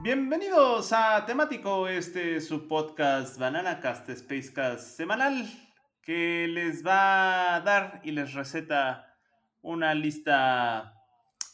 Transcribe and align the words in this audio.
Bienvenidos 0.00 0.92
a 0.92 1.26
Temático, 1.26 1.88
este 1.88 2.40
su 2.40 2.68
podcast 2.68 3.36
Banana 3.36 3.80
Cast 3.80 4.08
Spacecast 4.08 4.96
semanal 4.96 5.50
que 6.02 6.46
les 6.46 6.86
va 6.86 7.56
a 7.56 7.60
dar 7.62 8.00
y 8.04 8.12
les 8.12 8.32
receta 8.32 9.18
una 9.60 9.94
lista 9.94 10.94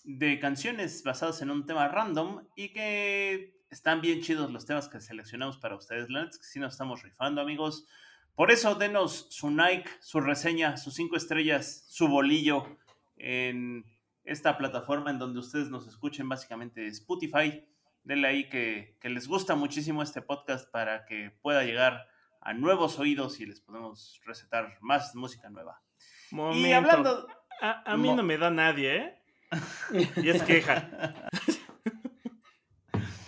de 0.05 0.39
canciones 0.39 1.03
basadas 1.03 1.41
en 1.41 1.51
un 1.51 1.65
tema 1.65 1.89
random 1.89 2.47
y 2.55 2.75
que 2.75 3.63
están 3.71 4.03
bien 4.03 4.21
chidos 4.21 4.53
los 4.53 4.67
temas 4.67 4.89
que 4.89 5.01
seleccionamos 5.01 5.57
para 5.57 5.77
ustedes. 5.77 6.11
La 6.11 6.29
que 6.29 6.61
nos 6.61 6.75
estamos 6.75 7.03
rifando, 7.03 7.41
amigos. 7.41 7.87
Por 8.35 8.51
eso 8.51 8.75
denos 8.75 9.27
su 9.31 9.51
Nike, 9.51 9.89
su 10.01 10.21
reseña, 10.21 10.77
sus 10.77 10.95
cinco 10.95 11.17
estrellas, 11.17 11.87
su 11.89 12.09
bolillo 12.09 12.77
en 13.17 13.87
esta 14.23 14.59
plataforma 14.59 15.11
en 15.11 15.19
donde 15.19 15.41
ustedes 15.41 15.71
nos 15.71 15.89
escuchen, 15.89 16.29
básicamente 16.29 16.87
Spotify 16.89 17.65
denle 18.05 18.29
ahí 18.29 18.49
que, 18.49 18.97
les 19.03 19.27
gusta 19.27 19.55
muchísimo 19.55 20.03
este 20.03 20.23
podcast 20.23 20.71
para 20.71 21.05
que 21.07 21.33
pueda 21.43 21.65
llegar 21.65 22.07
a 22.41 22.53
nuevos 22.53 22.99
oídos 22.99 23.41
y 23.41 23.47
les 23.47 23.61
podemos 23.61 24.21
recetar 24.25 24.79
más 24.81 25.15
música 25.15 25.51
nueva. 25.51 25.83
Y 26.31 26.73
hablando... 26.73 27.27
A, 27.61 27.97
mí 27.97 28.13
no 28.13 28.23
me 28.23 28.37
da 28.37 28.51
nadie, 28.51 28.97
¿eh? 28.97 29.23
y 30.17 30.29
es 30.29 30.43
queja. 30.43 30.91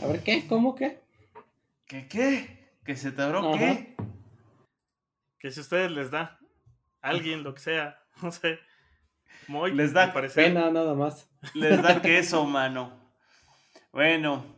A 0.03 0.07
ver, 0.07 0.23
¿qué? 0.23 0.47
¿Cómo 0.47 0.75
qué? 0.75 1.01
¿Qué 1.87 2.09
qué? 2.09 2.71
¿Que 2.85 2.97
se 2.97 3.13
te 3.13 3.23
abrió 3.23 3.53
qué? 3.53 3.97
Que 5.39 5.51
si 5.51 5.61
a 5.61 5.63
ustedes 5.63 5.91
les 5.93 6.11
da, 6.11 6.39
alguien, 7.01 7.45
lo 7.45 7.55
que 7.55 7.61
sea, 7.61 8.03
no 8.23 8.33
sé. 8.33 8.59
Muy, 9.49 9.73
les 9.73 9.93
da 9.93 10.13
pena 10.13 10.71
nada 10.71 10.95
más. 10.95 11.31
Les 11.55 11.81
da 11.81 12.01
queso, 12.03 12.45
mano. 12.45 12.93
Bueno, 13.93 14.56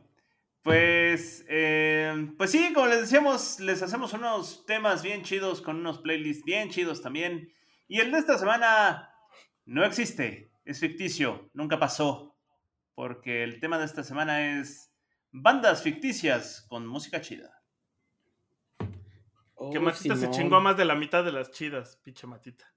pues, 0.68 1.46
eh, 1.48 2.30
pues 2.36 2.50
sí, 2.50 2.74
como 2.74 2.88
les 2.88 3.00
decíamos, 3.00 3.58
les 3.58 3.82
hacemos 3.82 4.12
unos 4.12 4.66
temas 4.66 5.02
bien 5.02 5.22
chidos 5.22 5.62
con 5.62 5.76
unos 5.76 6.00
playlists 6.00 6.44
bien 6.44 6.68
chidos 6.68 7.00
también. 7.00 7.50
Y 7.86 8.00
el 8.00 8.12
de 8.12 8.18
esta 8.18 8.36
semana 8.36 9.14
no 9.64 9.82
existe, 9.82 10.52
es 10.66 10.78
ficticio, 10.78 11.48
nunca 11.54 11.78
pasó. 11.78 12.36
Porque 12.94 13.44
el 13.44 13.60
tema 13.60 13.78
de 13.78 13.86
esta 13.86 14.04
semana 14.04 14.60
es 14.60 14.92
bandas 15.30 15.82
ficticias 15.82 16.66
con 16.68 16.86
música 16.86 17.22
chida. 17.22 17.62
que 19.72 19.80
Matita 19.80 20.16
se 20.16 20.28
chingó 20.30 20.56
a 20.56 20.60
más 20.60 20.76
de 20.76 20.84
la 20.84 20.96
mitad 20.96 21.24
de 21.24 21.32
las 21.32 21.50
chidas, 21.50 21.96
pinche 22.04 22.26
Matita. 22.26 22.70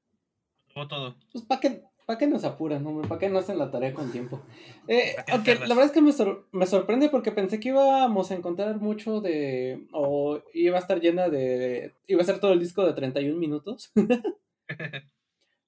O 0.75 0.87
todo. 0.87 1.17
Pues 1.33 1.43
para 1.43 1.59
qué, 1.59 1.83
¿Para 2.05 2.17
qué 2.17 2.27
nos 2.27 2.43
apuran, 2.43 2.85
hombre? 2.85 3.07
¿Para 3.07 3.19
qué 3.19 3.29
no 3.29 3.39
hacen 3.39 3.57
la 3.57 3.71
tarea 3.71 3.93
con 3.93 4.11
tiempo? 4.11 4.41
Eh, 4.87 5.15
aunque 5.31 5.55
la 5.55 5.67
verdad 5.67 5.85
es 5.85 5.91
que 5.91 6.01
me, 6.01 6.11
me, 6.51 6.65
sorprende 6.65 7.09
porque 7.09 7.31
pensé 7.31 7.59
que 7.59 7.69
íbamos 7.69 8.31
a 8.31 8.35
encontrar 8.35 8.79
mucho 8.79 9.21
de. 9.21 9.87
o 9.93 10.41
iba 10.53 10.77
a 10.77 10.81
estar 10.81 10.99
llena 10.99 11.29
de. 11.29 11.93
iba 12.07 12.21
a 12.21 12.25
ser 12.25 12.39
todo 12.39 12.53
el 12.53 12.59
disco 12.59 12.85
de 12.85 12.93
31 12.93 13.37
minutos. 13.37 13.91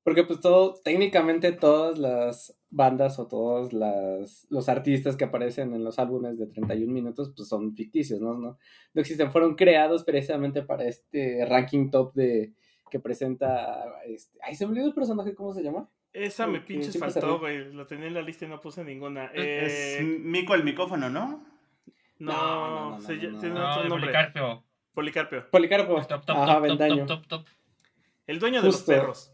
porque, 0.04 0.24
pues, 0.24 0.40
todo. 0.42 0.74
técnicamente 0.84 1.52
todas 1.52 1.98
las 1.98 2.58
bandas 2.70 3.20
o 3.20 3.28
todos 3.28 3.72
las, 3.72 4.48
los 4.50 4.70
artistas 4.70 5.16
que 5.16 5.26
aparecen 5.26 5.74
en 5.74 5.84
los 5.84 6.00
álbumes 6.00 6.40
de 6.40 6.48
31 6.48 6.92
minutos, 6.92 7.32
pues 7.36 7.48
son 7.48 7.76
ficticios, 7.76 8.20
¿no? 8.22 8.34
No, 8.34 8.58
no 8.94 9.02
existen. 9.02 9.32
Fueron 9.32 9.56
creados 9.56 10.04
precisamente 10.04 10.64
para 10.64 10.86
este 10.86 11.46
ranking 11.46 11.92
top 11.92 12.14
de. 12.16 12.54
que 12.90 13.00
presenta. 13.00 13.86
Este, 14.08 14.40
ay, 14.42 14.56
se 14.56 14.66
me 14.66 14.72
olvidó 14.72 14.88
el 14.88 14.96
personaje, 14.96 15.36
¿cómo 15.36 15.54
se 15.54 15.62
llama? 15.62 15.90
Esa 16.14 16.46
me 16.46 16.62
pinches 16.62 16.98
faltó, 16.98 17.40
güey. 17.40 17.74
Lo 17.74 17.88
tenía 17.88 18.08
en 18.08 18.14
la 18.14 18.22
lista 18.22 18.46
y 18.46 18.48
no 18.48 18.62
puse 18.62 18.84
ninguna. 18.84 19.26
Es 19.34 20.00
eh, 20.00 20.04
Mico 20.04 20.54
el 20.54 20.64
micófono, 20.64 21.10
¿no? 21.10 21.44
No, 22.20 22.92
no, 22.92 23.00
no, 23.00 23.08
tiene 23.08 23.38
otro 23.38 23.84
nombre. 23.90 23.90
Policarpio. 23.90 24.64
Policarpio. 24.94 25.50
Policarpio. 25.50 25.96
Top, 26.06 26.26
top, 26.26 26.38
Ajá, 26.38 26.62
top, 26.62 26.78
top, 26.78 27.06
top, 27.08 27.28
top, 27.28 27.46
El 28.28 28.40
dueño 28.40 28.62
de 28.62 28.68
los 28.68 28.84
perros. 28.84 29.34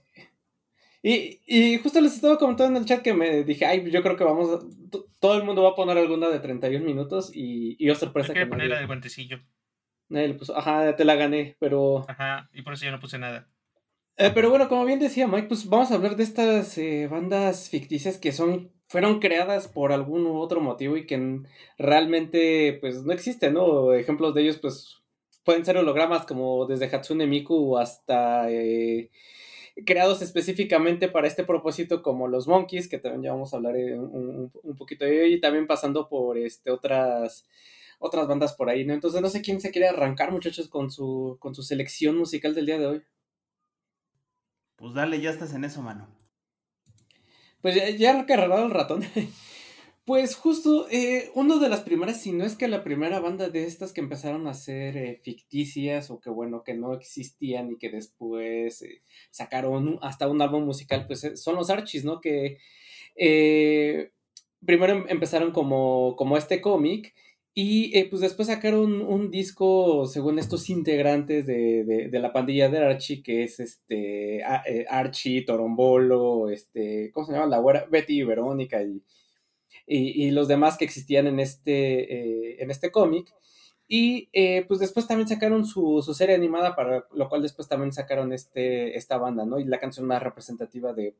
Y, 1.01 1.41
y 1.45 1.77
justo 1.79 2.01
les 2.01 2.15
estaba 2.15 2.37
comentando 2.37 2.77
en 2.77 2.83
el 2.83 2.87
chat 2.87 3.01
que 3.01 3.13
me 3.13 3.43
dije, 3.43 3.65
ay, 3.65 3.89
yo 3.89 4.01
creo 4.01 4.17
que 4.17 4.23
vamos, 4.25 4.49
a, 4.49 4.99
todo 5.19 5.37
el 5.37 5.43
mundo 5.43 5.63
va 5.63 5.69
a 5.69 5.75
poner 5.75 5.97
alguna 5.97 6.27
de 6.27 6.39
31 6.39 6.85
minutos 6.85 7.31
y, 7.33 7.77
y 7.79 7.87
yo 7.87 7.95
sorpresa 7.95 8.33
que 8.33 8.45
poner 8.45 8.69
la 8.69 8.79
de 8.79 8.85
guantecillo. 8.85 9.39
Nadie 10.09 10.29
le 10.29 10.37
ajá, 10.55 10.95
te 10.95 11.05
la 11.05 11.15
gané, 11.15 11.55
pero... 11.59 12.03
Ajá, 12.07 12.49
y 12.53 12.63
por 12.63 12.73
eso 12.73 12.85
yo 12.85 12.91
no 12.91 12.99
puse 12.99 13.17
nada. 13.17 13.47
Eh, 14.21 14.31
pero 14.33 14.49
bueno, 14.49 14.67
como 14.67 14.83
bien 14.83 14.99
decía 14.99 15.27
Mike, 15.27 15.47
pues 15.47 15.69
vamos 15.69 15.91
a 15.91 15.95
hablar 15.95 16.17
de 16.17 16.23
estas 16.23 16.77
eh, 16.77 17.07
bandas 17.07 17.69
ficticias 17.69 18.17
que 18.17 18.33
son 18.33 18.69
fueron 18.87 19.19
creadas 19.19 19.69
por 19.69 19.93
algún 19.93 20.25
u 20.27 20.39
otro 20.39 20.59
motivo 20.59 20.97
y 20.97 21.05
que 21.05 21.41
realmente 21.77 22.77
pues 22.81 23.03
no 23.05 23.13
existen, 23.13 23.53
¿no? 23.53 23.93
Ejemplos 23.93 24.33
de 24.33 24.41
ellos 24.41 24.57
pues 24.57 24.97
pueden 25.45 25.63
ser 25.63 25.77
hologramas 25.77 26.25
como 26.25 26.65
desde 26.65 26.93
Hatsune 26.93 27.27
Miku 27.27 27.77
hasta 27.77 28.51
eh, 28.51 29.09
creados 29.85 30.21
específicamente 30.21 31.07
para 31.07 31.27
este 31.27 31.45
propósito 31.45 32.01
como 32.03 32.27
los 32.27 32.45
Monkeys, 32.47 32.89
que 32.89 32.99
también 32.99 33.23
ya 33.23 33.31
vamos 33.31 33.53
a 33.53 33.57
hablar 33.57 33.75
un, 33.75 34.51
un, 34.63 34.75
poquito 34.75 35.05
de 35.05 35.27
ello, 35.27 35.37
y 35.37 35.39
también 35.39 35.65
pasando 35.67 36.09
por 36.09 36.37
este, 36.37 36.71
otras 36.71 37.47
otras 37.99 38.27
bandas 38.27 38.53
por 38.53 38.69
ahí, 38.69 38.85
¿no? 38.85 38.93
Entonces 38.93 39.21
no 39.21 39.29
sé 39.29 39.41
quién 39.41 39.61
se 39.61 39.71
quiere 39.71 39.87
arrancar, 39.87 40.31
muchachos, 40.31 40.67
con 40.69 40.91
su, 40.91 41.37
con 41.39 41.55
su 41.55 41.63
selección 41.63 42.17
musical 42.17 42.55
del 42.55 42.65
día 42.65 42.79
de 42.79 42.87
hoy. 42.87 43.03
Pues 44.79 44.93
dale, 44.93 45.19
ya 45.19 45.29
estás 45.29 45.53
en 45.53 45.65
eso, 45.65 45.81
mano. 45.81 46.07
Pues 47.61 47.75
ya, 47.75 47.89
ya 47.89 48.11
el 48.11 48.71
ratón. 48.71 49.03
pues 50.05 50.35
justo, 50.37 50.87
eh, 50.89 51.29
una 51.35 51.57
de 51.57 51.67
las 51.67 51.81
primeras, 51.81 52.21
si 52.21 52.31
no 52.31 52.45
es 52.45 52.55
que 52.55 52.69
la 52.69 52.83
primera 52.83 53.19
banda 53.19 53.49
de 53.49 53.65
estas 53.65 53.91
que 53.91 53.99
empezaron 53.99 54.47
a 54.47 54.53
ser 54.53 54.95
eh, 54.95 55.19
ficticias 55.21 56.09
o 56.09 56.21
que 56.21 56.29
bueno, 56.29 56.63
que 56.63 56.73
no 56.73 56.93
existían 56.93 57.71
y 57.71 57.77
que 57.77 57.89
después 57.89 58.81
eh, 58.81 59.03
sacaron 59.31 59.99
hasta 60.01 60.29
un 60.29 60.41
álbum 60.41 60.63
musical, 60.63 61.05
pues 61.07 61.25
eh, 61.25 61.35
son 61.35 61.55
los 61.57 61.69
Archies, 61.69 62.05
¿no? 62.05 62.21
Que 62.21 62.57
primero 64.65 64.93
em, 64.93 65.05
empezaron 65.09 65.51
como, 65.51 66.15
como 66.15 66.37
este 66.37 66.61
cómic 66.61 67.13
y 67.53 67.97
eh, 67.97 68.07
pues 68.09 68.21
después 68.21 68.47
sacaron 68.47 69.01
un 69.01 69.31
disco, 69.31 70.05
según 70.05 70.39
estos 70.39 70.69
integrantes 70.69 71.45
de, 71.45 72.09
la 72.13 72.31
pandilla 72.31 72.69
de 72.69 72.77
Archie, 72.79 73.23
que 73.23 73.43
es 73.43 73.59
este 73.59 74.39
eh, 74.39 74.85
Archie, 74.89 75.43
Torombolo, 75.45 76.49
este, 76.49 77.11
¿cómo 77.11 77.25
se 77.25 77.33
llama? 77.33 77.47
La 77.47 77.59
güera, 77.59 77.85
Betty 77.89 78.19
y 78.19 78.23
Verónica 78.23 78.81
y, 78.83 79.03
y, 79.87 80.31
los 80.31 80.47
demás 80.47 80.77
que 80.77 80.85
existían 80.85 81.27
en 81.27 81.39
este, 81.39 82.51
eh, 82.53 82.57
en 82.59 82.71
este 82.71 82.91
cómic. 82.91 83.33
Y 83.87 84.29
pues 84.67 84.79
después 84.79 85.07
también 85.07 85.27
sacaron 85.27 85.65
su, 85.65 86.01
serie 86.13 86.35
animada, 86.35 86.75
para 86.75 87.07
lo 87.11 87.27
cual 87.27 87.41
después 87.41 87.67
también 87.67 87.91
sacaron 87.91 88.31
este, 88.33 88.95
esta 88.95 89.17
banda, 89.17 89.45
¿no? 89.45 89.59
Y 89.59 89.65
la 89.65 89.79
canción 89.79 90.05
más 90.05 90.21
representativa 90.21 90.93
de, 90.93 91.15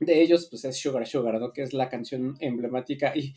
de 0.00 0.22
ellos, 0.22 0.48
pues 0.50 0.64
es 0.64 0.78
Sugar 0.78 1.06
Sugar, 1.06 1.40
¿no? 1.40 1.52
Que 1.52 1.62
es 1.62 1.72
la 1.72 1.88
canción 1.88 2.36
emblemática 2.40 3.12
y 3.16 3.34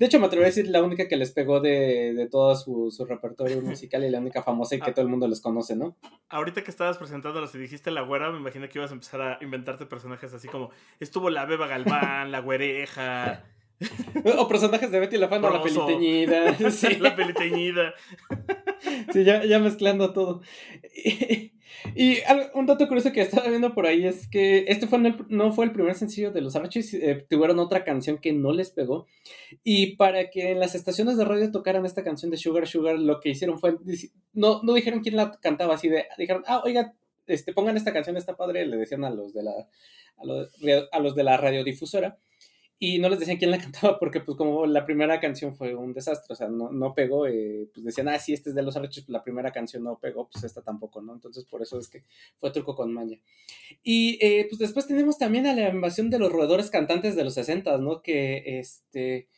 de 0.00 0.06
hecho, 0.06 0.18
me 0.18 0.28
atrevo 0.28 0.44
a 0.44 0.46
decir 0.46 0.66
la 0.66 0.82
única 0.82 1.08
que 1.08 1.16
les 1.18 1.30
pegó 1.30 1.60
de, 1.60 2.14
de 2.14 2.26
todo 2.26 2.56
su, 2.56 2.90
su, 2.90 3.04
repertorio 3.04 3.60
musical 3.60 4.02
y 4.02 4.08
la 4.08 4.18
única 4.18 4.42
famosa 4.42 4.74
y 4.74 4.80
que 4.80 4.92
ah. 4.92 4.94
todo 4.94 5.04
el 5.04 5.10
mundo 5.10 5.28
les 5.28 5.42
conoce, 5.42 5.76
¿no? 5.76 5.94
Ahorita 6.30 6.64
que 6.64 6.70
estabas 6.70 6.96
presentándolos 6.96 7.54
y 7.54 7.58
dijiste 7.58 7.90
la 7.90 8.00
güera, 8.00 8.30
me 8.30 8.38
imaginé 8.38 8.70
que 8.70 8.78
ibas 8.78 8.92
a 8.92 8.94
empezar 8.94 9.20
a 9.20 9.38
inventarte 9.42 9.84
personajes 9.84 10.32
así 10.32 10.48
como 10.48 10.70
estuvo 11.00 11.28
la 11.28 11.44
Beba 11.44 11.66
Galván, 11.66 12.32
la 12.32 12.40
güereja. 12.40 13.44
o 14.38 14.48
personajes 14.48 14.90
de 14.90 15.00
Betty 15.00 15.18
la 15.18 15.28
Fama, 15.28 15.50
la 15.50 15.62
peliteñida. 15.62 16.56
Sí. 16.70 16.96
la 16.96 17.14
peliteñida. 17.14 17.92
sí, 19.12 19.22
ya, 19.22 19.44
ya 19.44 19.58
mezclando 19.58 20.14
todo. 20.14 20.40
Y 21.94 22.18
un 22.54 22.66
dato 22.66 22.86
curioso 22.86 23.12
que 23.12 23.22
estaba 23.22 23.48
viendo 23.48 23.74
por 23.74 23.86
ahí 23.86 24.06
es 24.06 24.28
que 24.28 24.64
este 24.68 24.86
fue 24.86 24.98
no, 25.28 25.52
fue 25.52 25.64
el 25.64 25.72
primer 25.72 25.94
sencillo 25.94 26.30
de 26.30 26.40
los 26.40 26.56
Archies, 26.56 26.94
eh, 26.94 27.26
tuvieron 27.28 27.58
otra 27.58 27.84
canción 27.84 28.18
que 28.18 28.32
no 28.32 28.52
les 28.52 28.70
pegó. 28.70 29.06
Y 29.64 29.96
para 29.96 30.30
que 30.30 30.50
en 30.50 30.60
las 30.60 30.74
estaciones 30.74 31.16
de 31.16 31.24
radio 31.24 31.50
tocaran 31.50 31.86
esta 31.86 32.04
canción 32.04 32.30
de 32.30 32.36
Sugar 32.36 32.66
Sugar, 32.66 32.98
lo 32.98 33.20
que 33.20 33.30
hicieron 33.30 33.58
fue, 33.58 33.76
no, 34.32 34.62
no 34.62 34.74
dijeron 34.74 35.00
quién 35.00 35.16
la 35.16 35.32
cantaba, 35.40 35.74
así 35.74 35.88
de, 35.88 36.06
dijeron, 36.18 36.44
ah, 36.46 36.62
oiga, 36.64 36.94
este, 37.26 37.52
pongan 37.52 37.76
esta 37.76 37.92
canción, 37.92 38.16
está 38.16 38.36
padre, 38.36 38.66
le 38.66 38.76
decían 38.76 39.04
a 39.04 39.10
los 39.10 39.32
de 39.32 39.42
la, 39.42 39.52
a 40.16 40.24
los, 40.24 40.48
a 40.92 40.98
los 40.98 41.14
de 41.14 41.24
la 41.24 41.36
radiodifusora. 41.36 42.18
Y 42.82 42.98
no 42.98 43.10
les 43.10 43.20
decían 43.20 43.36
quién 43.36 43.50
la 43.50 43.58
cantaba 43.60 43.98
porque 43.98 44.20
pues 44.20 44.36
como 44.36 44.66
la 44.66 44.86
primera 44.86 45.20
canción 45.20 45.54
fue 45.54 45.74
un 45.74 45.92
desastre, 45.92 46.32
o 46.32 46.34
sea, 46.34 46.48
no, 46.48 46.72
no 46.72 46.94
pegó, 46.94 47.26
eh, 47.26 47.68
pues 47.72 47.84
decían, 47.84 48.08
ah, 48.08 48.18
sí, 48.18 48.32
este 48.32 48.48
es 48.48 48.56
de 48.56 48.62
los 48.62 48.74
Archers, 48.74 49.06
pues 49.06 49.10
la 49.10 49.22
primera 49.22 49.52
canción 49.52 49.84
no 49.84 49.98
pegó, 49.98 50.28
pues 50.28 50.42
esta 50.42 50.62
tampoco, 50.62 51.02
¿no? 51.02 51.12
Entonces 51.12 51.44
por 51.44 51.60
eso 51.60 51.78
es 51.78 51.88
que 51.88 52.02
fue 52.38 52.50
truco 52.50 52.74
con 52.74 52.92
maña. 52.92 53.18
Y 53.82 54.18
eh, 54.24 54.46
pues 54.48 54.58
después 54.58 54.86
tenemos 54.86 55.18
también 55.18 55.46
a 55.46 55.54
la 55.54 55.68
invasión 55.68 56.08
de 56.08 56.18
los 56.18 56.32
roedores 56.32 56.70
cantantes 56.70 57.14
de 57.14 57.24
los 57.24 57.34
60, 57.34 57.76
¿no? 57.78 58.02
Que 58.02 58.58
este 58.58 59.28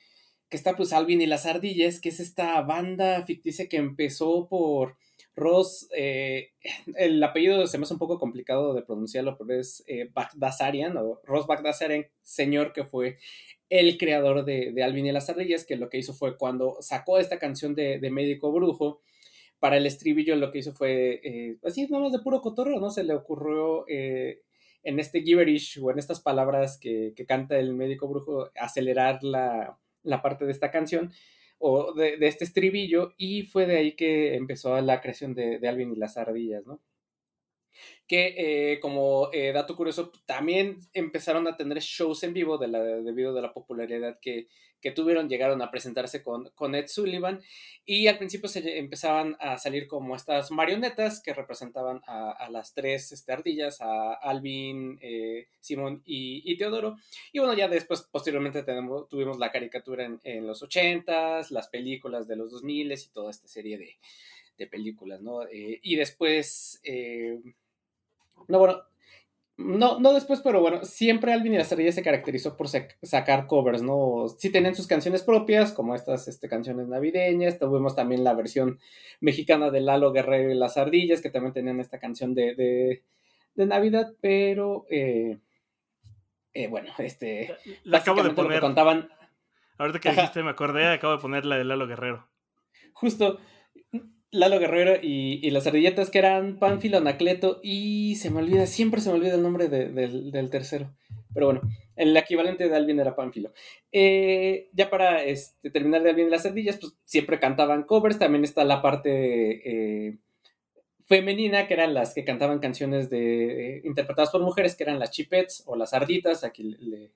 que 0.49 0.57
está 0.59 0.77
pues 0.77 0.93
Alvin 0.93 1.23
y 1.23 1.27
las 1.27 1.47
ardillas, 1.47 1.99
que 1.99 2.11
es 2.11 2.21
esta 2.21 2.61
banda 2.61 3.25
ficticia 3.25 3.69
que 3.69 3.79
empezó 3.79 4.49
por 4.49 4.97
Ross, 5.35 5.89
eh, 5.97 6.53
el 6.97 7.23
apellido 7.23 7.67
se 7.67 7.79
me 7.79 7.85
hace 7.85 7.95
un 7.95 7.99
poco 7.99 8.19
complicado 8.19 8.75
de 8.75 8.83
pronunciarlo, 8.83 9.37
pero 9.39 9.59
es 9.59 9.83
eh, 9.87 10.11
Bagdasarian 10.13 10.97
o 10.97 11.21
Ross 11.25 11.47
Bagdasarian, 11.47 12.07
señor 12.23 12.73
que 12.73 12.85
fue 12.85 13.19
el 13.73 13.97
creador 13.97 14.45
de, 14.45 14.75
Alvin 14.83 15.07
y 15.07 15.13
las 15.13 15.31
ardillas, 15.31 15.65
que 15.65 15.77
lo 15.77 15.89
que 15.89 15.97
hizo 15.97 16.13
fue 16.13 16.37
cuando 16.37 16.77
sacó 16.81 17.19
esta 17.19 17.39
canción 17.39 17.75
de, 17.75 17.99
Médico 18.11 18.53
Brujo, 18.53 19.01
para 19.59 19.79
el 19.79 19.87
estribillo 19.87 20.37
lo 20.37 20.51
que 20.51 20.59
hizo 20.59 20.75
fue, 20.75 21.21
eh, 21.25 21.57
así 21.65 21.87
nomás 21.87 22.13
de 22.13 22.19
puro 22.19 22.43
cotorro, 22.43 22.81
¿no? 22.81 22.91
Se 22.91 23.03
le 23.03 23.15
ocurrió 23.15 23.87
eh, 23.89 24.43
en 24.83 24.99
este 24.99 25.23
gibberish 25.23 25.79
o 25.81 25.91
en 25.91 25.99
estas 25.99 26.21
palabras 26.21 26.79
que, 26.79 27.15
canta 27.27 27.59
el 27.59 27.73
médico 27.73 28.09
brujo 28.09 28.51
acelerar 28.61 29.23
la, 29.23 29.79
la 30.03 30.21
parte 30.21 30.45
de 30.45 30.53
esta 30.53 30.71
canción 30.71 31.11
o 31.63 31.95
de, 31.95 32.17
este 32.21 32.45
estribillo 32.45 33.15
y 33.17 33.45
fue 33.45 33.67
de 33.67 33.79
ahí 33.79 33.93
que 33.97 34.35
empezó 34.35 34.81
la 34.81 35.01
creación 35.01 35.35
de, 35.35 35.59
de 35.59 35.69
Alvin 35.69 35.93
y 35.93 35.97
las 35.97 36.17
ardillas, 36.17 36.67
¿no? 36.67 36.81
Que 38.13 38.35
eh, 38.75 38.81
como 38.81 39.31
eh, 39.33 39.53
dato 39.53 39.75
curioso 39.75 40.13
también 40.27 40.81
empezaron 40.93 41.49
a 41.49 41.57
tener 41.57 41.79
shows 41.79 42.23
en 42.25 42.35
vivo 42.35 42.59
de 42.59 42.69
la, 42.69 42.83
debido 42.83 43.37
a 43.39 43.41
la 43.41 43.55
popularidad 43.55 44.19
que, 44.21 44.49
tuvieron, 44.95 45.31
llegaron 45.31 45.63
a 45.63 45.71
presentarse 45.71 46.23
con, 46.23 46.51
con, 46.57 46.75
Ed 46.75 46.89
Sullivan 46.89 47.41
y 47.87 48.09
al 48.09 48.19
principio 48.19 48.49
se 48.51 48.79
empezaban 48.79 49.37
a 49.39 49.57
salir 49.57 49.87
como 49.87 50.15
estas 50.15 50.51
marionetas 50.51 51.23
que 51.23 51.33
representaban 51.33 52.03
a, 52.07 52.51
las 52.51 52.75
tres 52.75 53.13
este, 53.13 53.33
ardillas, 53.33 53.81
a 53.81 54.13
Alvin, 54.13 54.99
eh, 55.01 55.47
Simón 55.61 56.03
y, 56.05 56.55
Teodoro 56.59 56.97
y 57.33 57.39
bueno 57.39 57.55
ya 57.55 57.69
después 57.69 58.03
posteriormente 58.03 58.65
tenemos, 58.65 59.09
tuvimos 59.09 59.39
la 59.39 59.53
caricatura 59.53 60.05
en, 60.05 60.21
en 60.25 60.47
los 60.47 60.63
80s, 60.63 61.51
las 61.51 61.69
películas 61.69 62.27
de 62.27 62.37
los 62.37 62.51
2000 62.51 62.93
y 62.93 62.97
toda 63.15 63.31
esta 63.31 63.47
serie 63.49 63.79
de, 63.79 63.97
de 64.59 64.67
películas, 64.67 65.23
¿no? 65.23 65.43
y 65.51 65.97
después 65.97 66.83
no, 68.49 68.59
bueno, 68.59 68.83
no, 69.59 70.01
no 70.01 70.15
después, 70.15 70.41
pero 70.41 70.61
bueno, 70.61 70.85
siempre 70.85 71.33
Alvin 71.33 71.55
y 71.55 71.59
la 71.59 71.65
Ardillas 71.65 71.95
se 71.95 72.03
caracterizó 72.03 72.57
por 72.57 72.69
sacar 72.69 73.47
covers, 73.47 73.83
¿no? 73.83 74.27
Sí 74.39 74.51
tenían 74.51 74.75
sus 74.75 74.87
canciones 74.87 75.23
propias, 75.23 75.73
como 75.73 75.95
estas 75.95 76.27
este, 76.27 76.49
canciones 76.49 76.89
navideñas, 76.89 77.59
tuvimos 77.59 77.95
también 77.95 78.25
la 78.25 78.35
versión 78.35 78.81
mexicana 79.21 79.71
de 79.71 79.81
Lalo 79.81 80.13
Guerrero 80.13 80.51
y 80.51 80.55
las 80.55 80.77
Ardillas, 80.79 81.21
que 81.21 81.31
también 81.31 81.53
tenían 81.53 81.81
esta 81.81 81.99
canción 81.99 82.35
de, 82.35 82.55
de, 82.55 83.67
Navidad, 83.67 84.15
pero 84.21 84.87
eh, 84.91 85.39
eh, 86.55 86.67
bueno, 86.69 86.91
este... 86.99 87.55
La 87.85 87.99
acabo 87.99 88.23
de 88.23 88.31
poner. 88.31 88.61
Contaban... 88.61 89.09
Ahorita 89.79 90.01
que 90.01 90.11
dijiste, 90.11 90.43
me 90.43 90.51
acordé, 90.51 90.89
acabo 90.89 91.15
de 91.15 91.21
poner 91.21 91.45
la 91.45 91.59
de 91.59 91.65
Lalo 91.65 91.87
Guerrero. 91.87 92.29
Justo, 92.95 93.39
Lalo 94.33 94.59
Guerrero 94.59 94.99
y, 95.03 95.51
las 95.51 95.67
ardilletas 95.67 96.09
que 96.09 96.19
eran 96.19 96.59
Pánfilo, 96.59 96.97
Anacleto 96.97 97.61
y 97.63 98.17
se 98.17 98.31
me 98.31 98.39
olvida, 98.39 98.65
siempre 98.67 99.03
se 99.03 99.11
me 99.11 99.17
olvida 99.17 99.35
el 99.35 99.43
nombre 99.43 99.69
del 99.69 100.51
tercero. 100.51 100.91
Pero 101.35 101.47
bueno, 101.47 101.61
el 101.97 102.17
equivalente 102.17 102.67
de 102.67 102.75
Alvin 102.75 102.99
era 102.99 103.15
Pánfilo. 103.15 103.53
Eh, 103.93 104.71
ya 104.73 104.89
para 104.89 105.23
este, 105.23 105.71
terminar 105.71 106.03
de 106.03 106.11
Alvin 106.11 106.29
y 106.29 106.31
las 106.31 106.47
ardillas, 106.47 106.79
pues 106.79 106.95
siempre 107.05 107.39
cantaban 107.39 107.83
covers. 107.83 108.19
También 108.19 108.43
está 108.43 108.65
la 108.65 108.81
parte 108.81 110.09
eh, 110.09 110.17
femenina, 111.05 111.67
que 111.67 111.75
eran 111.75 111.93
las 111.93 112.15
que 112.15 112.25
cantaban 112.25 112.59
canciones 112.59 113.11
de, 113.11 113.77
eh, 113.77 113.83
interpretadas 113.85 114.31
por 114.31 114.41
mujeres, 114.41 114.77
que 114.77 114.85
eran 114.85 114.99
las 114.99 115.11
chipets 115.11 115.63
o 115.67 115.77
las 115.77 115.93
arditas. 115.93 116.43
Aquí 116.43 116.63
le, 116.81 117.11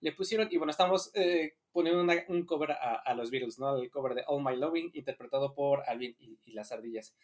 le 0.00 0.12
pusieron, 0.12 0.48
y 0.50 0.56
bueno, 0.56 0.72
estamos 0.72 1.12
eh, 1.76 1.92
poniendo 1.92 2.24
un 2.28 2.46
cover 2.46 2.72
a, 2.72 3.14
los 3.14 3.30
Beatles, 3.30 3.58
¿no? 3.58 3.76
El 3.76 3.90
cover 3.90 4.14
de 4.14 4.24
All 4.26 4.42
My 4.42 4.56
Loving, 4.56 4.90
interpretado 4.94 5.54
por 5.54 5.82
Alvin 5.86 6.16
y, 6.18 6.52
las 6.52 6.72
ardillas. 6.72 7.14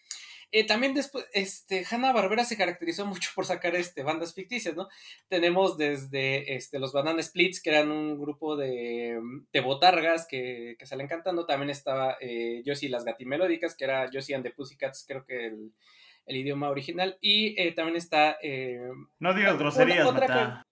Eh, 0.51 0.67
también 0.67 0.93
después, 0.93 1.27
este, 1.33 1.85
Hanna 1.91 2.13
Barbera 2.13 2.45
se 2.45 2.59
caracterizó 2.59 3.07
mucho 3.07 3.31
por 3.35 3.47
sacar 3.47 3.75
este, 3.75 4.03
bandas 4.03 4.35
ficticias, 4.35 4.77
¿no? 4.77 4.89
Tenemos 5.29 5.79
desde 5.79 6.55
este, 6.55 6.79
los 6.79 6.93
Banana 6.93 7.23
Splits, 7.23 7.63
que 7.63 7.71
eran 7.71 7.91
un 7.91 8.21
grupo 8.21 8.57
de, 8.57 9.19
de 9.53 9.61
botargas 9.61 10.27
que, 10.27 10.77
que 10.79 10.87
salen 10.87 11.09
cantando. 11.09 11.47
También 11.47 11.71
estaba 11.71 12.19
eh, 12.21 12.63
Josie 12.67 12.89
y 12.89 12.91
las 12.91 13.05
Gatimelódicas, 13.05 13.75
que 13.75 13.85
era 13.85 14.11
Josie 14.13 14.35
and 14.35 14.45
the 14.45 14.51
Pussycats, 14.51 15.05
creo 15.09 15.25
que 15.25 15.47
el, 15.47 16.37
idioma 16.37 16.69
original. 16.69 17.17
Y 17.23 17.59
eh, 17.61 17.73
también 17.73 17.97
está. 17.97 18.37
no 19.19 19.33
digas 19.33 19.59
groserías, 19.59 20.07
otra, 20.07 20.67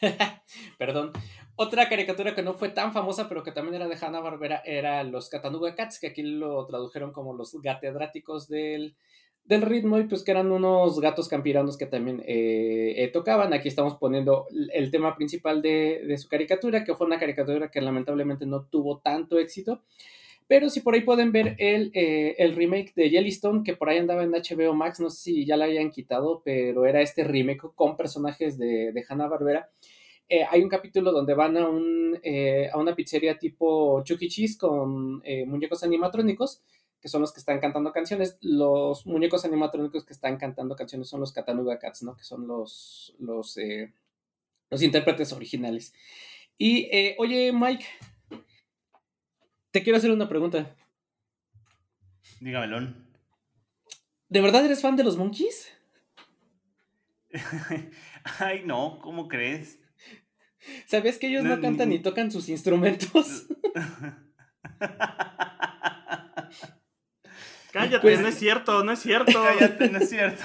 Perdón. 0.78 1.12
Otra 1.56 1.88
caricatura 1.88 2.34
que 2.34 2.42
no 2.42 2.54
fue 2.54 2.70
tan 2.70 2.92
famosa, 2.92 3.28
pero 3.28 3.44
que 3.44 3.52
también 3.52 3.76
era 3.76 3.86
de 3.86 3.96
Hanna 4.00 4.18
Barbera, 4.18 4.60
era 4.64 5.04
los 5.04 5.28
Catanuga 5.28 5.76
Cats, 5.76 6.00
que 6.00 6.08
aquí 6.08 6.22
lo 6.22 6.66
tradujeron 6.66 7.12
como 7.12 7.32
los 7.32 7.54
gatedráticos 7.62 8.48
del, 8.48 8.96
del 9.44 9.62
ritmo, 9.62 10.00
y 10.00 10.04
pues 10.04 10.24
que 10.24 10.32
eran 10.32 10.50
unos 10.50 10.98
gatos 10.98 11.28
campiranos 11.28 11.76
que 11.78 11.86
también 11.86 12.24
eh, 12.26 12.94
eh, 12.96 13.08
tocaban. 13.12 13.52
Aquí 13.52 13.68
estamos 13.68 13.94
poniendo 13.98 14.46
el 14.72 14.90
tema 14.90 15.14
principal 15.14 15.62
de, 15.62 16.16
su 16.18 16.28
caricatura, 16.28 16.82
que 16.82 16.96
fue 16.96 17.06
una 17.06 17.20
caricatura 17.20 17.70
que 17.70 17.80
lamentablemente 17.80 18.46
no 18.46 18.64
tuvo 18.64 18.98
tanto 18.98 19.38
éxito. 19.38 19.82
Pero 20.48 20.68
si 20.70 20.80
por 20.80 20.94
ahí 20.94 21.02
pueden 21.02 21.30
ver 21.30 21.54
el, 21.58 21.92
eh, 21.94 22.34
el, 22.38 22.56
remake 22.56 22.92
de 22.96 23.10
Yellowstone, 23.10 23.62
que 23.62 23.76
por 23.76 23.88
ahí 23.88 23.98
andaba 23.98 24.24
en 24.24 24.32
HBO 24.32 24.74
Max, 24.74 24.98
no 24.98 25.08
sé 25.08 25.22
si 25.22 25.46
ya 25.46 25.56
la 25.56 25.66
habían 25.66 25.90
quitado, 25.90 26.42
pero 26.44 26.84
era 26.84 27.00
este 27.00 27.22
remake 27.22 27.62
con 27.76 27.96
personajes 27.96 28.58
de, 28.58 28.92
de 28.92 29.04
Hanna-Barbera. 29.08 29.70
Eh, 30.28 30.44
hay 30.48 30.62
un 30.62 30.68
capítulo 30.68 31.12
donde 31.12 31.34
van 31.34 31.56
a, 31.56 31.68
un, 31.68 32.18
eh, 32.22 32.70
a 32.72 32.78
una 32.78 32.94
pizzería 32.94 33.38
tipo 33.38 34.02
Chuck 34.04 34.22
E. 34.22 34.28
Cheese 34.28 34.58
con 34.58 35.22
muñecos 35.46 35.84
animatrónicos, 35.84 36.62
que 37.00 37.08
son 37.08 37.20
los 37.20 37.32
que 37.32 37.40
están 37.40 37.60
cantando 37.60 37.92
canciones. 37.92 38.38
Los 38.40 39.06
muñecos 39.06 39.44
animatrónicos 39.44 40.04
que 40.04 40.12
están 40.14 40.36
cantando 40.36 40.76
canciones 40.76 41.08
son 41.08 41.20
los 41.20 41.32
Catanuga 41.32 41.78
Cats, 41.78 42.02
¿no? 42.02 42.16
Que 42.16 42.24
son 42.24 42.46
los, 42.46 43.14
los, 43.18 43.58
los 44.70 44.82
intérpretes 44.82 45.32
originales. 45.32 45.92
Y, 46.56 46.88
oye, 47.18 47.52
Mike, 47.52 47.84
te 49.70 49.82
quiero 49.82 49.98
hacer 49.98 50.10
una 50.10 50.28
pregunta. 50.28 50.74
Dígamelo. 52.40 52.94
¿De 54.28 54.40
verdad 54.40 54.64
eres 54.64 54.80
fan 54.80 54.96
de 54.96 55.04
los 55.04 55.16
Monkeys? 55.16 55.70
Ay, 58.38 58.62
no, 58.64 58.98
¿cómo 59.00 59.28
crees? 59.28 59.78
¿Sabías 60.86 61.18
que 61.18 61.28
ellos 61.28 61.44
no, 61.44 61.60
cantan 61.60 61.90
ni 61.90 61.98
tocan 62.00 62.30
sus 62.30 62.48
instrumentos? 62.48 63.46
Cállate, 67.72 68.00
pues 68.00 68.20
no 68.20 68.28
es 68.28 68.36
cierto, 68.36 68.84
no 68.84 68.92
es 68.92 69.00
cierto. 69.00 69.32
Cállate, 69.32 69.90
no 69.90 69.98
es 69.98 70.08
cierto. 70.08 70.44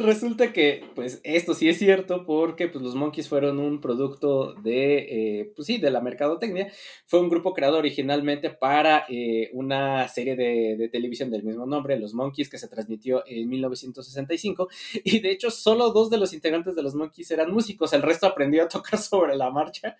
Resulta 0.00 0.50
que, 0.54 0.82
pues, 0.94 1.20
esto 1.24 1.52
sí 1.52 1.68
es 1.68 1.78
cierto 1.78 2.24
porque, 2.24 2.68
pues, 2.68 2.82
los 2.82 2.94
Monkeys 2.94 3.28
fueron 3.28 3.58
un 3.58 3.82
producto 3.82 4.54
de, 4.54 5.40
eh, 5.40 5.52
pues 5.54 5.66
sí, 5.66 5.76
de 5.76 5.90
la 5.90 6.00
mercadotecnia. 6.00 6.72
Fue 7.04 7.20
un 7.20 7.28
grupo 7.28 7.52
creado 7.52 7.76
originalmente 7.76 8.48
para 8.48 9.04
eh, 9.10 9.50
una 9.52 10.08
serie 10.08 10.36
de, 10.36 10.88
televisión 10.90 11.30
del 11.30 11.42
mismo 11.42 11.66
nombre, 11.66 11.98
Los 11.98 12.14
Monkeys, 12.14 12.48
que 12.48 12.56
se 12.56 12.68
transmitió 12.68 13.22
en 13.26 13.46
1965. 13.50 14.68
Y 15.04 15.20
de 15.20 15.32
hecho, 15.32 15.50
solo 15.50 15.90
dos 15.90 16.08
de 16.08 16.16
los 16.16 16.32
integrantes 16.32 16.74
de 16.74 16.82
los 16.82 16.94
Monkeys 16.94 17.30
eran 17.30 17.52
músicos, 17.52 17.92
el 17.92 18.00
resto 18.00 18.26
aprendió 18.26 18.62
a 18.64 18.68
tocar 18.68 18.98
sobre 18.98 19.36
la 19.36 19.50
marcha. 19.50 19.98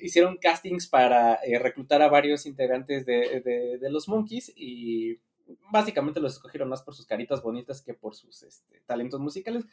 hicieron 0.00 0.36
castings 0.36 0.86
para 0.86 1.40
eh, 1.44 1.58
reclutar 1.58 2.00
a 2.00 2.08
varios 2.08 2.46
integrantes 2.46 3.04
de, 3.04 3.78
de 3.80 3.90
los 3.90 4.06
Monkeys 4.06 4.52
y 4.54 5.18
básicamente 5.70 6.20
los 6.20 6.34
escogieron 6.34 6.68
más 6.68 6.82
por 6.82 6.94
sus 6.94 7.06
caritas 7.06 7.42
bonitas 7.42 7.82
que 7.82 7.94
por 7.94 8.14
sus 8.14 8.42
este, 8.42 8.82
talentos 8.86 9.20
musicales. 9.20 9.64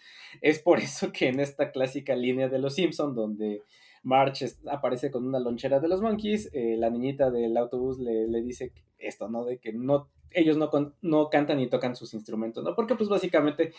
Es 0.42 0.60
por 0.60 0.80
eso 0.80 1.12
que 1.12 1.28
en 1.28 1.40
esta 1.40 1.72
clásica 1.72 2.16
línea 2.16 2.50
de 2.50 2.60
los 2.60 2.76
Simpson, 2.76 3.16
donde 3.16 3.62
March 4.04 4.44
aparece 4.70 5.12
con 5.12 5.26
una 5.26 5.40
lonchera 5.40 5.80
de 5.80 5.88
los 5.88 6.02
Monkeys, 6.02 6.50
eh, 6.54 6.76
la 6.78 6.90
niñita 6.90 7.32
del 7.32 7.56
autobús 7.58 8.00
le, 8.00 8.42
dice 8.42 8.74
esto, 8.98 9.30
¿no? 9.30 9.46
De 9.46 9.60
que 9.60 9.72
no, 9.72 10.10
ellos 10.32 10.58
no, 10.58 10.70
no 11.02 11.30
cantan 11.30 11.58
ni 11.58 11.68
tocan 11.68 11.96
sus 11.96 12.14
instrumentos, 12.14 12.64
¿no? 12.64 12.76
Porque 12.76 12.96
pues 12.96 13.10
básicamente 13.10 13.74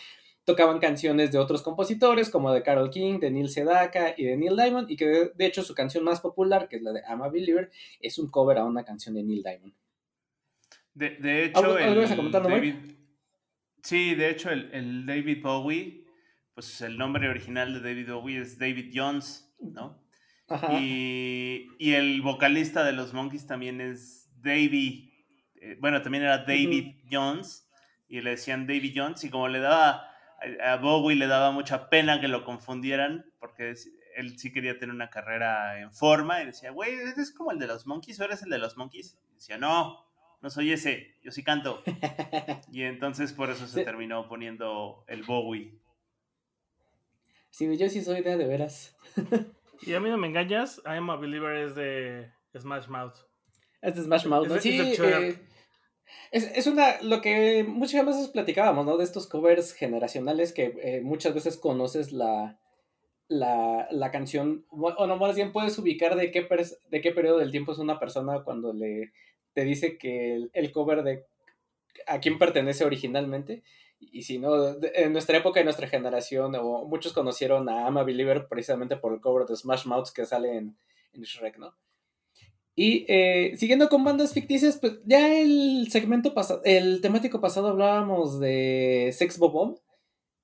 tocaban 0.45 0.79
canciones 0.79 1.33
de 1.33 1.39
otros 1.39 1.63
compositores 1.63 2.31
como 2.31 2.53
de 2.53 2.63
Carol 2.63 2.91
King, 2.91 3.19
de 3.19 3.31
Neil 3.31 3.49
Sedaka 3.49 4.15
y 4.17 4.25
de 4.25 4.37
Neil 4.37 4.57
Diamond, 4.57 4.91
y 4.91 4.97
que 4.97 5.07
de, 5.07 5.33
de 5.35 5.47
hecho 5.47 5.63
su 5.63 5.75
canción 5.75 6.05
más 6.05 6.21
popular, 6.21 6.69
que 6.69 6.77
es 6.77 6.83
la 6.83 6.93
de 6.93 7.01
I'm 7.01 7.23
a 7.23 7.29
Believer, 7.29 7.71
es 8.01 8.19
un 8.19 8.29
cover 8.29 8.59
a 8.59 8.65
una 8.65 8.85
canción 8.85 9.15
de 9.15 9.23
Neil 9.23 9.43
Diamond. 9.43 9.75
De, 10.95 11.45
hecho, 11.45 11.77
el 11.77 12.31
David, 12.31 12.75
sí, 13.83 14.15
de 14.15 14.31
hecho, 14.31 14.51
el, 14.51 15.05
David 15.05 15.43
Bowie, 15.43 16.07
pues 16.55 16.81
el 16.83 16.97
nombre 16.97 17.29
original 17.29 17.75
de 17.75 17.81
David 17.81 18.13
Bowie 18.13 18.41
es 18.41 18.59
David 18.59 18.93
Jones, 18.95 19.53
¿no? 19.59 20.05
Y, 20.79 21.69
y, 21.79 21.95
el 21.95 22.21
vocalista 22.23 22.85
de 22.85 22.93
los 22.93 23.13
Monkeys 23.13 23.47
también 23.47 23.81
es 23.81 24.31
Davey. 24.37 25.11
Eh, 25.57 25.77
bueno, 25.81 26.03
también 26.03 26.25
era 26.25 26.39
David 26.39 26.97
Jones. 27.11 27.69
Y 28.09 28.21
le 28.21 28.31
decían 28.31 28.67
Davy 28.67 28.93
Jones. 28.95 29.25
Y 29.25 29.31
como 29.31 29.49
le 29.49 29.61
daba. 29.61 30.11
A 30.63 30.77
Bowie 30.77 31.17
le 31.17 31.27
daba 31.27 31.51
mucha 31.51 31.89
pena 31.89 32.21
que 32.21 32.29
lo 32.29 32.45
confundieran. 32.45 33.25
Porque 33.41 33.75
él 34.17 34.39
sí 34.39 34.53
quería 34.53 34.79
tener 34.79 34.95
una 34.95 35.09
carrera 35.09 35.81
en 35.81 35.93
forma. 35.93 36.43
Y 36.43 36.47
decía, 36.47 36.71
güey, 36.71 36.93
¿eres 36.95 37.33
como 37.33 37.51
el 37.51 37.59
de 37.59 37.67
los 37.67 37.87
Monkeys 37.87 38.21
o 38.21 38.25
eres 38.25 38.43
el 38.43 38.51
de 38.51 38.59
los 38.59 38.77
Monkeys? 38.77 39.19
Y 39.33 39.35
decía, 39.37 39.57
no, 39.57 40.05
no 40.45 40.51
soy 40.51 40.73
ese. 40.73 41.15
Yo 41.23 41.33
sí 41.33 41.43
canto. 41.43 41.83
y 42.71 42.83
entonces 42.83 43.33
por 43.33 43.49
eso 43.49 43.67
se 43.67 43.83
terminó 43.83 44.29
poniendo 44.29 45.03
el 45.09 45.23
Bowie. 45.23 45.73
Sí, 47.49 47.75
yo 47.79 47.89
sí 47.89 48.03
soy 48.03 48.21
de 48.21 48.37
de 48.37 48.47
veras. 48.47 48.95
y 49.81 49.95
a 49.95 50.01
mí 50.01 50.11
no 50.11 50.19
me 50.19 50.27
engañas, 50.27 50.83
I 50.85 50.99
am 50.99 51.09
a 51.09 51.17
believer 51.17 51.57
es 51.57 51.75
de 51.75 52.31
Smash 52.59 52.89
Mouth. 52.89 53.15
Es 53.81 53.97
de 53.97 54.03
Smash 54.03 54.27
Mouth, 54.27 54.49
¿no? 54.49 54.61
Sí, 54.61 54.79
eh, 54.79 55.39
es, 56.31 56.53
es, 56.55 56.67
una, 56.67 57.01
lo 57.01 57.23
que 57.23 57.65
muchas 57.65 58.05
veces 58.05 58.29
platicábamos, 58.29 58.85
¿no? 58.85 58.99
De 58.99 59.05
estos 59.05 59.27
covers 59.27 59.73
generacionales 59.73 60.53
que 60.53 60.77
eh, 60.83 61.01
muchas 61.01 61.33
veces 61.33 61.57
conoces 61.57 62.13
la, 62.13 62.61
la, 63.29 63.89
la, 63.91 64.11
canción, 64.11 64.67
o 64.69 65.07
no, 65.07 65.17
más 65.17 65.37
bien 65.37 65.53
puedes 65.53 65.79
ubicar 65.79 66.17
de 66.17 66.31
qué, 66.31 66.47
de 66.91 67.01
qué 67.01 67.13
periodo 67.13 67.39
del 67.39 67.51
tiempo 67.51 67.73
es 67.73 67.79
una 67.79 67.99
persona 67.99 68.43
cuando 68.45 68.75
le 68.75 69.15
te 69.55 69.65
dice 69.65 69.97
que 69.97 70.49
el, 70.53 70.73
cover 70.73 71.03
de 71.03 71.25
a 72.07 72.21
quién 72.21 72.39
pertenece 72.39 72.85
originalmente 72.85 73.63
y 74.01 74.23
si 74.23 74.39
no, 74.39 74.77
en 74.83 75.13
nuestra 75.13 75.39
época, 75.39 75.61
en 75.61 75.67
nuestra 75.67 75.89
generación, 75.89 76.55
o 76.57 76.85
muchos 76.85 77.13
conocieron 77.13 77.69
a 77.69 77.87
Ama 77.87 78.03
Believer 78.03 78.49
precisamente 78.49 78.97
por 78.97 79.15
el 79.15 79.21
cover 79.21 79.47
de 79.47 79.57
Smash 79.57 79.87
Mouth 79.87 80.11
que 80.15 80.27
sale 80.27 80.57
en, 80.57 80.77
en 81.15 81.23
Shrek, 81.23 81.57
¿no? 81.59 81.75
Y 82.77 83.07
eh, 83.09 83.57
siguiendo 83.57 83.89
con 83.89 84.03
bandas 84.03 84.33
ficticias, 84.33 84.79
pues 84.79 84.99
ya 85.05 85.33
el 85.33 85.87
segmento 85.91 86.35
pasado, 86.35 86.61
el 86.65 87.01
temático 87.01 87.41
pasado 87.41 87.69
hablábamos 87.69 88.41
de 88.41 89.11
Sex 89.13 89.39
Bobom. 89.39 89.77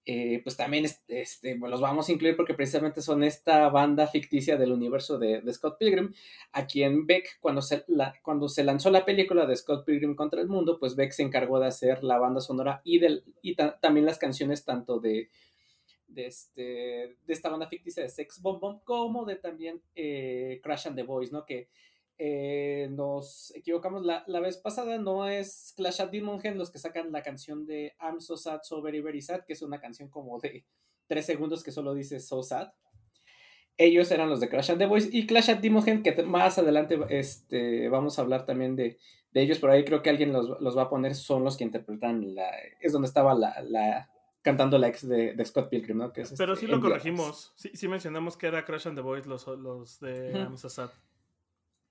Eh, 0.06 0.40
pues 0.42 0.56
también 0.56 0.86
este, 1.08 1.56
los 1.58 1.80
vamos 1.80 2.08
a 2.08 2.12
incluir 2.12 2.34
porque 2.34 2.54
precisamente 2.54 3.02
son 3.02 3.22
esta 3.22 3.68
banda 3.68 4.06
ficticia 4.06 4.56
del 4.56 4.72
universo 4.72 5.18
de, 5.18 5.42
Scott 5.52 5.78
Pilgrim, 5.78 6.14
a 6.52 6.66
quien 6.66 7.06
Beck, 7.06 7.38
cuando 7.40 7.60
se, 7.60 7.84
cuando 8.22 8.48
se 8.48 8.64
lanzó 8.64 8.90
la 8.90 9.04
película 9.04 9.46
de 9.46 9.56
Scott 9.56 9.84
Pilgrim 9.84 10.14
contra 10.14 10.40
el 10.40 10.48
mundo, 10.48 10.78
pues 10.80 10.96
Beck 10.96 11.12
se 11.12 11.22
encargó 11.22 11.60
de 11.60 11.66
hacer 11.66 12.02
la 12.02 12.18
banda 12.18 12.40
sonora 12.40 12.80
y, 12.82 12.98
del, 12.98 13.24
y 13.42 13.54
también 13.54 14.06
las 14.06 14.18
canciones 14.18 14.64
tanto 14.64 15.00
de, 15.00 15.28
de, 16.08 16.26
este, 16.26 16.62
de 16.62 17.32
esta 17.32 17.50
banda 17.50 17.68
ficticia 17.68 18.02
de 18.02 18.08
Sex 18.08 18.40
Bomb 18.40 18.60
Bomb 18.60 18.82
como 18.84 19.26
de 19.26 19.36
también 19.36 19.82
eh, 19.94 20.60
Crash 20.62 20.88
and 20.88 20.96
the 20.96 21.02
Boys, 21.02 21.30
¿no? 21.30 21.44
Que 21.44 21.68
eh, 22.22 22.88
nos 22.90 23.50
equivocamos 23.56 24.04
la, 24.04 24.40
vez 24.40 24.58
pasada, 24.58 24.98
no 24.98 25.26
es 25.26 25.72
Clash 25.74 26.02
at 26.02 26.10
Demon 26.10 26.38
los 26.54 26.70
que 26.70 26.78
sacan 26.78 27.10
la 27.12 27.22
canción 27.22 27.64
de 27.64 27.94
I'm 27.98 28.20
So 28.20 28.36
Sad, 28.36 28.60
So 28.62 28.82
Very 28.82 29.00
Very 29.00 29.22
Sad, 29.22 29.46
que 29.46 29.54
es 29.54 29.62
una 29.62 29.80
canción 29.80 30.10
como 30.10 30.38
de 30.38 30.66
tres 31.06 31.24
segundos 31.24 31.64
que 31.64 31.72
solo 31.72 31.94
dice 31.94 32.20
So 32.20 32.42
Sad. 32.42 32.72
Ellos 33.78 34.10
eran 34.10 34.28
los 34.28 34.38
de 34.38 34.50
Clash 34.50 34.72
at 34.72 34.76
the 34.76 34.84
Boys 34.84 35.08
y 35.10 35.26
Clash 35.26 35.48
at 35.48 35.60
Demon 35.60 36.02
que 36.02 36.22
más 36.22 36.58
adelante 36.58 36.98
este, 37.08 37.88
vamos 37.88 38.18
a 38.18 38.22
hablar 38.22 38.44
también 38.44 38.76
de, 38.76 38.98
ellos, 39.32 39.58
por 39.58 39.70
ahí 39.70 39.86
creo 39.86 40.02
que 40.02 40.10
alguien 40.10 40.34
los, 40.34 40.76
va 40.76 40.82
a 40.82 40.90
poner, 40.90 41.14
son 41.14 41.42
los 41.42 41.56
que 41.56 41.64
interpretan 41.64 42.34
la, 42.34 42.50
es 42.82 42.92
donde 42.92 43.08
estaba 43.08 43.32
la, 43.32 44.10
cantando 44.42 44.76
la 44.76 44.88
ex 44.88 45.08
de, 45.08 45.42
Scott 45.46 45.70
Pilgrim, 45.70 45.96
¿no? 45.96 46.12
Que 46.12 46.24
Pero 46.36 46.52
este, 46.52 46.66
sí 46.66 46.70
lo 46.70 46.82
corregimos, 46.82 47.54
sí, 47.56 47.70
sí 47.72 47.88
mencionamos 47.88 48.36
que 48.36 48.46
era 48.48 48.66
Crash 48.66 48.88
and 48.88 48.96
the 48.98 49.02
Boys 49.02 49.24
los, 49.24 49.46
los 49.46 50.00
de 50.00 50.32
I'm 50.32 50.58
So 50.58 50.68
Sad. 50.68 50.90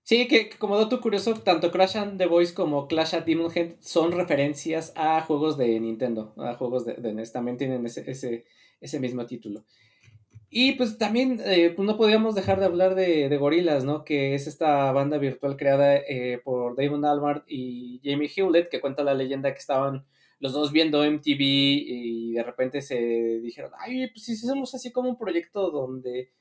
Sí, 0.03 0.27
que, 0.27 0.50
como 0.58 0.77
dato 0.77 1.01
curioso, 1.01 1.34
tanto 1.36 1.72
Crash 1.72 1.98
and 1.98 2.18
the 2.18 2.25
Boys 2.25 2.51
como 2.51 2.88
Clash 2.88 3.13
at 3.13 3.25
Demon 3.25 3.51
Head 3.53 3.75
son 3.79 4.12
referencias 4.12 4.91
a 4.96 5.22
juegos 5.22 5.58
de 5.58 5.79
Nintendo, 5.79 6.34
a 6.38 6.56
juegos 6.56 6.86
de, 6.86 7.13
NES, 7.13 7.32
también 7.32 7.58
tienen 7.58 7.86
ese, 7.86 8.10
ese, 8.10 8.46
ese, 8.82 9.00
mismo 9.00 9.25
título. 9.27 9.65
Y 10.50 10.72
pues 10.74 10.98
también 10.98 11.39
eh, 11.46 11.72
pues 11.75 11.86
no 11.86 11.96
podíamos 11.96 12.34
dejar 12.34 12.60
de 12.60 12.65
hablar 12.65 12.96
de, 12.96 13.29
de 13.29 13.38
Gorillaz, 13.38 13.84
¿no? 13.84 14.03
Que 14.03 14.34
es 14.34 14.48
esta 14.48 14.91
banda 14.91 15.20
virtual 15.20 15.58
creada 15.58 15.98
eh, 15.98 16.41
por 16.44 16.75
Damon 16.75 17.06
Albarn 17.06 17.44
y 17.48 18.01
Jamie 18.03 18.32
Hewlett, 18.36 18.70
que 18.70 18.82
cuenta 18.82 19.03
la 19.03 19.13
leyenda 19.13 19.53
que 19.53 19.60
estaban 19.60 20.06
los 20.39 20.53
dos 20.53 20.72
viendo 20.72 21.03
MTV 21.03 21.39
y 21.39 22.32
de 22.34 22.44
repente 22.44 22.82
se 22.82 22.98
dijeron, 23.41 23.72
ay, 23.77 24.08
pues 24.08 24.25
si 24.25 24.34
hacemos 24.34 24.74
así 24.74 24.91
como 24.91 25.10
un 25.10 25.18
proyecto 25.18 25.70
donde 25.70 26.32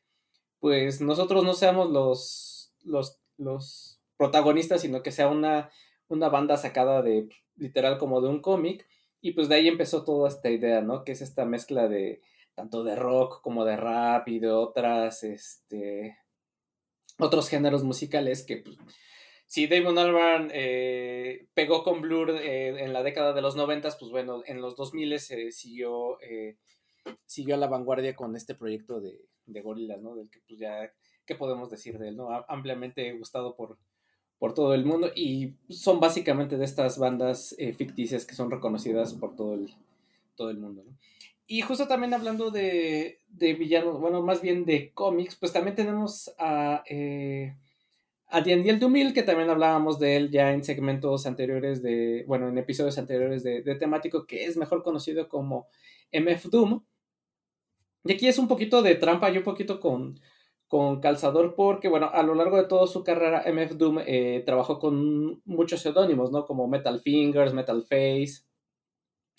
pues 0.60 1.00
nosotros 1.00 1.44
no 1.44 1.52
seamos 1.54 1.90
los, 1.90 2.72
los 2.84 3.20
los 3.38 4.00
protagonistas, 4.16 4.82
sino 4.82 5.02
que 5.02 5.12
sea 5.12 5.28
una, 5.28 5.70
una 6.08 6.28
banda 6.28 6.56
sacada 6.56 7.02
de 7.02 7.28
literal 7.56 7.98
como 7.98 8.20
de 8.20 8.28
un 8.28 8.40
cómic. 8.40 8.86
Y 9.20 9.32
pues 9.32 9.48
de 9.48 9.56
ahí 9.56 9.68
empezó 9.68 10.04
toda 10.04 10.28
esta 10.28 10.50
idea, 10.50 10.80
¿no? 10.80 11.04
Que 11.04 11.12
es 11.12 11.22
esta 11.22 11.44
mezcla 11.44 11.88
de 11.88 12.20
tanto 12.54 12.84
de 12.84 12.96
rock 12.96 13.40
como 13.40 13.64
de 13.64 13.76
rap 13.76 14.28
y 14.28 14.40
de 14.40 14.50
otras, 14.50 15.22
este, 15.22 16.18
otros 17.18 17.48
géneros 17.48 17.84
musicales 17.84 18.44
que, 18.44 18.58
pues, 18.58 18.76
si 19.46 19.66
Damon 19.66 19.98
Albarn 19.98 20.50
eh, 20.52 21.46
pegó 21.54 21.82
con 21.82 22.02
Blur 22.02 22.30
eh, 22.30 22.84
en 22.84 22.92
la 22.92 23.02
década 23.02 23.32
de 23.32 23.40
los 23.40 23.56
noventas, 23.56 23.96
pues 23.96 24.10
bueno, 24.10 24.42
en 24.44 24.60
los 24.60 24.76
2000 24.76 25.18
se 25.20 25.52
siguió, 25.52 26.20
eh, 26.20 26.58
siguió 27.24 27.54
a 27.54 27.58
la 27.58 27.66
vanguardia 27.66 28.14
con 28.14 28.36
este 28.36 28.54
proyecto 28.54 29.00
de, 29.00 29.24
de 29.46 29.60
Gorillaz, 29.62 30.00
¿no? 30.02 30.16
Del 30.16 30.28
que 30.28 30.40
pues 30.46 30.60
ya 30.60 30.92
¿qué 31.28 31.34
podemos 31.34 31.70
decir 31.70 31.98
de 31.98 32.08
él? 32.08 32.16
¿no? 32.16 32.30
Ampliamente 32.48 33.12
gustado 33.12 33.54
por, 33.54 33.76
por 34.38 34.54
todo 34.54 34.74
el 34.74 34.84
mundo 34.84 35.12
y 35.14 35.52
son 35.68 36.00
básicamente 36.00 36.56
de 36.56 36.64
estas 36.64 36.98
bandas 36.98 37.54
eh, 37.58 37.74
ficticias 37.74 38.24
que 38.24 38.34
son 38.34 38.50
reconocidas 38.50 39.12
por 39.12 39.36
todo 39.36 39.54
el, 39.54 39.68
todo 40.34 40.50
el 40.50 40.56
mundo. 40.56 40.82
Y 41.46 41.60
justo 41.60 41.86
también 41.86 42.14
hablando 42.14 42.50
de, 42.50 43.20
de, 43.28 43.54
villanos, 43.54 44.00
bueno, 44.00 44.22
más 44.22 44.40
bien 44.40 44.64
de 44.64 44.90
cómics, 44.92 45.36
pues 45.36 45.52
también 45.52 45.76
tenemos 45.76 46.34
a, 46.38 46.82
eh, 46.88 47.56
a 48.28 48.40
Daniel 48.40 48.78
Dumil, 48.78 49.12
que 49.12 49.22
también 49.22 49.50
hablábamos 49.50 49.98
de 49.98 50.16
él 50.16 50.30
ya 50.30 50.52
en 50.52 50.64
segmentos 50.64 51.26
anteriores 51.26 51.82
de, 51.82 52.24
bueno, 52.26 52.48
en 52.48 52.58
episodios 52.58 52.98
anteriores 52.98 53.42
de, 53.42 53.62
de 53.62 53.74
temático, 53.76 54.26
que 54.26 54.44
es 54.44 54.56
mejor 54.56 54.82
conocido 54.82 55.28
como 55.28 55.68
MF 56.12 56.46
Doom. 56.50 56.82
Y 58.04 58.12
aquí 58.12 58.28
es 58.28 58.38
un 58.38 58.48
poquito 58.48 58.82
de 58.82 58.94
trampa 58.94 59.30
y 59.30 59.38
un 59.38 59.44
poquito 59.44 59.80
con, 59.80 60.20
con 60.68 61.00
calzador 61.00 61.54
porque, 61.56 61.88
bueno, 61.88 62.10
a 62.12 62.22
lo 62.22 62.34
largo 62.34 62.58
de 62.58 62.68
toda 62.68 62.86
su 62.86 63.02
carrera, 63.02 63.44
MF 63.50 63.76
Doom 63.76 64.00
eh, 64.06 64.42
trabajó 64.44 64.78
con 64.78 65.40
muchos 65.46 65.80
seudónimos, 65.80 66.30
¿no? 66.30 66.44
Como 66.44 66.68
Metal 66.68 67.00
Fingers, 67.00 67.54
Metal 67.54 67.82
Face, 67.82 68.42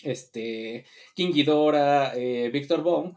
este, 0.02 0.84
King 1.14 1.32
Ghidorah, 1.32 2.12
eh, 2.16 2.50
Victor 2.52 2.82
Bong. 2.82 3.14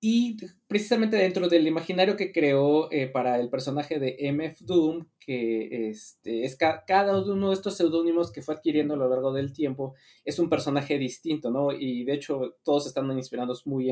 Y 0.00 0.36
precisamente 0.68 1.16
dentro 1.16 1.48
del 1.48 1.66
imaginario 1.66 2.16
que 2.16 2.30
creó 2.30 2.88
eh, 2.92 3.08
para 3.08 3.40
el 3.40 3.50
personaje 3.50 3.98
de 3.98 4.16
MF 4.32 4.60
Doom, 4.60 5.08
que 5.18 5.88
este, 5.88 6.44
es 6.44 6.56
cada 6.56 7.20
uno 7.20 7.48
de 7.48 7.54
estos 7.54 7.76
seudónimos 7.76 8.30
que 8.30 8.42
fue 8.42 8.54
adquiriendo 8.54 8.94
a 8.94 8.96
lo 8.96 9.08
largo 9.08 9.32
del 9.32 9.52
tiempo, 9.52 9.94
es 10.24 10.38
un 10.38 10.48
personaje 10.48 10.98
distinto, 10.98 11.50
¿no? 11.50 11.72
Y 11.72 12.04
de 12.04 12.14
hecho 12.14 12.58
todos 12.62 12.86
están 12.86 13.10
inspirados 13.10 13.66
muy, 13.66 13.90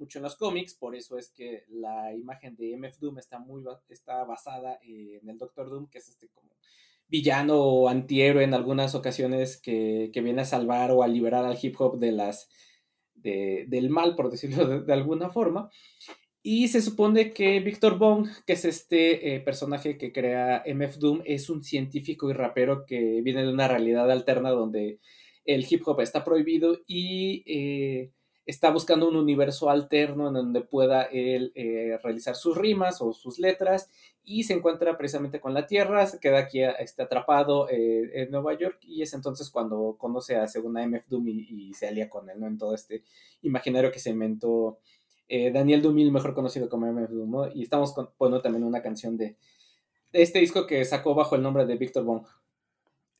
mucho 0.00 0.18
en 0.18 0.24
los 0.24 0.36
cómics, 0.36 0.74
por 0.74 0.96
eso 0.96 1.18
es 1.18 1.30
que 1.30 1.64
la 1.68 2.12
imagen 2.14 2.56
de 2.56 2.76
MF 2.76 2.98
Doom 2.98 3.18
está 3.18 3.38
muy 3.38 3.62
está 3.88 4.24
basada 4.24 4.78
en 4.82 5.28
el 5.28 5.38
Doctor 5.38 5.70
Doom, 5.70 5.88
que 5.88 5.98
es 5.98 6.08
este 6.08 6.28
como 6.28 6.50
villano 7.08 7.58
o 7.58 7.88
antihéroe 7.88 8.44
en 8.44 8.54
algunas 8.54 8.94
ocasiones 8.94 9.60
que, 9.60 10.10
viene 10.14 10.42
a 10.42 10.46
salvar 10.46 10.92
o 10.92 11.02
a 11.02 11.08
liberar 11.08 11.44
al 11.44 11.58
hip 11.60 11.74
hop 11.78 11.98
de 11.98 12.12
las 12.12 12.48
del 13.14 13.90
mal, 13.90 14.16
por 14.16 14.30
decirlo 14.30 14.80
de, 14.80 14.92
alguna 14.92 15.28
forma. 15.28 15.70
Y 16.42 16.68
se 16.68 16.80
supone 16.80 17.32
que 17.32 17.60
Victor 17.60 17.98
Bong, 17.98 18.26
que 18.46 18.54
es 18.54 18.64
este 18.64 19.34
eh, 19.34 19.40
personaje 19.40 19.98
que 19.98 20.10
crea 20.10 20.62
MF 20.66 20.96
Doom, 20.96 21.22
es 21.26 21.50
un 21.50 21.62
científico 21.62 22.30
y 22.30 22.32
rapero 22.32 22.86
que 22.86 23.20
viene 23.22 23.42
de 23.42 23.52
una 23.52 23.68
realidad 23.68 24.10
alterna 24.10 24.48
donde 24.48 25.00
el 25.44 25.66
hip 25.68 25.86
hop 25.86 26.00
está 26.00 26.24
prohibido 26.24 26.78
y 26.86 27.42
eh, 27.46 28.12
está 28.46 28.70
buscando 28.70 29.08
un 29.08 29.16
universo 29.16 29.70
alterno 29.70 30.28
en 30.28 30.34
donde 30.34 30.60
pueda 30.62 31.02
él 31.04 31.52
eh, 31.54 31.98
realizar 32.02 32.34
sus 32.34 32.56
rimas 32.56 33.00
o 33.00 33.12
sus 33.12 33.38
letras 33.38 33.88
y 34.24 34.44
se 34.44 34.54
encuentra 34.54 34.96
precisamente 34.96 35.40
con 35.40 35.54
la 35.54 35.66
Tierra, 35.66 36.06
se 36.06 36.20
queda 36.20 36.38
aquí 36.38 36.62
está 36.62 37.04
atrapado 37.04 37.68
eh, 37.68 38.22
en 38.22 38.30
Nueva 38.30 38.56
York 38.56 38.78
y 38.82 39.02
es 39.02 39.14
entonces 39.14 39.50
cuando 39.50 39.96
conoce 39.98 40.36
a 40.36 40.46
segunda 40.46 40.86
MF 40.86 41.08
Doom 41.08 41.28
y, 41.28 41.74
se 41.74 41.88
alía 41.88 42.08
con 42.08 42.28
él, 42.28 42.38
¿no? 42.38 42.46
En 42.46 42.58
todo 42.58 42.74
este 42.74 43.04
imaginario 43.42 43.90
que 43.90 43.98
se 43.98 44.10
inventó 44.10 44.78
eh, 45.28 45.50
Daniel 45.52 45.80
Dumil, 45.80 46.10
mejor 46.12 46.34
conocido 46.34 46.68
como 46.68 46.92
MF 46.92 47.10
Doom, 47.10 47.50
Y 47.54 47.62
estamos 47.62 47.94
poniendo 48.18 48.42
también 48.42 48.64
una 48.64 48.82
canción 48.82 49.16
de, 49.16 49.36
este 50.12 50.40
disco 50.40 50.66
que 50.66 50.84
sacó 50.84 51.14
bajo 51.14 51.36
el 51.36 51.42
nombre 51.42 51.66
de 51.66 51.76
Victor 51.76 52.04
Bong. 52.04 52.26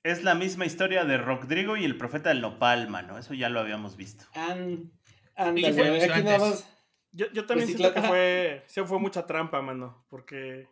Es 0.03 0.25
la 0.25 0.35
misma 0.35 0.67
historia 0.67 1.05
de 1.05 1.19
Rodrigo 1.19 1.77
y 1.77 1.85
el 1.85 1.97
profeta 1.97 2.31
del 2.31 2.41
Nopal, 2.41 2.89
mano. 2.89 3.19
Eso 3.19 3.35
ya 3.35 3.49
lo 3.49 3.61
habíamos 3.61 3.97
visto. 3.97 4.25
Ándale, 5.49 6.05
aquí 6.05 6.23
nada 6.23 6.39
más. 6.39 6.69
Yo, 7.13 7.27
yo 7.33 7.45
también 7.47 7.67
Pues 7.69 7.77
sí, 7.77 7.77
siento 7.77 7.93
claro. 7.93 8.03
que 8.03 8.09
fue, 8.09 8.63
sí 8.67 8.81
fue 8.87 8.99
mucha 9.01 9.27
trampa, 9.27 9.61
mano, 9.63 10.05
porque 10.09 10.69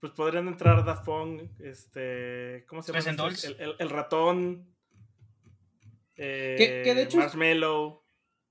pues 0.00 0.12
podrían 0.12 0.46
entrar 0.48 0.84
Daft 0.84 1.04
Punk, 1.04 1.42
este, 1.60 2.64
¿cómo 2.68 2.82
se 2.82 2.92
llama? 2.92 3.28
El, 3.44 3.56
el- 3.60 3.76
el 3.78 3.90
ratón, 3.90 4.74
eh, 6.16 6.82
de 6.84 7.02
hecho 7.02 7.18
es- 7.18 7.24
Marshmallow. 7.34 8.02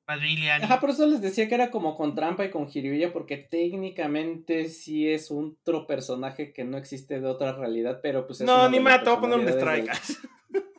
Madrillian. 0.08 0.64
Ajá, 0.64 0.80
por 0.80 0.90
eso 0.92 1.06
les 1.06 1.22
decía 1.22 1.50
que 1.50 1.56
era 1.56 1.70
como 1.70 1.98
con 1.98 2.16
trampa 2.16 2.46
y 2.46 2.50
con 2.50 2.70
jiribilla, 2.70 3.12
porque 3.12 3.36
técnicamente 3.38 4.70
sí 4.70 5.10
es 5.10 5.30
otro 5.32 5.86
personaje 5.86 6.54
que 6.54 6.64
no 6.64 6.78
existe 6.78 7.20
de 7.20 7.28
otra 7.28 7.52
realidad, 7.52 8.00
pero 8.02 8.26
pues 8.26 8.40
es 8.40 8.48
No, 8.48 8.70
ni 8.70 8.78
te 8.78 8.84
voy 8.84 8.94
a 8.94 9.20
poner 9.20 9.40
un 9.40 9.48
strike. 9.50 9.92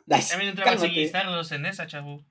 También 0.07 0.49
entraban 0.49 0.79
Stardust 0.83 1.51
en 1.51 1.65
esa, 1.67 1.85
chavo. 1.85 2.25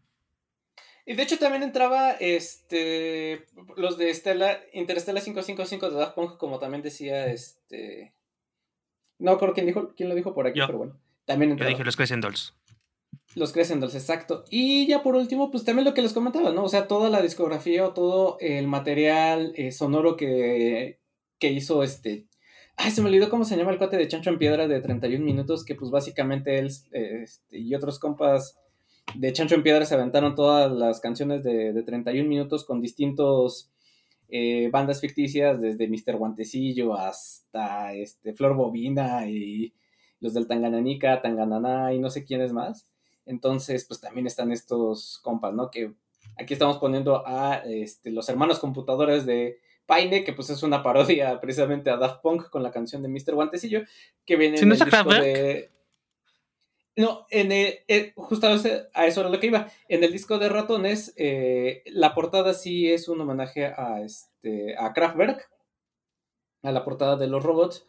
Y 1.08 1.14
de 1.14 1.22
hecho 1.22 1.38
también 1.38 1.62
entraba 1.62 2.10
este 2.10 3.46
los 3.78 3.96
de 3.96 4.10
Estela, 4.10 4.60
Interstellar 4.74 5.22
555 5.24 5.88
de 5.88 5.96
Daft 5.96 6.14
Punk, 6.14 6.36
como 6.36 6.58
también 6.58 6.82
decía 6.82 7.28
este 7.28 8.12
no 9.18 9.32
recuerdo 9.32 9.54
quién 9.54 9.64
dijo, 9.64 9.94
quién 9.96 10.10
lo 10.10 10.14
dijo 10.14 10.34
por 10.34 10.46
aquí, 10.46 10.58
Yo. 10.58 10.66
pero 10.66 10.78
bueno. 10.78 11.00
También 11.24 11.48
Yo 11.48 11.52
entraba. 11.54 11.70
dije 11.70 11.84
los 11.84 11.96
Crescent 11.96 12.22
Dolls. 12.22 12.54
Los 13.34 13.52
Crescendos, 13.52 13.94
exacto. 13.94 14.44
Y 14.50 14.86
ya 14.86 15.02
por 15.02 15.14
último, 15.14 15.50
pues 15.50 15.64
también 15.64 15.86
lo 15.86 15.94
que 15.94 16.02
les 16.02 16.12
comentaba, 16.12 16.52
¿no? 16.52 16.64
O 16.64 16.68
sea, 16.68 16.86
toda 16.88 17.08
la 17.08 17.22
discografía 17.22 17.86
o 17.86 17.94
todo 17.94 18.36
el 18.40 18.66
material 18.66 19.54
eh, 19.56 19.72
sonoro 19.72 20.14
que, 20.14 21.00
que 21.38 21.50
hizo 21.52 21.82
este. 21.82 22.26
Ay, 22.76 22.90
se 22.90 23.00
me 23.00 23.08
olvidó 23.08 23.30
cómo 23.30 23.44
se 23.44 23.56
llama 23.56 23.70
el 23.70 23.78
cuate 23.78 23.96
de 23.96 24.08
Chancho 24.08 24.28
en 24.28 24.38
Piedra 24.38 24.68
de 24.68 24.80
31 24.82 25.24
minutos, 25.24 25.64
que 25.64 25.74
pues 25.74 25.90
básicamente 25.90 26.58
él 26.58 26.70
eh, 26.92 27.20
este, 27.22 27.58
y 27.58 27.74
otros 27.74 27.98
compas 27.98 28.58
de 29.14 29.32
Chancho 29.32 29.54
en 29.54 29.62
Piedra 29.62 29.84
se 29.84 29.94
aventaron 29.94 30.34
todas 30.34 30.70
las 30.70 31.00
canciones 31.00 31.42
de, 31.42 31.72
de 31.72 31.82
31 31.82 32.28
minutos 32.28 32.64
con 32.64 32.80
distintos 32.80 33.70
eh, 34.30 34.68
bandas 34.70 35.00
ficticias, 35.00 35.60
desde 35.60 35.88
Mr. 35.88 36.16
Guantecillo 36.16 36.94
hasta 36.94 37.94
este, 37.94 38.34
Flor 38.34 38.54
Bobina 38.54 39.26
y 39.26 39.72
los 40.20 40.34
del 40.34 40.46
Tangananica, 40.46 41.22
Tangananá 41.22 41.94
y 41.94 41.98
no 41.98 42.10
sé 42.10 42.24
quiénes 42.24 42.52
más. 42.52 42.86
Entonces, 43.24 43.86
pues 43.86 44.00
también 44.00 44.26
están 44.26 44.52
estos 44.52 45.18
compas, 45.22 45.54
¿no? 45.54 45.70
Que 45.70 45.94
aquí 46.36 46.52
estamos 46.52 46.76
poniendo 46.76 47.26
a 47.26 47.62
este, 47.64 48.10
los 48.10 48.28
hermanos 48.28 48.58
computadores 48.58 49.24
de 49.24 49.60
Paine, 49.86 50.24
que 50.24 50.34
pues 50.34 50.50
es 50.50 50.62
una 50.62 50.82
parodia 50.82 51.40
precisamente 51.40 51.88
a 51.88 51.96
Daft 51.96 52.20
Punk 52.20 52.50
con 52.50 52.62
la 52.62 52.70
canción 52.70 53.02
de 53.02 53.08
Mr. 53.08 53.34
Guantecillo, 53.34 53.82
que 54.26 54.36
viene 54.36 54.58
¿Sí 54.58 54.64
en 54.64 54.68
no 54.68 54.74
el 54.74 54.84
disco 54.84 55.10
de... 55.10 55.70
No, 56.98 57.26
en 57.30 57.52
el- 57.52 57.78
eh, 57.88 58.12
justo 58.16 58.46
a 58.48 59.06
eso 59.06 59.20
era 59.20 59.30
lo 59.30 59.40
que 59.40 59.46
iba. 59.46 59.68
En 59.88 60.02
el 60.04 60.12
disco 60.12 60.38
de 60.38 60.48
ratones, 60.48 61.14
eh, 61.16 61.82
la 61.86 62.14
portada 62.14 62.54
sí 62.54 62.90
es 62.92 63.08
un 63.08 63.20
homenaje 63.20 63.66
a, 63.66 64.00
este, 64.02 64.76
a 64.76 64.92
Kraftwerk, 64.92 65.48
a 66.62 66.72
la 66.72 66.84
portada 66.84 67.16
de 67.16 67.28
los 67.28 67.42
robots, 67.44 67.86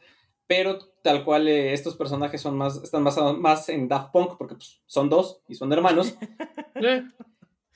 pero 0.48 0.80
tal 1.04 1.24
cual 1.26 1.48
eh, 1.48 1.74
estos 1.74 1.96
personajes 1.96 2.40
son 2.42 2.56
más, 2.58 2.78
están 2.84 3.04
basados 3.04 3.38
más 3.38 3.68
en 3.70 3.88
Daft 3.88 4.12
Punk, 4.12 4.38
porque 4.38 4.56
pues, 4.56 4.82
son 4.86 5.10
dos 5.10 5.42
y 5.48 5.56
son 5.56 5.74
hermanos, 5.74 6.16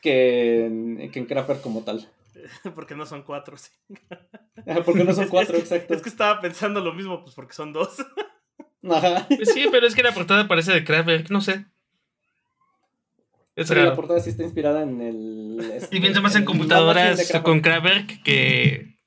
que 0.02 0.66
en, 0.66 1.12
que 1.12 1.20
en 1.20 1.25
Kraftwerk 1.25 1.62
como 1.62 1.82
tal. 1.84 2.08
Porque 2.75 2.94
no 2.96 3.06
son 3.06 3.24
cuatro, 3.24 3.56
sí. 3.58 3.72
Porque 4.86 5.04
no 5.04 5.13
son 5.13 5.30
cuatro, 5.30 5.56
es 5.58 5.63
que- 5.70 5.75
exacto. 5.75 5.94
Es 5.94 6.02
que 6.02 6.10
estaba 6.10 6.42
pensando 6.42 6.82
lo 6.82 6.94
mismo, 6.94 7.24
pues 7.24 7.36
porque 7.36 7.54
son 7.54 7.72
dos. 7.74 7.96
Ajá. 8.90 9.25
pues 9.28 9.54
sí, 9.54 9.68
pero 9.72 9.88
es 9.88 9.96
que 9.96 10.04
la 10.04 10.13
portada 10.13 10.48
parece 10.48 10.74
de 10.74 10.84
Kraftwerk, 10.84 11.30
no 11.30 11.42
sé. 11.42 11.66
Es 13.56 13.68
Sí, 13.68 13.75
la 13.75 13.96
portada 13.96 14.20
sí 14.20 14.32
está 14.32 14.44
inspirada 14.44 14.82
en 14.82 15.00
el... 15.00 15.72
este, 15.74 15.96
Y 15.96 16.00
pienso 16.00 16.22
más 16.22 16.36
en 16.36 16.44
computadoras 16.44 17.32
con 17.44 17.62
Kraftwerk 17.62 18.24
que. 18.24 18.98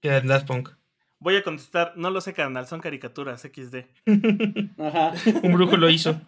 que 0.00 0.16
en 0.16 0.26
Daft 0.26 0.46
Punk. 0.46 0.70
Voy 1.18 1.36
a 1.36 1.42
contestar, 1.42 1.94
no 1.96 2.10
lo 2.10 2.20
sé, 2.20 2.34
canal, 2.34 2.66
son 2.66 2.80
caricaturas 2.80 3.42
XD. 3.42 3.84
Ajá. 4.80 5.12
Un 5.42 5.52
brujo 5.52 5.76
lo 5.76 5.88
hizo. 5.88 6.20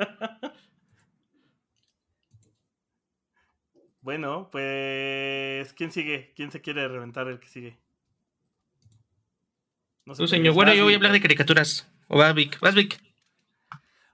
Bueno, 4.00 4.48
pues. 4.50 5.72
¿Quién 5.74 5.90
sigue? 5.90 6.32
¿Quién 6.34 6.50
se 6.50 6.62
quiere 6.62 6.88
reventar 6.88 7.28
el 7.28 7.40
que 7.40 7.48
sigue? 7.48 7.76
No 10.06 10.14
sé 10.14 10.22
Tú, 10.22 10.28
quién 10.28 10.40
señor. 10.40 10.54
Bueno, 10.54 10.72
yo 10.74 10.84
voy 10.84 10.94
a 10.94 10.96
hablar 10.96 11.12
de 11.12 11.20
caricaturas. 11.20 11.86
O 12.08 12.18
vas, 12.18 12.34
Vic. 12.34 12.58
Vas, 12.60 12.74
Vic. 12.74 13.00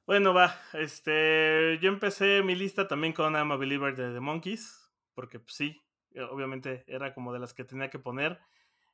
Bueno, 0.07 0.35
va. 0.35 0.55
Este. 0.73 1.79
Yo 1.81 1.89
empecé 1.89 2.43
mi 2.43 2.55
lista 2.55 2.89
también 2.89 3.13
con 3.13 3.35
I'm 3.35 3.53
a 3.53 3.57
Believer 3.57 3.95
de 3.95 4.13
The 4.13 4.21
Monkeys. 4.21 4.91
Porque, 5.15 5.39
pues 5.39 5.55
sí, 5.55 5.81
eh, 6.13 6.23
obviamente 6.23 6.85
era 6.89 7.15
como 7.15 7.33
de 7.33 7.39
las 7.39 7.55
que 7.55 7.65
tenía 7.65 7.91
que 7.91 8.01
poner. 8.01 8.41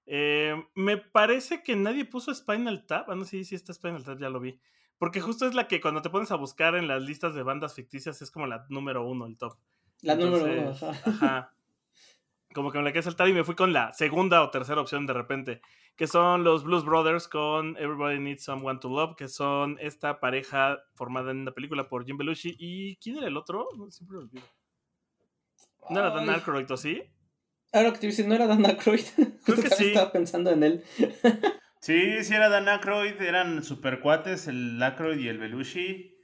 Eh, 0.04 0.54
me 0.74 0.98
parece 0.98 1.62
que 1.62 1.76
nadie 1.76 2.04
puso 2.04 2.34
Spinal 2.34 2.86
Tap. 2.86 3.08
Ah, 3.08 3.14
no 3.14 3.24
si 3.24 3.44
sí, 3.44 3.54
está 3.54 3.72
Spinal 3.72 4.04
Tap, 4.04 4.20
ya 4.20 4.28
lo 4.28 4.38
vi. 4.38 4.60
Porque 4.98 5.22
justo 5.22 5.46
es 5.46 5.54
la 5.54 5.66
que 5.66 5.80
cuando 5.80 6.02
te 6.02 6.10
pones 6.10 6.30
a 6.30 6.36
buscar 6.36 6.74
en 6.74 6.86
las 6.86 7.02
listas 7.02 7.34
de 7.34 7.42
bandas 7.42 7.74
ficticias 7.74 8.20
es 8.20 8.30
como 8.30 8.46
la 8.46 8.66
número 8.68 9.06
uno, 9.06 9.24
el 9.26 9.38
top. 9.38 9.56
La 10.02 10.14
número 10.14 10.44
uno. 10.44 10.70
Ajá. 10.72 10.90
ajá. 11.04 11.54
Como 12.52 12.72
que 12.72 12.78
me 12.78 12.84
la 12.84 12.92
quedé 12.92 13.02
saltar 13.02 13.28
y 13.28 13.32
me 13.32 13.44
fui 13.44 13.54
con 13.54 13.72
la 13.72 13.92
segunda 13.92 14.42
o 14.42 14.50
tercera 14.50 14.80
opción 14.80 15.06
de 15.06 15.12
repente, 15.12 15.60
que 15.96 16.08
son 16.08 16.42
los 16.42 16.64
Blues 16.64 16.84
Brothers 16.84 17.28
con 17.28 17.76
Everybody 17.76 18.18
Needs 18.18 18.42
Someone 18.42 18.80
to 18.80 18.88
Love, 18.88 19.14
que 19.16 19.28
son 19.28 19.78
esta 19.80 20.18
pareja 20.18 20.80
formada 20.94 21.30
en 21.30 21.38
una 21.42 21.52
película 21.52 21.88
por 21.88 22.04
Jim 22.04 22.16
Belushi. 22.16 22.56
¿Y 22.58 22.96
quién 22.96 23.18
era 23.18 23.28
el 23.28 23.36
otro? 23.36 23.68
No, 23.76 23.90
siempre 23.90 24.16
lo 24.16 24.22
olvido. 24.22 24.44
¿No 25.90 26.00
era 26.00 26.10
Dan 26.10 26.28
Ay, 26.28 26.36
Aykroyd 26.36 26.70
o 26.70 26.76
sí? 26.76 27.02
Ahora 27.72 27.92
que 27.92 27.98
te 27.98 28.06
dice, 28.08 28.26
no 28.26 28.34
era 28.34 28.48
Dan 28.48 28.66
Aykroyd. 28.66 29.04
Justo 29.46 29.62
que 29.62 29.70
sí. 29.70 29.86
estaba 29.88 30.10
pensando 30.10 30.50
en 30.50 30.62
él. 30.64 30.84
Sí, 31.82 32.22
sí 32.24 32.34
era 32.34 32.50
Dan 32.50 32.68
Aykroyd, 32.68 33.18
eran 33.22 33.64
super 33.64 34.00
cuates, 34.00 34.48
el 34.48 34.82
Aykroyd 34.82 35.18
y 35.18 35.28
el 35.28 35.38
Belushi, 35.38 36.14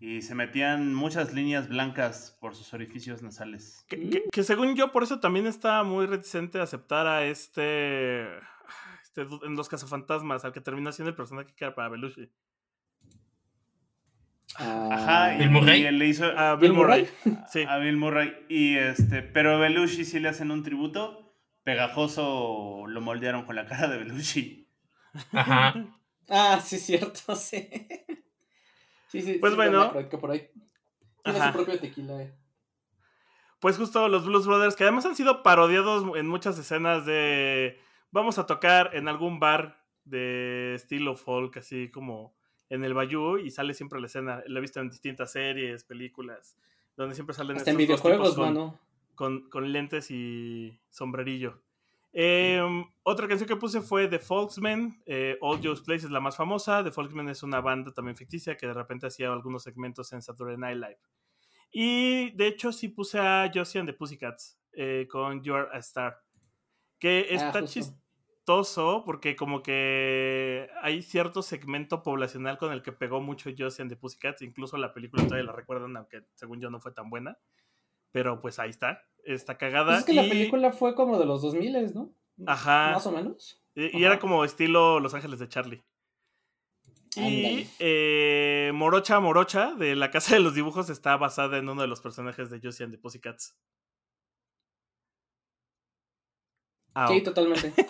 y 0.00 0.22
se 0.22 0.34
metían 0.34 0.94
muchas 0.94 1.32
líneas 1.32 1.68
blancas 1.68 2.36
por 2.40 2.54
sus 2.54 2.72
orificios 2.74 3.22
nasales. 3.22 3.84
Que, 3.88 4.08
que- 4.10 4.24
que 4.32 4.42
según 4.42 4.74
yo, 4.76 4.92
por 4.92 5.02
eso 5.02 5.20
también 5.20 5.46
estaba 5.46 5.84
muy 5.84 6.06
reticente 6.06 6.58
a 6.58 6.64
aceptar 6.64 7.06
a 7.06 7.24
este... 7.24 8.26
este 9.02 9.22
en 9.44 9.56
Los 9.56 9.68
Cazafantasmas, 9.68 10.44
al 10.44 10.52
que 10.52 10.60
terminó 10.60 10.90
siendo 10.92 11.10
el 11.10 11.16
personaje 11.16 11.54
que 11.54 11.64
era 11.64 11.74
para 11.74 11.88
Belushi. 11.88 12.30
Ah, 14.58 14.88
Ajá, 14.92 15.34
y, 15.34 15.38
¿Bill 15.38 15.50
Murray? 15.50 15.82
y 15.82 15.86
él 15.86 15.98
le 15.98 16.06
hizo 16.06 16.24
A 16.26 16.54
Bill 16.56 16.70
Bill 16.70 16.78
Murray. 16.78 17.08
Murray. 17.24 17.42
Sí. 17.50 17.62
a 17.68 17.76
Bill 17.78 17.96
Murray. 17.96 18.34
Y 18.48 18.76
este, 18.76 19.22
pero 19.22 19.58
Belushi 19.58 20.04
sí 20.04 20.18
le 20.20 20.28
hacen 20.28 20.50
un 20.50 20.62
tributo. 20.62 21.34
Pegajoso 21.64 22.84
lo 22.86 23.00
moldearon 23.00 23.44
con 23.44 23.56
la 23.56 23.66
cara 23.66 23.88
de 23.88 23.98
Belushi. 23.98 24.68
Ajá. 25.32 25.74
Ah, 26.28 26.60
sí, 26.64 26.78
cierto, 26.78 27.34
sí. 27.36 27.68
Sí, 29.08 29.22
sí. 29.22 29.38
Pues 29.40 29.52
sí, 29.52 29.56
bueno. 29.56 29.92
Por 30.20 30.30
ahí. 30.30 30.48
Tiene 31.24 31.38
Ajá. 31.40 31.52
su 31.52 31.56
propio 31.58 31.78
tequila, 31.80 32.22
eh. 32.22 32.34
Pues 33.60 33.78
justo 33.78 34.08
los 34.08 34.26
Blues 34.26 34.46
Brothers, 34.46 34.76
que 34.76 34.84
además 34.84 35.06
han 35.06 35.16
sido 35.16 35.42
parodiados 35.42 36.04
en 36.16 36.28
muchas 36.28 36.58
escenas 36.58 37.06
de 37.06 37.78
vamos 38.10 38.38
a 38.38 38.46
tocar 38.46 38.90
en 38.94 39.08
algún 39.08 39.40
bar 39.40 39.82
de 40.04 40.74
estilo 40.74 41.16
folk, 41.16 41.56
así 41.56 41.90
como 41.90 42.34
en 42.68 42.84
el 42.84 42.94
Bayou, 42.94 43.38
y 43.38 43.50
sale 43.50 43.74
siempre 43.74 44.00
la 44.00 44.06
escena. 44.06 44.42
La 44.46 44.58
he 44.58 44.62
visto 44.62 44.80
en 44.80 44.90
distintas 44.90 45.32
series, 45.32 45.84
películas, 45.84 46.56
donde 46.96 47.14
siempre 47.14 47.34
salen 47.34 47.56
Hasta 47.56 47.70
en 47.70 47.76
videojuegos, 47.76 48.36
mano. 48.38 48.78
con, 49.14 49.48
con 49.48 49.72
lentes 49.72 50.10
y 50.10 50.78
sombrerillo. 50.90 51.60
Eh, 52.18 52.62
otra 53.02 53.28
canción 53.28 53.46
que 53.46 53.56
puse 53.56 53.82
fue 53.82 54.08
The 54.08 54.18
Folksmen. 54.18 55.02
eh, 55.04 55.36
All 55.42 55.60
Joe's 55.62 55.82
Place 55.82 56.06
es 56.06 56.10
la 56.10 56.18
más 56.20 56.34
famosa. 56.34 56.82
The 56.82 56.90
Folksmen 56.90 57.28
es 57.28 57.42
una 57.42 57.60
banda 57.60 57.92
también 57.92 58.16
ficticia 58.16 58.56
que 58.56 58.66
de 58.66 58.72
repente 58.72 59.06
hacía 59.06 59.30
algunos 59.30 59.62
segmentos 59.62 60.10
en 60.14 60.22
Saturday 60.22 60.56
Night 60.56 60.76
Live. 60.78 60.98
Y 61.70 62.30
de 62.30 62.46
hecho 62.46 62.72
sí 62.72 62.88
puse 62.88 63.18
a 63.18 63.50
Josie 63.54 63.80
and 63.80 63.90
the 63.90 63.92
Pussycats 63.92 64.58
eh, 64.72 65.06
con 65.10 65.42
You're 65.42 65.68
a 65.72 65.78
Star. 65.80 66.22
Que 66.98 67.26
Ah, 67.32 67.34
está 67.34 67.60
justo. 67.60 67.66
chistoso 68.46 69.02
porque 69.04 69.36
como 69.36 69.62
que 69.62 70.70
hay 70.80 71.02
cierto 71.02 71.42
segmento 71.42 72.02
poblacional 72.02 72.56
con 72.56 72.72
el 72.72 72.82
que 72.82 72.92
pegó 72.92 73.20
mucho 73.20 73.50
Josie 73.56 73.82
and 73.82 73.90
the 73.90 73.96
Pussycats. 73.96 74.40
Incluso 74.40 74.78
la 74.78 74.94
película 74.94 75.22
todavía 75.24 75.44
la 75.44 75.52
recuerdan, 75.52 75.94
aunque 75.98 76.22
según 76.32 76.62
yo 76.62 76.70
no 76.70 76.80
fue 76.80 76.92
tan 76.92 77.10
buena. 77.10 77.36
Pero 78.16 78.40
pues 78.40 78.58
ahí 78.58 78.70
está. 78.70 79.04
Está 79.24 79.58
cagada. 79.58 79.88
Pues 79.88 79.98
es 79.98 80.04
que 80.06 80.14
la 80.14 80.22
película 80.22 80.72
fue 80.72 80.94
como 80.94 81.18
de 81.18 81.26
los 81.26 81.42
2000, 81.42 81.92
¿no? 81.92 82.14
Ajá. 82.46 82.92
Más 82.94 83.06
o 83.06 83.12
menos. 83.12 83.62
Y, 83.74 83.88
Ajá. 83.88 83.98
era 83.98 84.18
como 84.18 84.42
estilo 84.42 85.00
Los 85.00 85.12
Ángeles 85.12 85.38
de 85.38 85.48
Charlie. 85.50 85.84
Y 87.14 87.68
eh, 87.78 88.70
Morocha 88.72 89.20
Morocha 89.20 89.74
de 89.74 89.96
La 89.96 90.10
Casa 90.10 90.34
de 90.34 90.40
los 90.40 90.54
Dibujos 90.54 90.88
está 90.88 91.18
basada 91.18 91.58
en 91.58 91.68
uno 91.68 91.82
de 91.82 91.88
los 91.88 92.00
personajes 92.00 92.48
de 92.48 92.58
Josie 92.62 92.84
and 92.84 92.94
the 92.94 92.98
Pussycats. 92.98 93.54
Sí, 97.08 97.22
totalmente. 97.22 97.74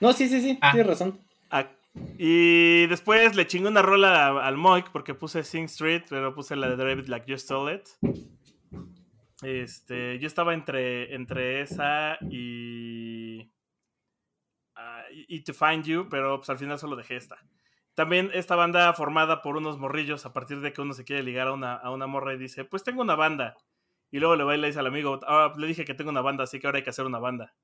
No, 0.00 0.12
sí, 0.12 0.28
sí, 0.28 0.40
sí, 0.40 0.58
Ah. 0.60 0.70
tienes 0.72 0.88
razón. 0.88 1.20
Ah, 1.48 1.68
y 2.18 2.86
después 2.88 3.36
le 3.36 3.46
chingó 3.46 3.68
una 3.68 3.82
rola 3.82 4.44
al 4.44 4.56
Moik 4.56 4.90
porque 4.90 5.14
puse 5.14 5.44
Sing 5.44 5.66
Street, 5.66 6.02
pero 6.08 6.34
puse 6.34 6.56
la 6.56 6.68
de 6.68 6.76
David 6.76 7.06
Like 7.06 7.30
You 7.30 7.38
Stole 7.38 7.74
It. 7.76 7.88
Este, 9.42 10.18
yo 10.20 10.26
estaba 10.28 10.54
entre, 10.54 11.14
entre 11.14 11.60
esa 11.62 12.16
y, 12.30 13.50
ah, 14.76 15.02
y 15.10 15.42
To 15.42 15.52
Find 15.52 15.84
You, 15.84 16.08
pero 16.08 16.38
pues 16.38 16.50
al 16.50 16.58
final 16.58 16.78
solo 16.78 16.96
dejé 16.96 17.16
esta. 17.16 17.36
También 17.94 18.30
esta 18.32 18.56
banda 18.56 18.92
formada 18.94 19.42
por 19.42 19.56
unos 19.56 19.78
morrillos 19.78 20.24
a 20.24 20.32
partir 20.32 20.60
de 20.60 20.72
que 20.72 20.80
uno 20.80 20.94
se 20.94 21.04
quiere 21.04 21.22
ligar 21.22 21.48
a 21.48 21.52
una, 21.52 21.74
a 21.74 21.90
una 21.90 22.06
morra 22.06 22.34
y 22.34 22.38
dice, 22.38 22.64
pues 22.64 22.84
tengo 22.84 23.02
una 23.02 23.16
banda. 23.16 23.56
Y 24.10 24.20
luego 24.20 24.36
le 24.36 24.44
va 24.44 24.54
y 24.54 24.60
le 24.60 24.68
dice 24.68 24.78
al 24.78 24.86
amigo, 24.86 25.20
ah, 25.26 25.52
le 25.56 25.66
dije 25.66 25.84
que 25.84 25.94
tengo 25.94 26.10
una 26.10 26.22
banda, 26.22 26.44
así 26.44 26.60
que 26.60 26.66
ahora 26.66 26.78
hay 26.78 26.84
que 26.84 26.90
hacer 26.90 27.04
una 27.06 27.18
banda. 27.18 27.54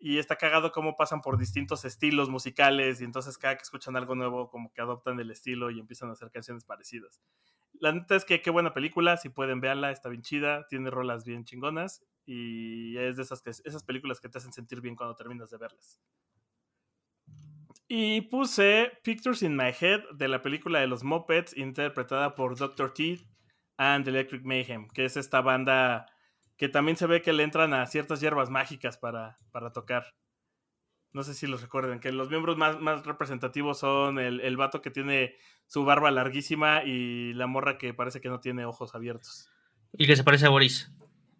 Y 0.00 0.18
está 0.18 0.36
cagado 0.36 0.72
cómo 0.72 0.96
pasan 0.96 1.20
por 1.20 1.38
distintos 1.38 1.84
estilos 1.84 2.28
musicales 2.28 3.00
y 3.00 3.04
entonces 3.04 3.38
cada 3.38 3.56
que 3.56 3.62
escuchan 3.62 3.94
algo 3.94 4.16
nuevo 4.16 4.50
como 4.50 4.72
que 4.72 4.80
adoptan 4.80 5.20
el 5.20 5.30
estilo 5.30 5.70
y 5.70 5.78
empiezan 5.78 6.08
a 6.08 6.12
hacer 6.12 6.30
canciones 6.30 6.64
parecidas. 6.64 7.20
La 7.74 7.92
neta 7.92 8.16
es 8.16 8.24
que 8.24 8.42
qué 8.42 8.50
buena 8.50 8.74
película, 8.74 9.16
si 9.16 9.28
pueden 9.28 9.60
verla, 9.60 9.90
está 9.90 10.08
bien 10.08 10.22
chida, 10.22 10.66
tiene 10.68 10.90
rolas 10.90 11.24
bien 11.24 11.44
chingonas 11.44 12.04
y 12.24 12.96
es 12.98 13.16
de 13.16 13.22
esas, 13.22 13.42
que, 13.42 13.50
esas 13.50 13.82
películas 13.82 14.20
que 14.20 14.28
te 14.28 14.38
hacen 14.38 14.52
sentir 14.52 14.80
bien 14.80 14.94
cuando 14.94 15.16
terminas 15.16 15.50
de 15.50 15.58
verlas. 15.58 16.00
Y 17.88 18.22
puse 18.22 18.92
Pictures 19.02 19.42
in 19.42 19.56
My 19.56 19.72
Head 19.78 20.02
de 20.14 20.28
la 20.28 20.40
película 20.40 20.80
de 20.80 20.86
los 20.86 21.04
Muppets, 21.04 21.56
interpretada 21.56 22.34
por 22.34 22.56
Dr. 22.56 22.94
T 22.94 23.18
and 23.76 24.06
Electric 24.08 24.44
Mayhem, 24.44 24.88
que 24.88 25.04
es 25.04 25.16
esta 25.16 25.40
banda 25.40 26.06
que 26.56 26.68
también 26.68 26.96
se 26.96 27.06
ve 27.06 27.22
que 27.22 27.32
le 27.32 27.42
entran 27.42 27.74
a 27.74 27.86
ciertas 27.86 28.20
hierbas 28.20 28.48
mágicas 28.48 28.96
para, 28.96 29.36
para 29.50 29.72
tocar. 29.72 30.14
No 31.12 31.22
sé 31.22 31.34
si 31.34 31.46
los 31.46 31.60
recuerden, 31.60 32.00
que 32.00 32.10
los 32.10 32.30
miembros 32.30 32.56
más, 32.56 32.80
más 32.80 33.04
representativos 33.04 33.78
son 33.78 34.18
el, 34.18 34.40
el 34.40 34.56
vato 34.56 34.80
que 34.80 34.90
tiene 34.90 35.36
su 35.66 35.84
barba 35.84 36.10
larguísima 36.10 36.82
y 36.84 37.34
la 37.34 37.46
morra 37.46 37.78
que 37.78 37.92
parece 37.94 38.20
que 38.20 38.28
no 38.28 38.40
tiene 38.40 38.64
ojos 38.64 38.94
abiertos. 38.94 39.50
Y 39.92 40.06
que 40.06 40.16
se 40.16 40.24
parece 40.24 40.46
a 40.46 40.50
Boris. 40.50 40.90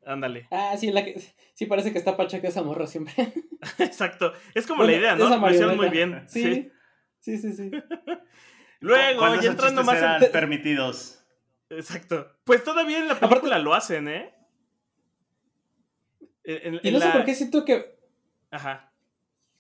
Ándale. 0.04 0.48
Ah, 0.50 0.76
sí, 0.76 0.90
la 0.90 1.04
que, 1.04 1.20
sí 1.54 1.66
parece 1.66 1.92
que 1.92 1.98
está 1.98 2.16
pacha 2.16 2.40
que 2.40 2.48
esa 2.48 2.62
morra 2.62 2.86
siempre. 2.86 3.14
Exacto. 3.78 4.32
Es 4.54 4.66
como 4.66 4.84
la 4.84 4.92
idea, 4.92 5.16
¿no? 5.16 5.28
Lo 5.28 5.50
hicieron 5.50 5.76
muy 5.76 5.88
bien. 5.88 6.24
Sí. 6.28 6.70
Sí, 7.20 7.38
sí, 7.38 7.52
sí. 7.52 7.70
Luego, 8.80 9.40
ya 9.40 9.50
entrando 9.50 9.84
más 9.84 9.96
eran 9.96 10.22
en... 10.22 10.32
permitidos. 10.32 11.24
Exacto. 11.70 12.36
Pues 12.44 12.64
todavía 12.64 12.98
en 12.98 13.08
la 13.08 13.14
película 13.14 13.56
Aparte... 13.56 13.62
lo 13.62 13.74
hacen, 13.74 14.08
¿eh? 14.08 14.34
En, 16.44 16.74
en, 16.74 16.80
y 16.82 16.90
no 16.90 16.98
sé 16.98 17.06
la... 17.06 17.12
por 17.12 17.24
qué 17.24 17.34
siento 17.34 17.64
que. 17.64 17.96
Ajá. 18.50 18.91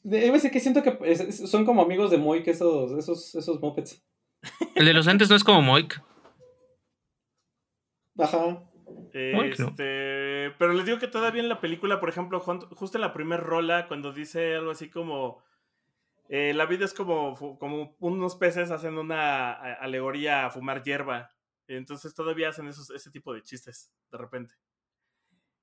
Debe 0.02 0.40
ser 0.40 0.50
que 0.50 0.60
siento 0.60 0.82
que 0.82 1.32
son 1.32 1.64
como 1.64 1.82
amigos 1.82 2.10
de 2.10 2.18
Moik 2.18 2.48
esos, 2.48 2.92
esos, 2.92 3.34
esos 3.34 3.60
mopeds. 3.60 4.04
El 4.74 4.86
de 4.86 4.94
los 4.94 5.06
entes 5.06 5.30
no 5.30 5.36
es 5.36 5.44
como 5.44 5.62
Moik. 5.62 6.02
Ajá. 8.18 8.68
Este, 9.12 10.50
pero 10.58 10.72
les 10.72 10.86
digo 10.86 10.98
que 10.98 11.06
todavía 11.06 11.42
en 11.42 11.48
la 11.48 11.60
película, 11.60 12.00
por 12.00 12.08
ejemplo, 12.08 12.40
justo 12.40 12.98
en 12.98 13.02
la 13.02 13.12
primera 13.12 13.42
rola, 13.42 13.86
cuando 13.86 14.12
dice 14.12 14.56
algo 14.56 14.70
así 14.70 14.90
como 14.90 15.42
eh, 16.28 16.54
la 16.54 16.66
vida 16.66 16.84
es 16.84 16.94
como, 16.94 17.36
como 17.58 17.94
unos 18.00 18.36
peces 18.36 18.70
hacen 18.70 18.96
una 18.96 19.52
alegoría 19.52 20.46
a 20.46 20.50
fumar 20.50 20.82
hierba. 20.82 21.30
Entonces 21.68 22.14
todavía 22.14 22.48
hacen 22.48 22.68
esos, 22.68 22.90
ese 22.90 23.10
tipo 23.10 23.34
de 23.34 23.42
chistes 23.42 23.92
de 24.10 24.18
repente. 24.18 24.54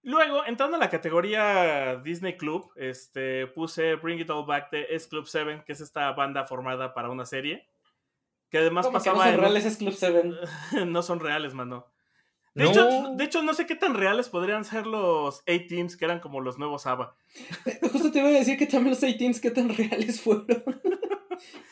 Luego, 0.01 0.45
entrando 0.45 0.77
a 0.77 0.79
la 0.79 0.89
categoría 0.89 1.97
Disney 1.97 2.37
Club, 2.37 2.71
este, 2.75 3.47
puse 3.47 3.95
Bring 3.95 4.19
It 4.19 4.29
All 4.29 4.45
Back 4.45 4.71
de 4.71 4.87
S 4.91 5.09
Club 5.09 5.27
7, 5.27 5.63
que 5.65 5.73
es 5.73 5.81
esta 5.81 6.11
banda 6.13 6.45
formada 6.45 6.93
para 6.93 7.09
una 7.09 7.25
serie. 7.25 7.67
Que 8.49 8.59
además 8.59 8.87
pasaba. 8.87 9.25
Que 9.25 9.31
no 9.31 9.33
son 9.33 9.41
reales, 9.41 9.65
es 9.65 9.77
Club 9.77 9.93
7. 9.93 10.31
no 10.87 11.01
son 11.03 11.19
reales, 11.19 11.53
mano. 11.53 11.87
De, 12.55 12.63
no. 12.63 12.71
hecho, 12.71 12.89
de 13.15 13.23
hecho, 13.23 13.43
no 13.43 13.53
sé 13.53 13.67
qué 13.67 13.75
tan 13.75 13.93
reales 13.93 14.29
podrían 14.29 14.65
ser 14.65 14.87
los 14.87 15.41
A-Teams, 15.41 15.95
que 15.95 16.05
eran 16.05 16.19
como 16.19 16.41
los 16.41 16.57
nuevos 16.57 16.87
ABBA. 16.87 17.15
Justo 17.91 18.11
te 18.11 18.19
iba 18.19 18.29
a 18.29 18.31
decir 18.31 18.57
que 18.57 18.65
también 18.65 18.95
los 18.95 19.03
A-Teams, 19.03 19.39
qué 19.39 19.51
tan 19.51 19.69
reales 19.69 20.21
fueron. 20.21 20.45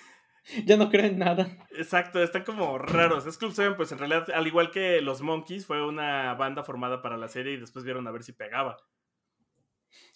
ya 0.65 0.77
no 0.77 0.89
creen 0.89 1.19
nada. 1.19 1.67
Exacto, 1.71 2.21
están 2.21 2.43
como 2.43 2.77
raros. 2.77 3.25
Es 3.25 3.37
Club 3.37 3.51
7, 3.53 3.75
pues 3.75 3.91
en 3.91 3.99
realidad, 3.99 4.29
al 4.33 4.47
igual 4.47 4.71
que 4.71 5.01
los 5.01 5.21
Monkeys, 5.21 5.65
fue 5.65 5.85
una 5.85 6.33
banda 6.35 6.63
formada 6.63 7.01
para 7.01 7.17
la 7.17 7.27
serie 7.27 7.53
y 7.53 7.57
después 7.57 7.85
vieron 7.85 8.07
a 8.07 8.11
ver 8.11 8.23
si 8.23 8.33
pegaba. 8.33 8.77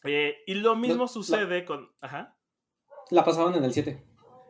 Eh, 0.04 0.38
y 0.48 0.56
lo 0.56 0.76
mismo 0.76 1.04
la, 1.04 1.08
sucede 1.10 1.60
la, 1.60 1.66
con. 1.66 1.92
Ajá. 2.02 2.38
La 3.10 3.24
pasaban 3.24 3.56
en 3.56 3.64
el 3.64 3.74
7. 3.74 4.04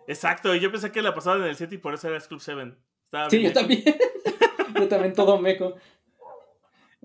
Exacto, 0.07 0.55
yo 0.55 0.71
pensé 0.71 0.91
que 0.91 1.01
la 1.01 1.13
pasaban 1.13 1.41
en 1.41 1.49
el 1.49 1.55
7 1.55 1.75
y 1.75 1.77
por 1.77 1.93
eso 1.93 2.07
era 2.07 2.19
Club 2.19 2.41
7. 2.41 2.75
Estaba 3.05 3.29
sí, 3.29 3.37
bien. 3.37 3.49
yo 3.49 3.59
también. 3.59 3.83
yo 4.75 4.87
también 4.87 5.13
todo 5.13 5.37
meco. 5.39 5.75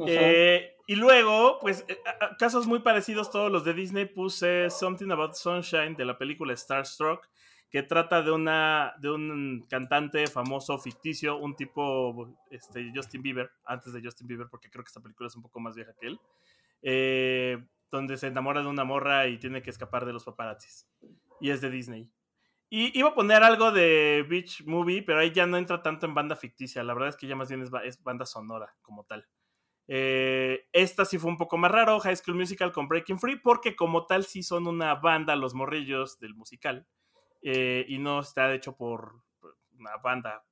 Eh, 0.06 0.76
y 0.86 0.94
luego, 0.94 1.58
pues, 1.60 1.84
eh, 1.88 1.98
casos 2.38 2.66
muy 2.66 2.80
parecidos 2.80 3.30
todos 3.30 3.50
los 3.50 3.64
de 3.64 3.74
Disney, 3.74 4.04
puse 4.04 4.70
Something 4.70 5.10
About 5.10 5.34
Sunshine 5.34 5.96
de 5.96 6.04
la 6.04 6.18
película 6.18 6.54
Starstruck, 6.54 7.28
que 7.70 7.82
trata 7.82 8.22
de 8.22 8.30
una 8.30 8.94
de 8.98 9.10
un 9.10 9.66
cantante 9.68 10.26
famoso 10.26 10.78
ficticio, 10.78 11.36
un 11.36 11.56
tipo 11.56 12.36
este, 12.50 12.92
Justin 12.94 13.22
Bieber, 13.22 13.50
antes 13.64 13.92
de 13.92 14.02
Justin 14.02 14.26
Bieber, 14.26 14.48
porque 14.48 14.70
creo 14.70 14.84
que 14.84 14.88
esta 14.88 15.02
película 15.02 15.26
es 15.26 15.36
un 15.36 15.42
poco 15.42 15.60
más 15.60 15.74
vieja 15.74 15.92
que 16.00 16.06
él, 16.06 16.20
eh, 16.82 17.66
donde 17.90 18.16
se 18.16 18.28
enamora 18.28 18.62
de 18.62 18.68
una 18.68 18.84
morra 18.84 19.26
y 19.26 19.38
tiene 19.38 19.62
que 19.62 19.70
escapar 19.70 20.04
de 20.06 20.12
los 20.12 20.24
paparazzis. 20.24 20.88
Y 21.40 21.50
es 21.50 21.60
de 21.60 21.70
Disney. 21.70 22.10
Y 22.68 22.98
iba 22.98 23.10
a 23.10 23.14
poner 23.14 23.42
algo 23.42 23.70
de 23.70 24.26
Beach 24.28 24.64
Movie, 24.64 25.02
pero 25.02 25.20
ahí 25.20 25.30
ya 25.30 25.46
no 25.46 25.56
entra 25.56 25.82
tanto 25.82 26.06
en 26.06 26.14
banda 26.14 26.34
ficticia. 26.34 26.82
La 26.82 26.94
verdad 26.94 27.10
es 27.10 27.16
que 27.16 27.28
ya 27.28 27.36
más 27.36 27.48
bien 27.48 27.62
es, 27.62 28.02
banda 28.02 28.26
sonora 28.26 28.74
como 28.82 29.04
tal. 29.04 29.26
Eh, 29.88 30.66
esta 30.72 31.04
sí 31.04 31.16
fue 31.16 31.30
un 31.30 31.36
poco 31.36 31.58
más 31.58 31.70
raro, 31.70 32.00
High 32.00 32.16
School 32.16 32.36
Musical 32.36 32.72
con 32.72 32.88
Breaking 32.88 33.20
Free, 33.20 33.36
porque 33.36 33.76
como 33.76 34.06
tal 34.06 34.24
sí 34.24 34.42
son 34.42 34.66
una 34.66 34.96
banda 34.96 35.36
los 35.36 35.54
morrillos 35.54 36.18
del 36.18 36.34
musical. 36.34 36.88
Eh, 37.48 37.84
y 37.88 37.98
no 37.98 38.20
está 38.20 38.52
hecho 38.52 38.76
por 38.76 39.22
una 39.78 39.96
banda 39.98 40.44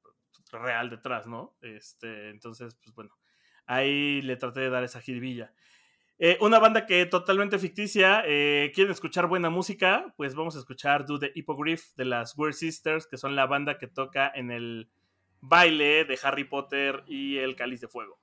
real 0.52 0.90
detrás, 0.90 1.26
¿no? 1.26 1.56
Este, 1.60 2.30
entonces, 2.30 2.76
pues 2.76 2.94
bueno, 2.94 3.10
ahí 3.66 4.22
le 4.22 4.36
traté 4.36 4.60
de 4.60 4.70
dar 4.70 4.84
esa 4.84 5.00
jiribilla. 5.00 5.52
Eh, 6.18 6.38
una 6.40 6.60
banda 6.60 6.86
que 6.86 7.06
totalmente 7.06 7.58
ficticia, 7.58 8.22
eh, 8.24 8.70
quieren 8.72 8.92
escuchar 8.92 9.26
buena 9.26 9.50
música, 9.50 10.14
pues 10.16 10.36
vamos 10.36 10.54
a 10.54 10.60
escuchar 10.60 11.04
Do 11.04 11.18
the 11.18 11.32
Hippogriff 11.34 11.94
de 11.96 12.04
las 12.04 12.38
Weird 12.38 12.54
Sisters, 12.54 13.08
que 13.08 13.16
son 13.16 13.34
la 13.34 13.46
banda 13.46 13.78
que 13.78 13.88
toca 13.88 14.30
en 14.32 14.52
el 14.52 14.88
baile 15.40 16.04
de 16.04 16.18
Harry 16.22 16.44
Potter 16.44 17.02
y 17.08 17.38
el 17.38 17.56
Cáliz 17.56 17.80
de 17.80 17.88
Fuego 17.88 18.20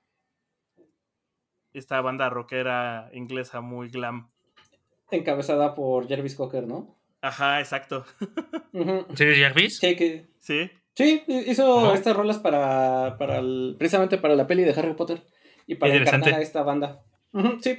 esta 1.72 2.00
banda 2.00 2.28
rockera 2.28 3.10
inglesa 3.12 3.60
muy 3.60 3.88
glam. 3.88 4.30
Encabezada 5.10 5.74
por 5.74 6.08
Jarvis 6.08 6.34
Cocker, 6.34 6.66
¿no? 6.66 6.96
Ajá, 7.22 7.60
exacto. 7.60 8.04
¿Sí, 9.14 9.24
Jarvis? 9.40 9.78
Sí, 9.78 9.96
que... 9.96 10.26
sí. 10.40 10.70
Sí, 10.94 11.22
hizo 11.26 11.76
uh 11.76 11.86
-huh. 11.86 11.94
estas 11.94 12.14
rolas 12.14 12.38
para, 12.38 13.16
para 13.16 13.38
el, 13.38 13.76
precisamente 13.78 14.18
para 14.18 14.34
la 14.34 14.46
peli 14.46 14.62
de 14.62 14.72
Harry 14.72 14.92
Potter 14.92 15.24
y 15.66 15.76
para 15.76 15.94
encarnar 15.94 16.34
a 16.34 16.42
esta 16.42 16.62
banda. 16.62 17.02
Uh 17.32 17.40
-huh, 17.40 17.62
sí. 17.62 17.78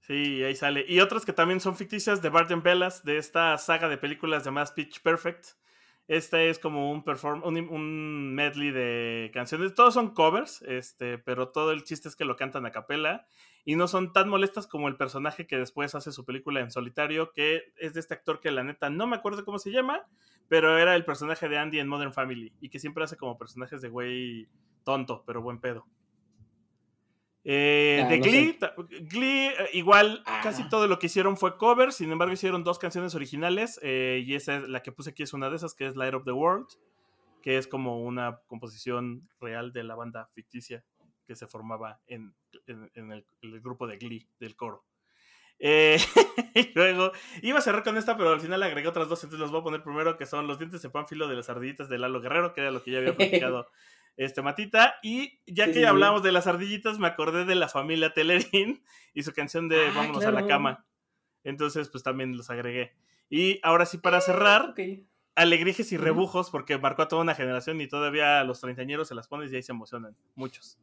Sí, 0.00 0.42
ahí 0.42 0.54
sale. 0.54 0.84
Y 0.86 1.00
otras 1.00 1.24
que 1.24 1.32
también 1.32 1.60
son 1.60 1.76
ficticias 1.76 2.20
de 2.20 2.28
Barton 2.28 2.62
Bellas, 2.62 3.04
de 3.04 3.16
esta 3.16 3.56
saga 3.56 3.88
de 3.88 3.96
películas 3.96 4.44
llamadas 4.44 4.72
Pitch 4.72 5.00
Perfect. 5.00 5.46
Este 6.08 6.50
es 6.50 6.58
como 6.58 6.90
un, 6.90 7.04
perform 7.04 7.42
un, 7.44 7.56
un, 7.56 8.34
medley 8.34 8.70
de 8.72 9.30
canciones. 9.32 9.74
Todos 9.74 9.94
son 9.94 10.12
covers, 10.12 10.60
este, 10.62 11.16
pero 11.18 11.48
todo 11.48 11.70
el 11.70 11.84
chiste 11.84 12.08
es 12.08 12.16
que 12.16 12.24
lo 12.24 12.36
cantan 12.36 12.66
a 12.66 12.72
capela 12.72 13.26
y 13.64 13.76
no 13.76 13.86
son 13.86 14.12
tan 14.12 14.28
molestas 14.28 14.66
como 14.66 14.88
el 14.88 14.96
personaje 14.96 15.46
que 15.46 15.56
después 15.56 15.94
hace 15.94 16.12
su 16.12 16.24
película 16.24 16.60
en 16.60 16.70
solitario, 16.70 17.32
que 17.32 17.72
es 17.76 17.94
de 17.94 18.00
este 18.00 18.14
actor 18.14 18.40
que 18.40 18.50
la 18.50 18.64
neta 18.64 18.90
no 18.90 19.06
me 19.06 19.16
acuerdo 19.16 19.44
cómo 19.44 19.58
se 19.58 19.70
llama, 19.70 20.06
pero 20.48 20.78
era 20.78 20.96
el 20.96 21.04
personaje 21.04 21.48
de 21.48 21.58
Andy 21.58 21.78
en 21.78 21.88
Modern 21.88 22.12
Family 22.12 22.52
y 22.60 22.70
que 22.70 22.78
siempre 22.78 23.04
hace 23.04 23.16
como 23.16 23.38
personajes 23.38 23.80
de 23.80 23.88
güey 23.88 24.48
tonto, 24.84 25.22
pero 25.26 25.42
buen 25.42 25.60
pedo. 25.60 25.86
Eh, 27.44 28.02
ah, 28.04 28.08
de 28.08 28.18
no 28.18 28.24
Glee. 28.24 28.58
Glee, 29.08 29.48
eh, 29.48 29.70
igual 29.72 30.22
ah. 30.26 30.40
casi 30.42 30.68
todo 30.68 30.86
lo 30.86 30.98
que 30.98 31.06
hicieron 31.06 31.36
fue 31.36 31.56
cover, 31.56 31.92
sin 31.92 32.10
embargo 32.10 32.34
hicieron 32.34 32.62
dos 32.64 32.78
canciones 32.78 33.14
originales 33.14 33.80
eh, 33.82 34.22
y 34.24 34.34
esa 34.34 34.56
es 34.56 34.68
la 34.68 34.82
que 34.82 34.92
puse 34.92 35.10
aquí 35.10 35.22
es 35.22 35.32
una 35.32 35.50
de 35.50 35.56
esas, 35.56 35.74
que 35.74 35.86
es 35.86 35.96
Light 35.96 36.14
of 36.14 36.24
the 36.24 36.32
World, 36.32 36.68
que 37.42 37.58
es 37.58 37.66
como 37.66 38.00
una 38.02 38.40
composición 38.46 39.28
real 39.40 39.72
de 39.72 39.82
la 39.84 39.96
banda 39.96 40.28
ficticia 40.34 40.84
que 41.32 41.36
se 41.36 41.46
formaba 41.46 41.98
en, 42.06 42.34
en, 42.66 42.90
en 42.92 43.10
el, 43.10 43.26
el, 43.40 43.60
grupo 43.62 43.86
de 43.86 43.96
Glee, 43.96 44.28
del 44.38 44.54
coro. 44.54 44.84
Eh, 45.58 45.96
y 46.54 46.72
luego 46.74 47.12
iba 47.40 47.58
a 47.58 47.62
cerrar 47.62 47.82
con 47.82 47.96
esta, 47.96 48.18
pero 48.18 48.32
al 48.32 48.40
final 48.40 48.62
agregué 48.62 48.88
otras 48.88 49.08
dos, 49.08 49.24
entonces 49.24 49.40
los 49.40 49.50
voy 49.50 49.60
a 49.60 49.64
poner 49.64 49.82
primero, 49.82 50.18
que 50.18 50.26
son 50.26 50.46
los 50.46 50.58
dientes 50.58 50.82
de 50.82 50.90
Pánfilo 50.90 51.26
de 51.26 51.36
las 51.36 51.48
ardillitas 51.48 51.88
de 51.88 51.98
Lalo 51.98 52.20
Guerrero, 52.20 52.52
que 52.52 52.60
era 52.60 52.70
lo 52.70 52.82
que 52.82 52.90
ya 52.90 52.98
había 52.98 53.16
platicado 53.16 53.68
este 54.16 54.42
Matita. 54.42 54.96
Y 55.02 55.40
ya 55.46 55.66
que 55.66 55.74
sí, 55.74 55.84
hablamos 55.84 56.22
de 56.22 56.32
las 56.32 56.46
ardillitas, 56.46 56.98
me 56.98 57.06
acordé 57.06 57.46
de 57.46 57.54
la 57.54 57.68
familia 57.68 58.12
Telerín 58.12 58.84
y 59.14 59.22
su 59.22 59.32
canción 59.32 59.70
de 59.70 59.86
ah, 59.86 59.92
Vámonos 59.94 60.20
claro. 60.20 60.36
a 60.36 60.40
la 60.42 60.46
cama. 60.46 60.86
Entonces, 61.44 61.88
pues 61.88 62.02
también 62.02 62.36
los 62.36 62.50
agregué. 62.50 62.92
Y 63.30 63.58
ahora 63.62 63.86
sí, 63.86 63.98
para 63.98 64.20
cerrar, 64.20 64.70
okay. 64.70 65.06
alegrijes 65.34 65.90
y 65.92 65.96
rebujos, 65.96 66.50
porque 66.50 66.76
marcó 66.78 67.02
a 67.02 67.08
toda 67.08 67.22
una 67.22 67.34
generación 67.34 67.80
y 67.80 67.88
todavía 67.88 68.40
a 68.40 68.44
los 68.44 68.60
treintañeros 68.60 69.08
se 69.08 69.14
las 69.14 69.28
pones 69.28 69.50
y 69.52 69.56
ahí 69.56 69.62
se 69.62 69.72
emocionan. 69.72 70.16
Muchos. 70.34 70.78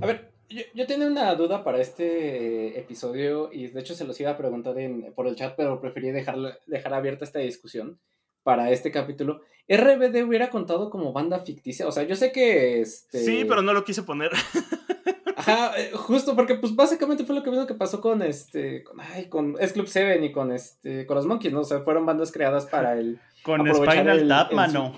A 0.00 0.06
ver, 0.06 0.32
yo, 0.48 0.62
yo 0.74 0.86
tenía 0.86 1.06
una 1.06 1.34
duda 1.34 1.64
para 1.64 1.80
este 1.80 2.78
episodio 2.78 3.50
y 3.52 3.68
de 3.68 3.80
hecho 3.80 3.94
se 3.94 4.04
los 4.04 4.20
iba 4.20 4.30
a 4.30 4.36
preguntar 4.36 4.78
en, 4.78 5.12
por 5.14 5.26
el 5.26 5.36
chat, 5.36 5.54
pero 5.56 5.80
preferí 5.80 6.10
dejar, 6.10 6.36
dejar 6.66 6.94
abierta 6.94 7.24
esta 7.24 7.38
discusión 7.38 7.98
para 8.42 8.70
este 8.70 8.90
capítulo. 8.90 9.42
¿RBD 9.68 10.24
hubiera 10.26 10.50
contado 10.50 10.90
como 10.90 11.12
banda 11.12 11.40
ficticia? 11.40 11.86
O 11.86 11.92
sea, 11.92 12.02
yo 12.02 12.16
sé 12.16 12.32
que... 12.32 12.80
Este... 12.80 13.24
Sí, 13.24 13.44
pero 13.48 13.62
no 13.62 13.72
lo 13.72 13.84
quise 13.84 14.02
poner. 14.02 14.32
Ajá, 15.36 15.72
eh, 15.78 15.90
justo 15.94 16.36
porque 16.36 16.54
pues 16.56 16.74
básicamente 16.74 17.24
fue 17.24 17.34
lo 17.34 17.42
que 17.42 17.50
mismo 17.50 17.66
que 17.66 17.74
pasó 17.74 18.00
con 18.00 18.22
este, 18.22 18.84
con, 18.84 19.00
ay, 19.00 19.28
con 19.28 19.56
S 19.58 19.72
Club 19.72 19.88
7 19.88 20.24
y 20.24 20.32
con 20.32 20.52
este, 20.52 21.06
con 21.06 21.16
los 21.16 21.26
Monkeys, 21.26 21.52
¿no? 21.52 21.60
O 21.60 21.64
sea, 21.64 21.80
fueron 21.80 22.06
bandas 22.06 22.30
creadas 22.30 22.66
para 22.66 22.98
el... 22.98 23.18
Con 23.42 23.66
Spinal 23.74 24.28
Tap, 24.28 24.52
mano. 24.52 24.92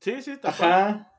Sí, 0.00 0.20
sí, 0.20 0.36
cual. 0.36 0.52
Ajá. 0.52 1.09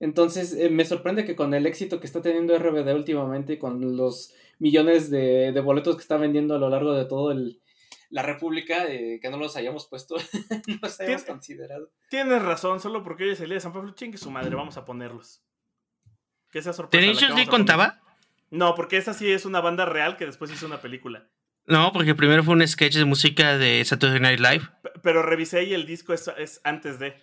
Entonces, 0.00 0.54
eh, 0.54 0.70
me 0.70 0.84
sorprende 0.84 1.24
que 1.24 1.36
con 1.36 1.54
el 1.54 1.66
éxito 1.66 2.00
que 2.00 2.06
está 2.06 2.22
teniendo 2.22 2.58
RBD 2.58 2.94
últimamente 2.94 3.52
y 3.54 3.58
con 3.58 3.96
los 3.96 4.32
millones 4.58 5.10
de, 5.10 5.52
de 5.52 5.60
boletos 5.60 5.94
que 5.96 6.02
está 6.02 6.16
vendiendo 6.16 6.54
a 6.54 6.58
lo 6.58 6.68
largo 6.70 6.94
de 6.94 7.04
todo 7.04 7.30
el, 7.32 7.60
la 8.08 8.22
República, 8.22 8.86
eh, 8.88 9.20
que 9.20 9.30
no 9.30 9.36
los 9.36 9.56
hayamos 9.56 9.86
puesto, 9.86 10.16
no 10.66 10.78
los 10.82 11.00
hayamos 11.00 11.24
considerado. 11.24 11.90
Tienes 12.08 12.42
razón, 12.42 12.80
solo 12.80 13.02
porque 13.04 13.24
hoy 13.24 13.30
es 13.30 13.40
el 13.40 13.46
día 13.50 13.56
de 13.56 13.60
San 13.60 13.72
Pablo, 13.72 13.92
chingue 13.94 14.18
su 14.18 14.30
madre, 14.30 14.54
vamos 14.56 14.76
a 14.78 14.84
ponerlos. 14.84 15.42
Que 16.50 16.62
sea 16.62 16.72
sorpresa. 16.72 17.00
¿Tenacious 17.06 17.36
D 17.36 17.46
contaba? 17.46 18.00
No, 18.50 18.74
porque 18.74 18.96
esa 18.96 19.14
sí 19.14 19.30
es 19.30 19.44
una 19.44 19.60
banda 19.60 19.84
real 19.84 20.16
que 20.16 20.26
después 20.26 20.50
hizo 20.50 20.66
una 20.66 20.80
película. 20.80 21.28
No, 21.66 21.92
porque 21.92 22.16
primero 22.16 22.42
fue 22.42 22.54
un 22.54 22.66
sketch 22.66 22.96
de 22.96 23.04
música 23.04 23.56
de 23.56 23.84
Saturday 23.84 24.18
Night 24.18 24.40
Live. 24.40 24.64
P- 24.82 24.90
Pero 25.02 25.22
revisé 25.22 25.62
y 25.64 25.74
el 25.74 25.86
disco 25.86 26.12
es, 26.12 26.28
es 26.38 26.60
antes 26.64 26.98
de. 26.98 27.14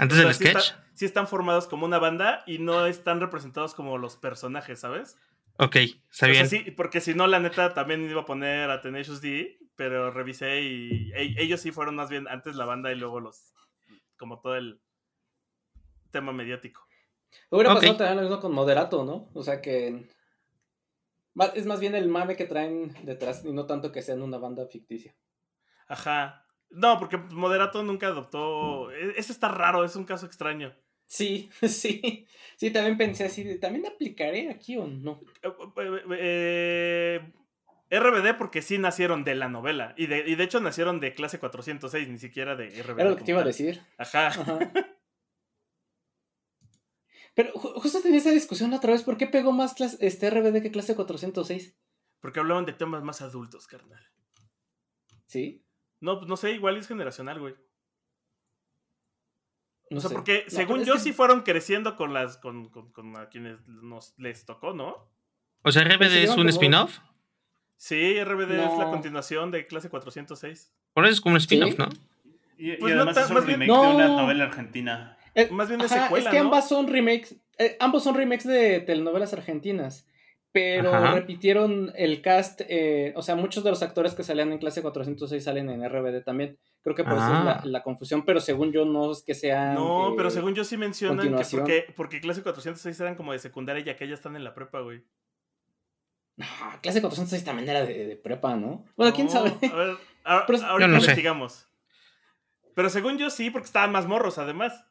Antes 0.00 0.18
O 0.18 0.20
sea, 0.20 0.26
del 0.28 0.34
sí 0.36 0.44
sketch. 0.44 0.56
está- 0.56 0.86
sí 0.94 1.04
están 1.04 1.28
formados 1.28 1.66
como 1.66 1.86
una 1.86 1.98
banda 1.98 2.42
y 2.46 2.58
no 2.58 2.86
están 2.86 3.20
representados 3.20 3.74
como 3.74 3.98
los 3.98 4.16
personajes, 4.16 4.80
¿sabes? 4.80 5.16
Ok, 5.58 5.76
está 5.76 5.96
O 6.10 6.12
sea, 6.12 6.28
bien. 6.28 6.48
sí, 6.48 6.70
porque 6.70 7.00
si 7.00 7.14
no, 7.14 7.26
la 7.26 7.38
neta 7.38 7.74
también 7.74 8.08
iba 8.08 8.22
a 8.22 8.24
poner 8.24 8.70
a 8.70 8.80
Tenacious 8.80 9.20
D, 9.20 9.58
pero 9.76 10.10
revisé 10.10 10.62
y 10.62 11.12
e- 11.14 11.34
ellos 11.42 11.60
sí 11.60 11.70
fueron 11.70 11.96
más 11.96 12.08
bien 12.10 12.28
antes 12.28 12.54
la 12.56 12.64
banda 12.64 12.90
y 12.92 12.96
luego 12.96 13.20
los. 13.20 13.52
como 14.16 14.40
todo 14.40 14.56
el 14.56 14.80
tema 16.10 16.32
mediático. 16.32 16.86
Hubiera 17.50 17.70
Ok. 17.72 17.76
pasado 17.80 17.96
también 17.96 18.16
lo 18.16 18.22
mismo 18.22 18.40
con 18.40 18.52
Moderato, 18.52 19.04
¿no? 19.04 19.30
O 19.34 19.42
sea 19.42 19.60
que... 19.62 20.08
Es 21.54 21.64
más 21.64 21.80
bien 21.80 21.94
el 21.94 22.08
mame 22.08 22.36
que 22.36 22.44
traen 22.44 22.94
detrás 23.04 23.44
y 23.44 23.52
no 23.52 23.64
tanto 23.66 23.92
que 23.92 24.02
sean 24.02 24.20
una 24.20 24.36
banda 24.38 24.66
ficticia. 24.66 25.14
Ajá. 25.86 26.44
No, 26.70 26.98
porque 26.98 27.16
Moderato 27.16 27.82
nunca 27.82 28.06
adoptó. 28.08 28.90
e- 28.92 29.14
Ese 29.18 29.32
está 29.32 29.48
raro, 29.48 29.84
es 29.84 29.96
un 29.96 30.04
caso 30.04 30.26
extraño. 30.26 30.74
Sí, 31.06 31.50
sí. 31.68 32.26
Sí, 32.56 32.70
también 32.70 32.96
pensé 32.96 33.24
así, 33.24 33.58
¿también 33.58 33.86
aplicaré 33.86 34.50
aquí 34.50 34.76
o 34.76 34.86
no? 34.86 35.20
Eh, 35.42 35.50
eh, 36.18 37.32
RBD 37.90 38.36
porque 38.38 38.62
sí 38.62 38.78
nacieron 38.78 39.24
de 39.24 39.34
la 39.34 39.48
novela. 39.48 39.94
Y 39.96 40.06
de, 40.06 40.24
y 40.28 40.36
de 40.36 40.44
hecho 40.44 40.60
nacieron 40.60 41.00
de 41.00 41.12
clase 41.14 41.40
406, 41.40 42.08
ni 42.08 42.18
siquiera 42.18 42.54
de 42.54 42.68
RBD. 42.80 43.00
Era 43.00 43.10
lo 43.10 43.16
que 43.16 43.24
te 43.24 43.32
iba 43.32 43.40
a 43.40 43.44
decir. 43.44 43.82
Ajá. 43.98 44.28
Ajá. 44.28 44.58
Pero 47.34 47.52
ju- 47.54 47.80
justo 47.80 48.00
tenía 48.02 48.18
esa 48.18 48.30
discusión 48.30 48.72
otra 48.72 48.92
vez, 48.92 49.02
¿por 49.02 49.16
qué 49.16 49.26
pegó 49.26 49.52
más 49.52 49.74
clase, 49.74 49.96
este 50.00 50.28
RBD 50.30 50.62
que 50.62 50.70
clase 50.70 50.94
406? 50.94 51.76
Porque 52.20 52.40
hablaban 52.40 52.66
de 52.66 52.72
temas 52.72 53.02
más 53.02 53.22
adultos, 53.22 53.66
carnal. 53.66 54.04
¿Sí? 55.26 55.64
No, 56.00 56.18
pues 56.18 56.28
no 56.28 56.36
sé, 56.36 56.52
igual 56.52 56.76
es 56.76 56.88
generacional, 56.88 57.38
güey. 57.40 57.54
No 59.90 59.98
o 59.98 60.00
sea, 60.00 60.08
sé. 60.08 60.14
porque 60.14 60.44
No, 60.44 60.50
según 60.50 60.84
yo 60.84 60.94
que- 60.94 61.00
sí 61.00 61.12
fueron 61.12 61.42
creciendo 61.42 61.96
con 61.96 62.14
las 62.14 62.36
con, 62.36 62.68
con- 62.68 62.92
con 62.92 63.16
a 63.16 63.28
quienes 63.28 63.66
nos 63.66 64.14
les 64.18 64.44
tocó, 64.44 64.72
¿no? 64.72 65.08
O 65.62 65.72
sea, 65.72 65.82
RBD 65.84 66.22
es 66.24 66.36
un 66.36 66.48
spin-off. 66.48 66.98
Sí, 67.76 68.18
RBD 68.22 68.52
es 68.72 68.78
la 68.78 68.90
continuación 68.90 69.50
de 69.50 69.66
clase 69.66 69.88
406. 69.90 70.72
Por 70.92 71.04
eso 71.04 71.14
es 71.14 71.20
como 71.20 71.34
un 71.34 71.38
spin-off, 71.40 71.70
¿Sí? 71.72 71.76
¿no? 71.78 71.88
Y, 72.56 72.76
Pues 72.76 72.94
además 72.94 73.16
es 73.16 73.28
un 73.28 73.34
más 73.34 73.46
bien- 73.46 73.60
remake 73.60 73.80
de 73.80 73.94
una 73.94 74.08
No. 74.08 74.22
novela 74.22 74.44
argentina. 74.44 75.16
Eh, 75.34 75.48
Más 75.50 75.68
bien 75.68 75.80
de 75.80 75.86
ajá, 75.86 76.02
secuela, 76.04 76.24
Es 76.28 76.30
que 76.30 76.38
¿no? 76.40 76.44
ambas 76.46 76.68
son 76.68 76.86
remakes, 76.88 77.36
eh, 77.58 77.76
ambos 77.80 78.02
son 78.04 78.14
remakes 78.16 78.46
de 78.46 78.80
telenovelas 78.80 79.32
argentinas, 79.32 80.06
pero 80.52 80.92
Ajá. 80.94 81.14
repitieron 81.14 81.92
el 81.94 82.22
cast, 82.22 82.60
eh, 82.68 83.12
o 83.16 83.22
sea, 83.22 83.36
muchos 83.36 83.62
de 83.62 83.70
los 83.70 83.82
actores 83.82 84.14
que 84.14 84.22
salían 84.24 84.50
en 84.52 84.58
clase 84.58 84.82
406 84.82 85.44
salen 85.44 85.70
en 85.70 85.84
RBD 85.88 86.22
también. 86.24 86.58
Creo 86.82 86.96
que 86.96 87.04
por 87.04 87.12
eso 87.14 87.22
es 87.26 87.32
Ah. 87.32 87.60
la, 87.62 87.70
la 87.70 87.82
confusión, 87.82 88.24
pero 88.24 88.40
según 88.40 88.72
yo 88.72 88.84
no 88.84 89.12
es 89.12 89.22
que 89.22 89.34
sean... 89.34 89.74
No, 89.74 90.10
eh, 90.10 90.14
pero 90.16 90.30
según 90.30 90.54
yo 90.54 90.64
sí 90.64 90.76
mencionan 90.76 91.36
que 91.36 91.44
porque, 91.56 91.86
porque 91.94 92.20
clase 92.20 92.42
406 92.42 92.98
eran 93.00 93.14
como 93.14 93.32
de 93.32 93.38
secundaria 93.38 93.82
y 93.82 93.84
ya 93.84 93.96
que 93.96 94.08
ya 94.08 94.14
están 94.14 94.34
en 94.34 94.42
la 94.44 94.54
prepa, 94.54 94.80
güey. 94.80 95.04
No, 96.36 96.46
clase 96.80 97.00
406 97.02 97.44
también 97.44 97.68
era 97.68 97.84
de, 97.84 98.06
de 98.06 98.16
prepa, 98.16 98.56
¿no? 98.56 98.84
Bueno, 98.96 99.12
quién 99.14 99.26
No, 99.26 99.32
sabe. 99.32 99.52
A 99.72 99.76
ver, 99.76 99.96
a- 100.24 100.44
Pero 100.46 100.58
ahorita 100.64 100.88
sé. 100.90 100.96
investigamos. 100.96 101.66
Pero 102.74 102.88
según 102.88 103.18
yo 103.18 103.28
sí, 103.30 103.50
porque 103.50 103.66
estaban 103.66 103.92
más 103.92 104.06
morros, 104.06 104.38
además. 104.38 104.86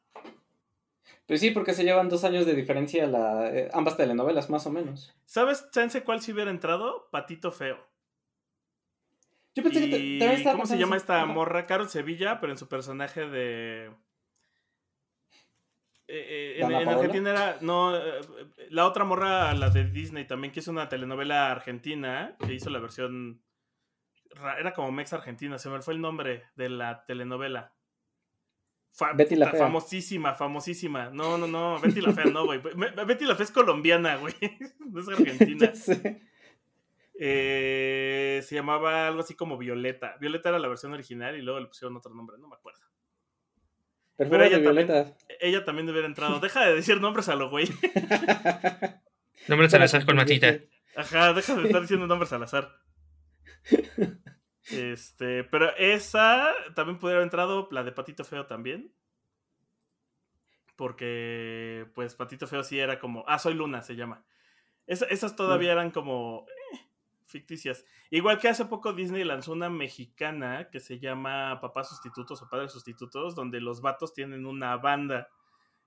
Pues 1.29 1.41
sí, 1.41 1.51
porque 1.51 1.75
se 1.75 1.83
llevan 1.83 2.09
dos 2.09 2.23
años 2.23 2.47
de 2.47 2.55
diferencia 2.55 3.05
la, 3.05 3.47
eh, 3.55 3.69
ambas 3.71 3.95
telenovelas, 3.95 4.49
más 4.49 4.65
o 4.65 4.71
menos. 4.71 5.15
¿Sabes, 5.25 5.69
Chance, 5.69 6.03
cuál 6.03 6.21
si 6.21 6.31
hubiera 6.33 6.49
entrado? 6.49 7.07
Patito 7.11 7.51
Feo. 7.51 7.77
Yo 9.53 9.61
pensé 9.61 9.79
que 9.81 9.87
te- 9.87 9.91
también 10.17 10.31
estaba 10.31 10.53
¿Cómo 10.53 10.65
se 10.65 10.79
llama 10.79 10.97
esta 10.97 11.23
morra? 11.27 11.67
Carol 11.67 11.87
Sevilla, 11.87 12.39
pero 12.39 12.51
en 12.51 12.57
su 12.57 12.67
personaje 12.67 13.27
de... 13.29 13.91
Eh, 16.07 16.55
eh, 16.57 16.61
en, 16.61 16.69
¿Dana 16.69 16.81
en? 16.81 16.89
Argentina 16.89 17.29
era... 17.29 17.57
No, 17.61 17.93
la 18.71 18.87
otra 18.87 19.05
morra, 19.05 19.53
la 19.53 19.69
de 19.69 19.83
Disney 19.85 20.25
también, 20.25 20.51
que 20.51 20.61
hizo 20.61 20.71
una 20.71 20.89
telenovela 20.89 21.51
argentina, 21.51 22.35
que 22.43 22.53
hizo 22.55 22.71
la 22.71 22.79
versión... 22.79 23.43
ra- 24.31 24.57
Era 24.59 24.73
como 24.73 24.91
Mex 24.91 25.13
Argentina, 25.13 25.59
se 25.59 25.69
me 25.69 25.79
fue 25.83 25.93
el 25.93 26.01
nombre 26.01 26.45
de 26.55 26.69
la 26.69 27.05
telenovela. 27.05 27.71
Fa- 28.99 29.13
Betty 29.13 29.35
la 29.35 29.49
Fea. 29.49 29.61
Famosísima, 29.61 30.35
famosísima. 30.35 31.09
No, 31.09 31.37
no, 31.37 31.47
no, 31.47 31.79
Betty 31.79 32.01
la 32.01 32.11
Fea 32.13 32.25
no, 32.25 32.45
güey. 32.45 32.59
Be- 32.59 33.05
Betty 33.05 33.25
la 33.25 33.35
Fea 33.35 33.45
es 33.45 33.51
colombiana, 33.51 34.17
güey. 34.17 34.33
No 34.91 34.99
es 35.01 35.07
argentina. 35.07 35.71
Eh, 37.21 38.41
se 38.45 38.55
llamaba 38.55 39.07
algo 39.07 39.19
así 39.19 39.33
como 39.35 39.57
Violeta. 39.57 40.15
Violeta 40.21 40.47
era 40.47 40.57
la 40.59 40.69
versión 40.69 40.93
original 40.93 41.35
y 41.35 41.41
luego 41.41 41.59
le 41.59 41.65
pusieron 41.67 41.97
otro 41.97 42.13
nombre, 42.13 42.37
no 42.39 42.47
me 42.47 42.55
acuerdo. 42.55 42.79
Perfume 44.15 44.47
ella 44.47 44.63
también-. 44.63 45.13
Ella 45.41 45.65
también 45.65 45.89
hubiera 45.89 46.07
entrado. 46.07 46.39
Deja 46.39 46.65
de 46.65 46.75
decir 46.75 47.01
nombres 47.01 47.27
a 47.27 47.35
lo 47.35 47.49
güey. 47.49 47.67
Nombre 49.49 49.69
Salazar 49.69 50.05
con 50.05 50.15
Matita. 50.15 50.59
Ajá, 50.95 51.33
deja 51.33 51.55
de 51.55 51.65
estar 51.65 51.81
diciendo 51.81 52.07
nombres 52.07 52.31
al 52.31 52.43
azar. 52.43 52.71
Este, 54.71 55.43
pero 55.45 55.75
esa 55.77 56.53
también 56.75 56.99
pudiera 56.99 57.17
haber 57.17 57.25
entrado, 57.27 57.67
la 57.71 57.83
de 57.83 57.91
Patito 57.91 58.23
Feo 58.23 58.45
también. 58.45 58.93
Porque, 60.75 61.87
pues, 61.93 62.15
Patito 62.15 62.47
Feo 62.47 62.63
sí 62.63 62.79
era 62.79 62.99
como. 62.99 63.23
Ah, 63.27 63.39
soy 63.39 63.53
Luna, 63.53 63.81
se 63.81 63.95
llama. 63.95 64.23
Esa- 64.87 65.05
esas 65.07 65.35
todavía 65.35 65.71
eran 65.73 65.91
como. 65.91 66.45
eh, 66.73 66.77
ficticias. 67.25 67.85
Igual 68.09 68.39
que 68.39 68.47
hace 68.47 68.65
poco 68.65 68.93
Disney 68.93 69.23
lanzó 69.23 69.51
una 69.51 69.69
mexicana 69.69 70.69
que 70.71 70.79
se 70.79 70.99
llama 70.99 71.59
Papás 71.61 71.89
Sustitutos 71.89 72.41
o 72.41 72.49
Padres 72.49 72.71
Sustitutos, 72.71 73.35
donde 73.35 73.61
los 73.61 73.81
vatos 73.81 74.13
tienen 74.13 74.45
una 74.47 74.77
banda. 74.77 75.29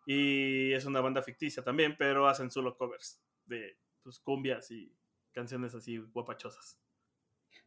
Y 0.07 0.73
es 0.73 0.85
una 0.85 1.01
banda 1.01 1.23
ficticia 1.23 1.62
también, 1.64 1.97
pero 1.99 2.29
hacen 2.29 2.51
solo 2.51 2.77
covers 2.77 3.21
de 3.47 3.79
pues, 4.03 4.18
cumbias 4.21 4.71
y 4.71 4.95
canciones 5.33 5.75
así 5.75 5.99
guapachosas. 5.99 6.79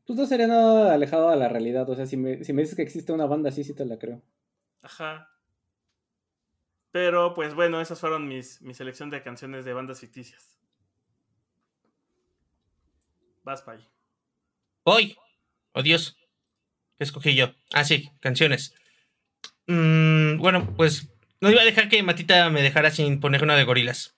Pues 0.06 0.20
no 0.20 0.26
sería 0.26 0.48
nada 0.48 0.94
alejado 0.94 1.30
de 1.30 1.38
la 1.38 1.50
realidad. 1.50 1.90
O 1.90 1.96
sea, 1.96 2.06
si 2.06 2.18
me, 2.18 2.44
si 2.44 2.54
me 2.54 2.62
dices 2.62 2.76
que 2.76 2.84
existe 2.84 3.12
una 3.12 3.26
banda 3.26 3.50
así, 3.50 3.64
sí 3.64 3.74
te 3.74 3.86
la 3.86 3.98
creo. 3.98 4.22
Ajá. 4.82 5.30
Pero 6.92 7.34
pues 7.34 7.54
bueno, 7.56 7.82
esas 7.82 8.00
fueron 8.00 8.28
mis, 8.28 8.62
mi 8.62 8.74
selección 8.74 9.10
de 9.10 9.22
canciones 9.22 9.66
de 9.66 9.74
bandas 9.74 10.00
ficticias. 10.00 10.58
Vas, 13.44 13.62
Pai. 13.62 13.80
Hoy. 14.84 15.18
Oh, 15.74 15.84
Dios. 15.84 16.18
¿Qué 16.98 17.04
escogí 17.04 17.36
yo? 17.36 17.54
Ah, 17.74 17.84
sí, 17.84 18.10
canciones. 18.22 18.74
Mm, 19.68 20.38
bueno, 20.38 20.74
pues 20.78 21.10
no 21.42 21.52
iba 21.52 21.62
a 21.62 21.66
dejar 21.66 21.90
que 21.90 22.02
Matita 22.02 22.50
me 22.50 22.62
dejara 22.62 22.92
sin 22.92 23.20
poner 23.20 23.44
una 23.44 23.56
de 23.56 23.66
gorilas. 23.66 24.16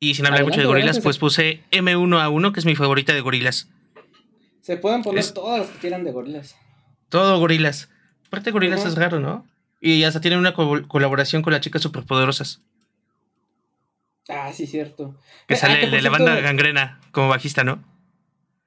Y 0.00 0.14
sin 0.14 0.26
hablar 0.26 0.40
Adelante, 0.40 0.58
mucho 0.58 0.60
de 0.60 0.66
gorilas, 0.66 0.96
adelante. 0.96 1.04
pues 1.04 1.18
puse 1.18 1.62
M1A1, 1.70 2.52
que 2.52 2.60
es 2.60 2.66
mi 2.66 2.74
favorita 2.74 3.14
de 3.14 3.20
gorilas. 3.20 3.70
Se 4.64 4.78
pueden 4.78 5.02
poner 5.02 5.20
Es- 5.20 5.34
todas 5.34 5.58
las 5.60 5.68
que 5.68 5.78
quieran 5.78 6.04
de 6.04 6.12
gorilas. 6.12 6.56
Todo 7.10 7.38
gorilas. 7.38 7.90
Aparte, 8.28 8.50
gorilas 8.50 8.86
es 8.86 8.94
raro, 8.94 9.20
¿no? 9.20 9.46
Y 9.78 10.04
hasta 10.04 10.22
tienen 10.22 10.38
una 10.38 10.54
co- 10.54 10.88
colaboración 10.88 11.42
con 11.42 11.52
las 11.52 11.60
chicas 11.60 11.82
superpoderosas. 11.82 12.62
Ah, 14.30 14.50
sí, 14.54 14.66
cierto. 14.66 15.14
Que 15.46 15.52
Ah, 15.52 15.56
sale 15.58 15.78
que 15.80 15.84
el 15.84 15.90
de 15.90 16.00
la 16.00 16.08
banda 16.08 16.40
gangrena 16.40 16.98
como 17.12 17.28
bajista, 17.28 17.62
¿no? 17.62 17.84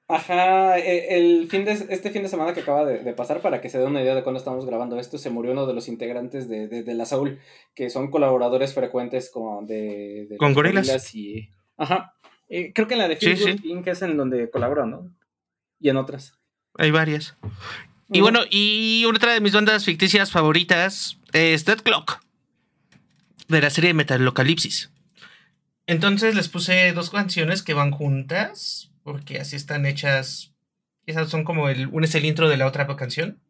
Ajá, 0.08 0.78
e- 0.78 1.18
el 1.18 1.48
fin 1.50 1.66
de, 1.66 1.72
este 1.72 2.12
fin 2.12 2.22
de 2.22 2.30
semana 2.30 2.54
que 2.54 2.60
acaba 2.62 2.86
de, 2.86 3.00
de 3.00 3.14
pasar, 3.14 3.42
para 3.42 3.60
que 3.60 3.70
se 3.70 3.80
den 3.80 3.88
una 3.90 4.04
idea 4.04 4.14
de 4.14 4.22
cuándo 4.24 4.38
estamos 4.38 4.68
grabando 4.68 5.00
esto, 5.00 5.18
se 5.18 5.32
murió 5.32 5.52
uno 5.54 5.66
de 5.66 5.74
los 5.74 5.88
integrantes 5.88 6.48
de, 6.48 6.68
de, 6.68 6.84
de 6.84 6.94
la 6.94 7.06
Saúl, 7.06 7.40
que 7.74 7.90
son 7.90 8.12
colaboradores 8.12 8.76
frecuentes 8.76 9.32
con, 9.32 9.66
de, 9.66 10.28
Con 10.38 10.50
los 10.50 10.56
Gorillaz. 10.56 10.86
Gorillaz 10.86 11.16
y... 11.16 11.50
Ajá, 11.76 12.14
Eh, 12.50 12.72
creo 12.74 12.88
que 12.88 12.94
en 12.94 13.00
la 13.00 13.08
de 13.10 13.18
Sí, 13.20 13.36
Feel 13.36 13.40
Good 13.56 13.62
sí. 13.64 13.70
Inc. 13.72 13.88
es 13.88 14.02
en 14.04 14.16
donde 14.16 14.50
colaboró, 14.52 14.86
¿no? 14.86 15.12
Y 15.80 15.90
en 15.90 15.98
otras. 15.98 16.38
Hay 16.78 16.92
varias. 16.92 17.36
Y 18.10 18.22
bueno, 18.22 18.42
y 18.50 19.04
otra 19.06 19.34
de 19.34 19.42
mis 19.42 19.54
bandas 19.54 19.86
ficticias 19.86 20.32
favoritas 20.32 21.18
es 21.34 21.66
Dead 21.66 21.80
Clock. 21.80 22.22
De 23.48 23.62
la 23.62 23.70
serie 23.70 23.94
Metalocalipsis. 23.94 24.92
Entonces 25.86 26.36
les 26.36 26.50
puse 26.50 26.92
dos 26.94 27.10
canciones 27.10 27.64
que 27.64 27.74
van 27.74 27.92
juntas. 27.92 28.92
Porque 29.04 29.40
así 29.40 29.56
están 29.56 29.86
hechas. 29.86 30.54
Esas 31.06 31.30
son 31.30 31.46
como 31.46 31.70
el. 31.70 31.88
Una 31.88 32.06
es 32.06 32.16
el 32.16 32.26
intro 32.26 32.50
de 32.50 32.58
la 32.58 32.68
otra 32.68 32.88
canción. 32.98 33.42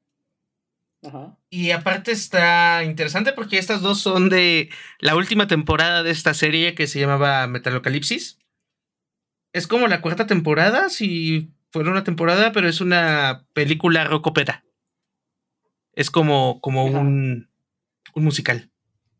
Ajá. 1.04 1.38
Y 1.50 1.72
aparte 1.72 2.12
está 2.12 2.84
interesante 2.84 3.34
porque 3.34 3.58
estas 3.58 3.82
dos 3.82 4.00
son 4.00 4.30
de 4.30 4.70
la 5.00 5.16
última 5.16 5.48
temporada 5.48 6.04
de 6.04 6.12
esta 6.12 6.34
serie 6.34 6.76
que 6.76 6.88
se 6.88 7.00
llamaba 7.00 7.48
Metalocalipsis. 7.48 8.40
Es 9.54 9.68
como 9.68 9.88
la 9.88 10.02
cuarta 10.02 10.28
temporada, 10.28 10.90
si 10.90 11.52
fuera 11.72 11.92
una 11.92 12.04
temporada, 12.04 12.52
pero 12.52 12.68
es 12.68 12.82
una 12.82 13.46
película 13.54 14.06
rock 14.06 14.28
opera. 14.28 14.64
Es 15.94 16.12
como, 16.12 16.62
como 16.62 16.86
un, 16.86 17.50
un 18.14 18.24
musical. 18.24 18.72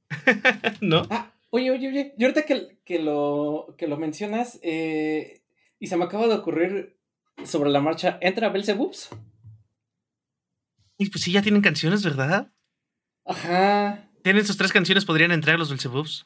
¿No? 0.82 1.08
Ah, 1.10 1.34
oye, 1.50 1.72
oye, 1.72 1.88
oye, 1.90 2.14
y 2.18 2.24
ahorita 2.24 2.44
que, 2.46 2.80
que, 2.86 3.00
lo, 3.00 3.76
que 3.78 3.88
lo 3.88 3.98
mencionas, 3.98 4.60
eh, 4.62 5.42
y 5.80 5.88
se 5.88 5.98
me 5.98 6.06
acaba 6.06 6.28
de 6.28 6.36
ocurrir 6.36 6.98
sobre 7.44 7.70
la 7.70 7.82
marcha, 7.82 8.18
¿entra 8.22 8.50
Belzebups? 8.50 9.10
Y 10.98 11.10
pues 11.10 11.24
sí, 11.24 11.32
ya 11.32 11.42
tienen 11.42 11.62
canciones, 11.62 12.04
¿verdad? 12.04 12.52
Ajá, 13.26 14.10
Tienen 14.24 14.46
sus 14.46 14.58
tres 14.58 14.72
canciones, 14.72 15.06
podrían 15.06 15.32
entrar 15.32 15.60
los 15.60 15.70
Belzebups. 15.70 16.26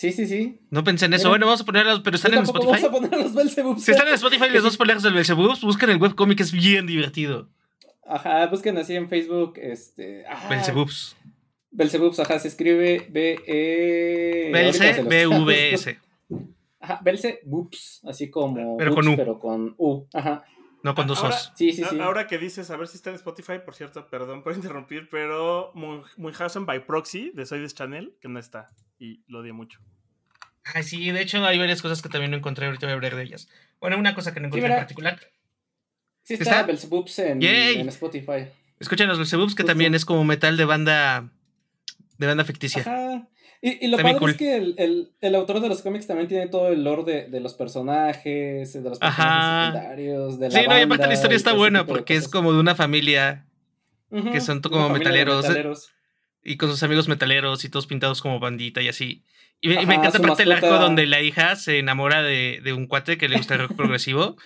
Sí, 0.00 0.12
sí, 0.12 0.26
sí. 0.26 0.58
No 0.70 0.82
pensé 0.82 1.04
en 1.06 1.12
eso. 1.14 1.28
Bueno, 1.28 1.44
vamos 1.46 1.60
a 1.60 1.64
ponerlas, 1.64 2.00
pero 2.00 2.16
están 2.16 2.32
en 2.34 2.42
Spotify. 2.44 2.82
Vamos 2.82 2.84
a 2.84 2.90
poner 2.90 3.18
los 3.20 3.34
Belzebups. 3.34 3.84
Si 3.84 3.90
están 3.90 4.08
en 4.08 4.14
Spotify 4.14 4.48
los 4.50 4.62
dos 4.62 4.76
poleros 4.76 5.02
del 5.02 5.12
Belzebups, 5.12 5.60
busquen 5.62 5.90
el 5.90 5.98
webcomic, 5.98 6.40
es 6.40 6.52
bien 6.52 6.86
divertido. 6.86 7.48
Ajá, 8.06 8.46
busquen 8.46 8.76
así 8.78 8.96
en 8.96 9.08
Facebook, 9.08 9.58
este... 9.58 10.24
Ah. 10.26 10.48
Belzebups, 11.72 12.18
ajá, 12.18 12.38
se 12.38 12.48
escribe 12.48 13.06
B-E... 13.10 14.50
Belce, 14.52 14.84
ahorita 14.84 14.96
se 14.96 15.24
los- 15.26 15.44
B-V-S. 15.44 15.98
Ajá, 16.80 17.00
Belzebups, 17.04 18.00
así 18.04 18.30
como... 18.30 18.76
Pero 18.78 18.94
con 18.94 19.06
U. 19.06 19.16
Pero 19.16 19.38
con 19.38 19.74
U, 19.76 20.06
ajá. 20.12 20.44
No 20.82 20.94
con 20.94 21.06
dos 21.06 21.18
Ahora- 21.22 21.34
os. 21.36 21.52
Sí, 21.56 21.72
sí, 21.72 21.82
A- 21.82 21.88
sí. 21.90 22.00
Ahora 22.00 22.26
que 22.26 22.38
dices, 22.38 22.70
a 22.70 22.76
ver 22.76 22.88
si 22.88 22.96
está 22.96 23.10
en 23.10 23.16
Spotify, 23.16 23.54
por 23.64 23.74
cierto, 23.74 24.06
perdón 24.08 24.42
por 24.42 24.54
interrumpir, 24.56 25.08
pero 25.10 25.70
Mu- 25.74 26.02
Munchausen 26.16 26.64
by 26.66 26.86
Proxy 26.86 27.30
de 27.34 27.44
Soy 27.46 27.66
Channel, 27.68 28.14
que 28.20 28.28
no 28.28 28.38
está. 28.38 28.70
Y 28.98 29.22
lo 29.28 29.40
odié 29.40 29.52
mucho. 29.52 29.80
Ay, 30.74 30.82
sí, 30.82 31.10
de 31.10 31.20
hecho 31.22 31.44
hay 31.44 31.58
varias 31.58 31.82
cosas 31.82 32.00
que 32.02 32.08
también 32.08 32.30
no 32.30 32.36
encontré, 32.36 32.66
ahorita 32.66 32.86
voy 32.86 32.92
a 32.92 32.94
hablar 32.96 33.16
de 33.16 33.22
ellas. 33.22 33.48
Bueno, 33.80 33.98
una 33.98 34.14
cosa 34.14 34.32
que 34.34 34.40
no 34.40 34.46
encontré 34.48 34.68
en 34.70 34.76
particular. 34.76 35.18
Sí 36.22 36.34
¿Está? 36.34 36.66
está 36.70 37.26
en, 37.28 37.40
Yay. 37.40 37.80
en 37.80 37.88
Spotify. 37.88 38.46
Escuchen 38.78 39.08
los 39.08 39.18
Belzebups, 39.18 39.54
que 39.54 39.64
también 39.64 39.94
es 39.94 40.04
como 40.04 40.22
metal 40.24 40.56
de 40.56 40.64
banda 40.64 41.28
de 42.18 42.26
banda 42.26 42.44
ficticia. 42.44 42.82
Ajá. 42.82 43.26
Y, 43.62 43.84
y 43.84 43.88
lo 43.88 43.98
padre 43.98 44.16
cool. 44.16 44.30
es 44.30 44.36
que 44.36 44.56
el, 44.56 44.74
el- 44.78 45.10
el 45.20 45.34
autor 45.34 45.60
de 45.60 45.68
los 45.68 45.82
cómics 45.82 46.06
también 46.06 46.28
tiene 46.28 46.48
todo 46.48 46.68
el 46.68 46.82
lore 46.82 47.04
de, 47.04 47.28
de 47.28 47.40
los 47.40 47.52
personajes, 47.54 48.72
de 48.72 48.80
los 48.88 48.98
personajes 48.98 49.24
Ajá. 49.34 49.66
secundarios, 49.66 50.38
de 50.40 50.48
la 50.48 50.54
Sí, 50.54 50.66
no, 50.66 50.78
y 50.78 50.82
aparte 50.82 50.86
banda 50.86 51.06
la 51.08 51.14
historia 51.14 51.36
está 51.36 51.52
buena 51.52 51.84
porque 51.86 52.14
es 52.16 52.28
como 52.28 52.52
de 52.54 52.60
una 52.60 52.74
familia 52.74 53.46
Ujú, 54.10 54.32
que 54.32 54.40
son 54.40 54.60
como 54.62 54.88
familia 54.88 55.12
de 55.12 55.24
metaleros, 55.26 55.90
y 56.42 56.56
con 56.56 56.70
sus 56.70 56.82
amigos 56.82 57.06
metaleros 57.08 57.64
y 57.64 57.68
todos 57.68 57.86
pintados 57.86 58.22
como 58.22 58.40
bandita 58.40 58.80
y 58.80 58.88
así. 58.88 59.24
Y, 59.60 59.68
me- 59.68 59.74
y 59.74 59.86
me 59.86 59.94
Ajá, 59.94 59.94
encanta 60.06 60.18
aparte 60.18 60.42
el 60.44 60.52
arco 60.52 60.78
donde 60.78 61.06
la 61.06 61.20
hija 61.20 61.54
se 61.56 61.78
enamora 61.78 62.22
de, 62.22 62.60
de 62.64 62.72
un 62.72 62.86
cuate 62.86 63.18
que 63.18 63.28
le 63.28 63.36
gusta 63.36 63.54
el 63.56 63.60
rock 63.60 63.76
progresivo 63.76 64.36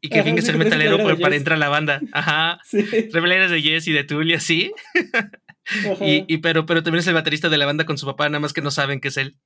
y 0.00 0.08
que 0.08 0.20
Ajá, 0.20 0.24
finge 0.30 0.40
ser 0.42 0.56
metalero 0.56 0.96
para 1.20 1.36
entrar 1.36 1.56
a 1.56 1.60
la 1.60 1.68
banda. 1.68 2.00
Ajá. 2.12 2.58
Sí. 2.64 2.82
Reveleras 3.12 3.50
de 3.50 3.60
Yes 3.60 3.86
y 3.86 3.92
de 3.92 4.02
Tool 4.04 4.30
y 4.30 4.34
así. 4.34 4.72
ajá, 5.66 6.04
Y, 6.06 6.24
y 6.28 6.38
pero, 6.38 6.66
pero 6.66 6.82
también 6.82 7.00
es 7.00 7.06
el 7.06 7.14
baterista 7.14 7.48
de 7.48 7.58
la 7.58 7.66
banda 7.66 7.84
con 7.86 7.98
su 7.98 8.06
papá, 8.06 8.28
nada 8.28 8.40
más 8.40 8.52
que 8.52 8.62
no 8.62 8.70
saben 8.70 9.00
que 9.00 9.08
es 9.08 9.16
él. 9.16 9.36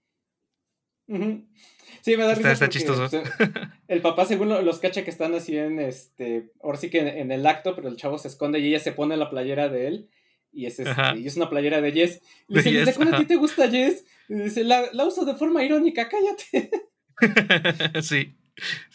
Sí, 2.03 2.17
me 2.17 2.25
da 2.25 2.35
risa 2.35 2.53
está 2.53 2.69
chistoso. 2.69 3.09
el 3.89 4.01
papá 4.01 4.25
según 4.27 4.49
lo- 4.49 4.63
los 4.63 4.79
cacha 4.79 5.05
que 5.05 5.11
están 5.11 5.35
así 5.35 5.57
en 5.57 5.81
este, 5.81 6.51
ahora 6.63 6.79
sí 6.79 6.91
que 6.91 6.99
en, 7.01 7.09
en 7.09 7.33
el 7.33 7.47
acto, 7.47 7.75
pero 7.75 7.89
el 7.89 7.97
chavo 7.97 8.19
se 8.19 8.29
esconde 8.29 8.59
y 8.61 8.67
ella 8.69 8.81
se 8.81 8.93
pone 8.93 9.17
la 9.17 9.31
playera 9.31 9.69
de 9.69 9.89
él 9.89 10.11
y 10.53 10.67
es, 10.67 10.79
este, 10.79 11.19
y 11.19 11.27
es 11.27 11.37
una 11.37 11.51
playera 11.51 11.81
de 11.81 11.93
Yes. 11.93 12.21
Le 12.49 12.63
De 12.63 12.63
dice, 12.63 12.71
¿desde 12.79 12.87
Yes, 12.93 12.97
cuándo 12.97 13.17
a 13.17 13.19
ti 13.21 13.27
te 13.27 13.37
gusta 13.37 13.67
Yes? 13.67 14.05
Y 14.29 14.35
dice, 14.35 14.65
la, 14.65 14.85
la 14.93 15.05
uso 15.05 15.25
de 15.25 15.35
forma 15.35 15.63
irónica, 15.65 16.09
cállate. 16.09 16.71
sí. 18.03 18.35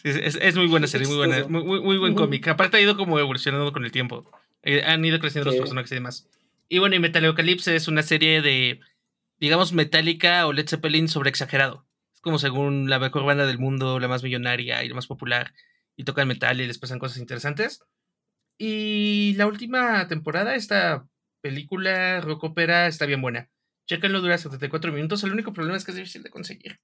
Sí, 0.02 0.08
es, 0.08 0.36
es 0.42 0.56
muy 0.56 0.66
buena 0.66 0.88
serie, 0.88 1.06
muy 1.06 1.16
buena, 1.16 1.46
muy, 1.46 1.62
muy, 1.62 1.80
muy 1.80 1.96
buen 1.96 2.14
cómic. 2.14 2.48
Aparte 2.48 2.78
ha 2.78 2.80
ido 2.80 2.96
como 2.96 3.18
evolucionando 3.20 3.72
con 3.72 3.84
el 3.84 3.92
tiempo. 3.92 4.28
Eh, 4.64 4.82
han 4.84 5.04
ido 5.04 5.20
creciendo 5.20 5.50
Sí. 5.50 5.56
los 5.56 5.62
personajes 5.62 5.92
y 5.92 5.94
demás. 5.94 6.28
Y 6.72 6.78
bueno, 6.78 6.96
y 6.96 7.00
Metalocalypse 7.00 7.76
es 7.76 7.86
una 7.86 8.02
serie 8.02 8.40
de, 8.40 8.80
digamos, 9.38 9.74
Metallica 9.74 10.46
o 10.46 10.54
Led 10.54 10.66
Zeppelin 10.66 11.06
sobre 11.06 11.28
exagerado. 11.28 11.86
Es 12.14 12.22
como 12.22 12.38
según 12.38 12.88
la 12.88 12.98
mejor 12.98 13.26
banda 13.26 13.44
del 13.44 13.58
mundo, 13.58 14.00
la 14.00 14.08
más 14.08 14.22
millonaria 14.22 14.82
y 14.82 14.88
la 14.88 14.94
más 14.94 15.06
popular. 15.06 15.52
Y 15.96 16.04
tocan 16.04 16.28
metal 16.28 16.62
y 16.62 16.66
les 16.66 16.78
pasan 16.78 16.98
cosas 16.98 17.18
interesantes. 17.18 17.84
Y 18.56 19.34
la 19.36 19.46
última 19.48 20.08
temporada, 20.08 20.54
esta 20.54 21.06
película 21.42 22.22
rock 22.22 22.44
opera 22.44 22.86
está 22.86 23.04
bien 23.04 23.20
buena. 23.20 23.50
Chéquenlo, 23.86 24.22
dura 24.22 24.38
74 24.38 24.92
minutos. 24.92 25.22
El 25.24 25.32
único 25.32 25.52
problema 25.52 25.76
es 25.76 25.84
que 25.84 25.90
es 25.90 25.98
difícil 25.98 26.22
de 26.22 26.30
conseguir. 26.30 26.80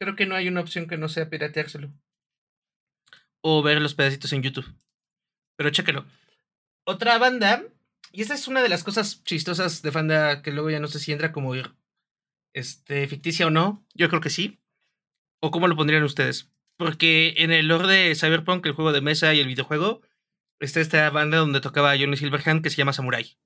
Creo 0.00 0.16
que 0.16 0.26
no 0.26 0.34
hay 0.34 0.48
una 0.48 0.60
opción 0.60 0.88
que 0.88 0.98
no 0.98 1.08
sea 1.08 1.30
pirateárselo. 1.30 1.92
O 3.42 3.62
ver 3.62 3.80
los 3.80 3.94
pedacitos 3.94 4.32
en 4.32 4.42
YouTube. 4.42 4.74
Pero 5.54 5.70
chéquenlo. 5.70 6.04
Otra 6.84 7.16
banda, 7.18 7.62
y 8.12 8.22
esta 8.22 8.34
es 8.34 8.48
una 8.48 8.62
de 8.62 8.68
las 8.68 8.84
cosas 8.84 9.24
chistosas 9.24 9.82
de 9.82 9.90
banda 9.90 10.42
que 10.42 10.52
luego 10.52 10.70
ya 10.70 10.80
no 10.80 10.88
sé 10.88 10.98
si 10.98 11.12
entra 11.12 11.32
como 11.32 11.54
este, 12.52 13.06
ficticia 13.08 13.46
o 13.46 13.50
no. 13.50 13.84
Yo 13.94 14.08
creo 14.08 14.20
que 14.20 14.30
sí. 14.30 14.60
¿O 15.40 15.50
cómo 15.50 15.68
lo 15.68 15.76
pondrían 15.76 16.04
ustedes? 16.04 16.50
Porque 16.76 17.34
en 17.38 17.52
el 17.52 17.68
lore 17.68 17.88
de 17.88 18.14
Cyberpunk, 18.14 18.64
el 18.66 18.72
juego 18.72 18.92
de 18.92 19.00
mesa 19.00 19.34
y 19.34 19.40
el 19.40 19.46
videojuego, 19.46 20.00
está 20.60 20.80
esta 20.80 21.10
banda 21.10 21.38
donde 21.38 21.60
tocaba 21.60 21.96
Johnny 21.98 22.16
Silverhand 22.16 22.62
que 22.62 22.70
se 22.70 22.76
llama 22.76 22.92
Samurai. 22.92 23.36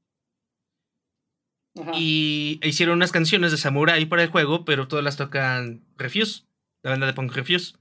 Ajá. 1.80 1.92
Y 1.94 2.60
hicieron 2.62 2.96
unas 2.96 3.12
canciones 3.12 3.50
de 3.50 3.58
Samurai 3.58 4.04
para 4.06 4.22
el 4.22 4.30
juego, 4.30 4.64
pero 4.64 4.88
todas 4.88 5.04
las 5.04 5.16
tocan 5.16 5.84
Refuse, 5.96 6.44
la 6.82 6.90
banda 6.90 7.06
de 7.06 7.12
punk 7.12 7.32
Refuse. 7.32 7.74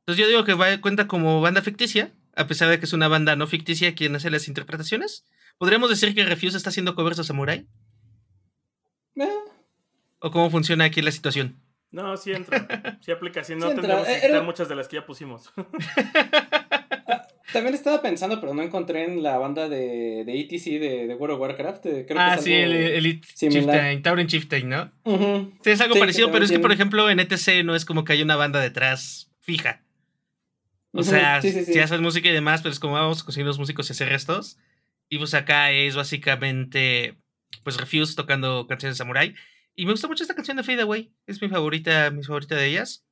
Entonces 0.00 0.22
yo 0.22 0.28
digo 0.28 0.44
que 0.44 0.54
va, 0.54 0.80
cuenta 0.80 1.08
como 1.08 1.40
banda 1.40 1.62
ficticia, 1.62 2.12
a 2.34 2.46
pesar 2.46 2.68
de 2.68 2.78
que 2.78 2.84
es 2.84 2.92
una 2.92 3.08
banda 3.08 3.34
no 3.34 3.46
ficticia 3.46 3.94
quien 3.94 4.14
hace 4.14 4.30
las 4.30 4.46
interpretaciones. 4.46 5.24
¿Podríamos 5.58 5.90
decir 5.90 6.14
que 6.14 6.24
Refuse 6.24 6.56
está 6.56 6.70
haciendo 6.70 6.94
covers 6.94 7.18
a 7.18 7.24
Samurai? 7.24 7.66
Eh, 9.16 9.28
¿O 10.20 10.30
cómo 10.30 10.50
funciona 10.50 10.84
aquí 10.84 11.00
la 11.02 11.10
situación? 11.12 11.56
No, 11.90 12.16
sí 12.16 12.32
entra. 12.32 12.98
Sí 13.00 13.10
aplica. 13.12 13.42
Si 13.44 13.54
no, 13.56 13.68
Sí 13.70 13.74
tendremos 13.74 14.04
que 14.06 14.12
Eh, 14.12 14.16
era- 14.18 14.26
quitar 14.28 14.44
muchas 14.44 14.68
de 14.68 14.74
las 14.76 14.88
que 14.88 14.96
ya 14.96 15.06
pusimos. 15.06 15.50
También 17.52 17.74
estaba 17.74 18.02
pensando, 18.02 18.38
pero 18.40 18.52
no 18.52 18.60
encontré 18.62 19.04
en 19.04 19.22
la 19.22 19.38
banda 19.38 19.68
de, 19.68 20.24
de 20.26 20.40
ETC 20.40 20.64
de, 20.80 21.06
de 21.06 21.14
World 21.14 21.34
of 21.36 21.40
Warcraft. 21.40 21.86
eh, 21.86 22.04
Creo 22.06 22.20
ah, 22.20 22.32
que 22.34 22.38
es 22.40 22.44
sí, 22.44 22.52
el 22.52 22.72
algo- 23.06 23.26
similar. 23.34 23.62
Chieftain, 23.62 24.02
Tauren 24.02 24.26
Chieftain, 24.26 24.68
¿no? 24.68 24.92
Sí, 25.64 25.70
es 25.70 25.80
algo 25.80 25.94
Sí, 25.94 26.00
parecido, 26.00 26.30
pero 26.32 26.44
es 26.44 26.50
que, 26.50 26.58
por 26.58 26.72
ejemplo, 26.72 27.08
en 27.08 27.20
ETC 27.20 27.64
no 27.64 27.74
es 27.74 27.84
como 27.86 28.04
que 28.04 28.12
hay 28.12 28.20
una 28.22 28.36
banda 28.36 28.60
detrás 28.60 29.30
fija. 29.40 29.82
O 30.92 31.02
sea, 31.02 31.40
sí, 31.40 31.52
sí, 31.52 31.64
sí. 31.64 31.72
si 31.74 31.78
haces 31.78 32.00
música 32.00 32.28
y 32.28 32.32
demás, 32.32 32.62
pero 32.62 32.72
es 32.72 32.80
como 32.80 32.94
vamos 32.94 33.22
a 33.22 33.24
conseguir 33.24 33.46
los 33.46 33.58
músicos 33.58 33.88
y 33.88 33.92
hacer 33.92 34.12
estos. 34.12 34.58
Y 35.08 35.18
pues 35.18 35.34
acá 35.34 35.70
es 35.70 35.94
básicamente, 35.94 37.18
pues 37.62 37.76
Refuse 37.76 38.16
tocando 38.16 38.66
canciones 38.66 38.96
de 38.96 38.98
Samurai. 38.98 39.34
Y 39.74 39.84
me 39.86 39.92
gusta 39.92 40.08
mucho 40.08 40.24
esta 40.24 40.34
canción 40.34 40.56
de 40.56 40.62
Fade 40.62 40.82
Away. 40.82 41.12
Es 41.26 41.40
mi 41.42 41.48
favorita, 41.48 42.10
mi 42.10 42.24
favorita 42.24 42.56
de 42.56 42.66
ellas. 42.66 43.04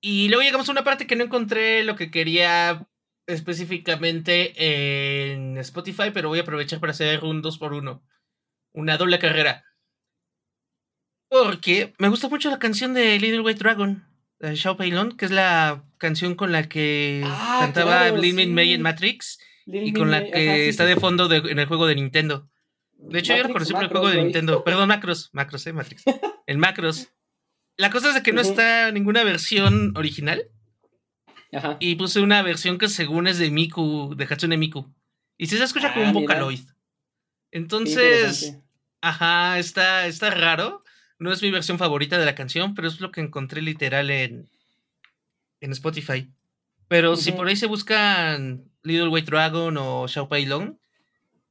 Y 0.00 0.28
luego 0.28 0.42
llegamos 0.42 0.68
a 0.68 0.72
una 0.72 0.84
parte 0.84 1.06
que 1.06 1.16
no 1.16 1.24
encontré 1.24 1.82
lo 1.84 1.96
que 1.96 2.10
quería 2.10 2.86
específicamente 3.26 5.32
en 5.32 5.58
Spotify, 5.58 6.10
pero 6.12 6.28
voy 6.28 6.38
a 6.38 6.42
aprovechar 6.42 6.80
para 6.80 6.92
hacer 6.92 7.24
un 7.24 7.42
2 7.42 7.58
por 7.58 7.74
1 7.74 8.02
Una 8.72 8.96
doble 8.96 9.18
carrera. 9.18 9.64
Porque 11.28 11.94
me 11.98 12.08
gusta 12.08 12.28
mucho 12.28 12.50
la 12.50 12.58
canción 12.58 12.94
de 12.94 13.18
Little 13.18 13.40
White 13.40 13.58
Dragon, 13.58 14.06
de 14.38 14.54
Shao 14.54 14.76
Peilon, 14.76 15.16
que 15.16 15.26
es 15.26 15.30
la 15.30 15.84
canción 15.98 16.36
con 16.36 16.52
la 16.52 16.68
que 16.68 17.22
Ah, 17.26 17.58
cantaba 17.60 18.04
claro, 18.04 18.16
Lin 18.16 18.36
Min 18.36 18.54
May 18.54 18.68
sí. 18.68 18.72
en 18.74 18.82
Matrix 18.82 19.38
Lil 19.68 19.84
y 19.88 19.92
con 19.92 20.10
la 20.10 20.24
que 20.24 20.48
ajá, 20.48 20.56
sí, 20.56 20.62
está 20.62 20.84
sí. 20.84 20.88
de 20.90 20.96
fondo 20.96 21.28
de- 21.28 21.50
en 21.52 21.58
el 21.58 21.66
juego 21.66 21.86
de 21.86 21.94
Nintendo. 21.94 22.48
De 22.96 23.20
hecho, 23.20 23.36
yo 23.36 23.44
reconocí 23.44 23.72
por 23.72 23.84
el 23.84 23.88
juego 23.90 24.08
de. 24.08 24.22
Nintendo. 24.22 24.64
Perdón, 24.64 24.88
Macros. 24.88 25.30
Macros, 25.32 25.64
eh, 25.66 25.72
Matrix. 25.72 26.02
El 26.46 26.58
Macros. 26.58 27.08
La 27.76 27.90
cosa 27.90 28.08
es 28.08 28.14
de 28.14 28.22
que 28.24 28.32
no 28.32 28.40
está 28.40 28.90
ninguna 28.90 29.22
versión 29.22 29.92
original. 29.96 30.48
Ajá. 31.52 31.76
Y 31.78 31.94
puse 31.94 32.20
una 32.20 32.42
versión 32.42 32.76
que 32.78 32.88
según 32.88 33.26
es 33.28 33.38
de 33.38 33.50
Miku, 33.50 34.14
de 34.16 34.24
Hatsune 34.24 34.56
Miku. 34.56 34.92
Y 35.36 35.46
se 35.46 35.62
escucha 35.62 35.92
como 35.94 36.06
Ah, 36.06 36.08
un 36.08 36.14
mira. 36.16 36.26
Vocaloid. 36.26 36.60
Entonces, 37.52 38.56
ajá, 39.00 39.58
está, 39.58 40.06
está 40.06 40.30
raro. 40.30 40.82
No 41.18 41.32
es 41.32 41.42
mi 41.42 41.50
versión 41.50 41.78
favorita 41.78 42.18
de 42.18 42.26
la 42.26 42.34
canción, 42.34 42.74
pero 42.74 42.88
es 42.88 43.00
lo 43.00 43.10
que 43.10 43.20
encontré 43.20 43.62
literal 43.62 44.10
en, 44.10 44.48
en 45.60 45.72
Spotify. 45.72 46.30
Pero 46.88 47.16
si 47.16 47.32
por 47.32 47.46
ahí 47.48 47.56
se 47.56 47.66
buscan 47.66 48.64
Little 48.82 49.08
White 49.08 49.30
Dragon 49.30 49.76
o 49.76 50.08
Xiao 50.08 50.28
Pai 50.28 50.46
Long, 50.46 50.76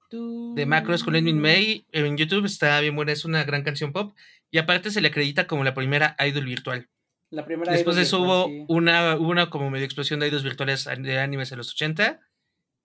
de 0.09 0.65
Macros 0.65 1.03
con 1.03 1.15
Edwin 1.15 1.39
May, 1.39 1.85
en 1.91 2.17
YouTube 2.17 2.45
está 2.45 2.79
bien 2.79 2.95
buena, 2.95 3.11
es 3.11 3.25
una 3.25 3.43
gran 3.43 3.63
canción 3.63 3.93
pop. 3.93 4.15
Y 4.49 4.57
aparte 4.57 4.91
se 4.91 5.01
le 5.01 5.09
acredita 5.09 5.45
como 5.45 5.63
la 5.63 5.73
primera 5.73 6.15
idol 6.25 6.45
virtual. 6.45 6.89
La 7.29 7.45
primera 7.45 7.73
Después 7.73 7.97
de 7.97 8.03
eso 8.03 8.19
virtual, 8.19 8.39
hubo 8.39 8.47
sí. 8.47 8.65
una, 8.69 9.15
hubo 9.17 9.29
una 9.29 9.49
como 9.49 9.69
medio 9.69 9.85
explosión 9.85 10.19
de 10.19 10.27
idols 10.27 10.43
virtuales 10.43 10.85
de 10.85 11.19
animes 11.19 11.51
en 11.51 11.57
los 11.57 11.71
80, 11.71 12.21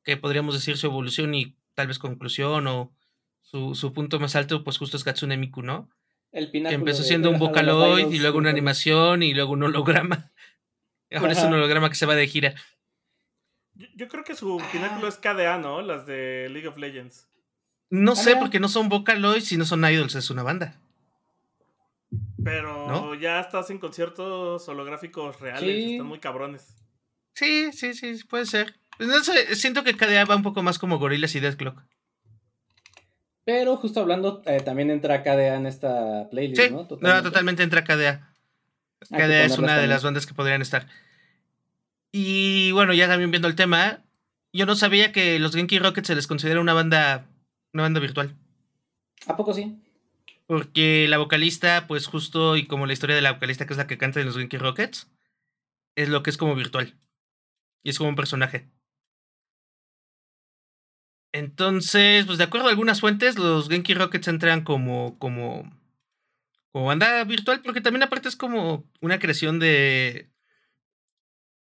que 0.03 0.17
podríamos 0.17 0.55
decir 0.55 0.77
su 0.77 0.87
evolución 0.87 1.35
y 1.35 1.57
tal 1.75 1.87
vez 1.87 1.99
conclusión 1.99 2.67
o 2.67 2.93
su, 3.41 3.75
su 3.77 3.93
punto 3.93 4.19
más 4.19 4.35
alto, 4.35 4.65
pues 4.65 4.79
justo 4.79 4.97
es 4.97 5.05
Katsune 5.05 5.37
Miku, 5.37 5.63
¿no? 5.63 5.89
El 6.33 6.51
Que 6.51 6.59
empezó 6.71 7.03
siendo 7.03 7.29
un 7.29 7.39
de 7.39 7.47
Vocaloid 7.47 8.11
y 8.11 8.19
luego 8.19 8.39
una 8.39 8.51
animación 8.51 9.23
y 9.23 9.35
luego 9.35 9.53
un 9.53 9.65
holograma. 9.65 10.32
Ahora 11.17 11.33
es 11.33 11.39
un 11.43 11.53
holograma 11.53 11.89
que 11.89 11.95
se 11.97 12.07
va 12.07 12.15
de 12.15 12.27
gira. 12.27 12.55
Yo, 13.75 13.87
yo 13.97 14.09
creo 14.09 14.25
que 14.25 14.35
su 14.35 14.61
Ah. 14.61 14.69
pináculo 14.73 15.09
es 15.09 15.17
KDA, 15.17 15.59
¿no? 15.59 15.81
Las 15.83 16.07
de 16.07 16.49
League 16.51 16.69
of 16.69 16.77
Legends. 16.77 17.27
No 17.91 18.13
Ah, 18.13 18.17
sé, 18.17 18.31
mira. 18.31 18.41
porque 18.41 18.61
no 18.61 18.69
son 18.69 18.89
Vocaloids 18.89 19.53
y 19.53 19.57
no 19.57 19.65
son 19.65 19.85
idols, 19.85 20.15
es 20.15 20.31
una 20.31 20.43
banda. 20.43 20.79
Pero 22.45 22.89
¿No? 22.89 23.15
ya 23.15 23.39
hasta 23.39 23.59
hacen 23.61 23.79
conciertos 23.79 24.69
holográficos 24.69 25.41
reales. 25.41 25.63
Sí. 25.63 25.93
Están 25.93 26.07
muy 26.07 26.19
cabrones. 26.19 26.75
Sí, 27.35 27.71
sí, 27.73 27.95
sí, 27.95 28.21
puede 28.29 28.47
ser. 28.47 28.75
No 28.99 29.23
sé, 29.25 29.55
siento 29.55 29.85
que 29.85 29.97
KDA 29.97 30.25
va 30.25 30.37
un 30.37 30.43
poco 30.43 30.63
más 30.63 30.79
como 30.79 30.99
Gorillaz 30.99 31.35
y 31.35 31.41
Death 31.41 31.57
Clock. 31.57 31.83
Pero 33.45 33.77
justo 33.77 34.01
hablando, 34.01 34.43
eh, 34.47 34.61
también 34.61 34.91
entra 34.91 35.23
KDA 35.23 35.57
en 35.57 35.67
esta 35.67 36.29
playlist, 36.31 36.61
Sí, 36.63 36.71
¿no? 36.71 36.87
no, 37.01 37.23
totalmente 37.23 37.63
entra 37.63 37.83
KDA. 37.85 38.32
KDA 39.09 39.45
es 39.45 39.59
una 39.59 39.79
de 39.79 39.87
las 39.87 40.03
bandas 40.03 40.27
que 40.27 40.35
podrían 40.35 40.63
estar. 40.63 40.87
Y 42.13 42.73
bueno, 42.73 42.93
ya 42.93 43.09
también 43.09 43.31
viendo 43.31 43.49
el 43.49 43.55
tema, 43.55 44.05
yo 44.53 44.67
no 44.67 44.75
sabía 44.75 45.13
que 45.13 45.39
los 45.39 45.55
Genki 45.55 45.79
Rockets 45.79 46.09
se 46.09 46.15
les 46.15 46.27
considera 46.27 46.61
una 46.61 46.75
banda, 46.75 47.27
una 47.73 47.85
banda 47.85 48.01
virtual. 48.01 48.37
¿A 49.27 49.37
poco 49.37 49.55
sí? 49.55 49.79
Porque 50.47 51.07
la 51.09 51.19
vocalista, 51.19 51.87
pues 51.87 52.07
justo, 52.07 52.57
y 52.57 52.67
como 52.67 52.87
la 52.87 52.93
historia 52.93 53.17
de 53.17 53.23
la 53.23 53.33
vocalista, 53.33 53.67
que 53.67 53.73
es 53.73 53.79
la 53.79 53.87
que 53.87 53.97
canta 53.97 54.21
en 54.21 54.27
los 54.27 54.37
Genki 54.37 54.59
Rockets, 54.59 55.11
es 55.97 56.09
lo 56.09 56.23
que 56.23 56.31
es 56.31 56.37
como 56.37 56.55
virtual. 56.55 56.95
Y 57.83 57.91
es 57.91 57.99
como 57.99 58.11
un 58.11 58.17
personaje. 58.17 58.69
Entonces, 61.33 62.27
pues 62.27 62.37
de 62.37 62.45
acuerdo 62.45 62.67
a 62.67 62.71
algunas 62.71 63.01
fuentes, 63.01 63.39
los 63.39 63.69
Genki 63.69 63.95
Rockets 63.95 64.29
entran 64.29 64.65
como, 64.65 65.19
como, 65.19 65.73
como 66.73 66.87
banda 66.87 67.23
virtual, 67.25 67.61
porque 67.63 67.81
también 67.81 68.03
aparte 68.03 68.29
es 68.29 68.37
como 68.37 68.91
una 69.01 69.19
creación 69.19 69.59
de 69.59 70.31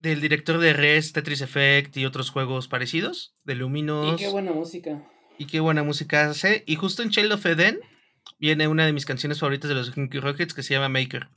del 0.01 0.21
director 0.21 0.59
de 0.59 0.73
Res, 0.73 1.13
Tetris 1.13 1.43
Effect 1.43 1.97
y 1.97 2.07
otros 2.07 2.31
juegos 2.31 2.69
parecidos, 2.69 3.35
de 3.45 3.55
Luminos. 3.55 4.15
Y 4.15 4.25
qué 4.25 4.31
buena 4.31 4.53
música. 4.53 5.07
Y 5.39 5.47
qué 5.47 5.61
buena 5.61 5.83
música 5.83 6.29
hace. 6.29 6.65
Y 6.67 6.77
justo 6.77 7.03
en 7.03 7.11
Child 7.11 7.33
of 7.33 7.47
Eden 7.47 7.81
viene 8.39 8.69
una 8.69 8.87
de 8.87 8.93
mis 8.93 9.07
canciones 9.07 9.41
favoritas 9.41 9.69
de 9.69 9.75
los 9.75 9.91
Kinky 9.91 10.19
Rockets 10.19 10.55
que 10.55 10.63
se 10.63 10.75
llama 10.75 10.89
Maker. 10.89 11.29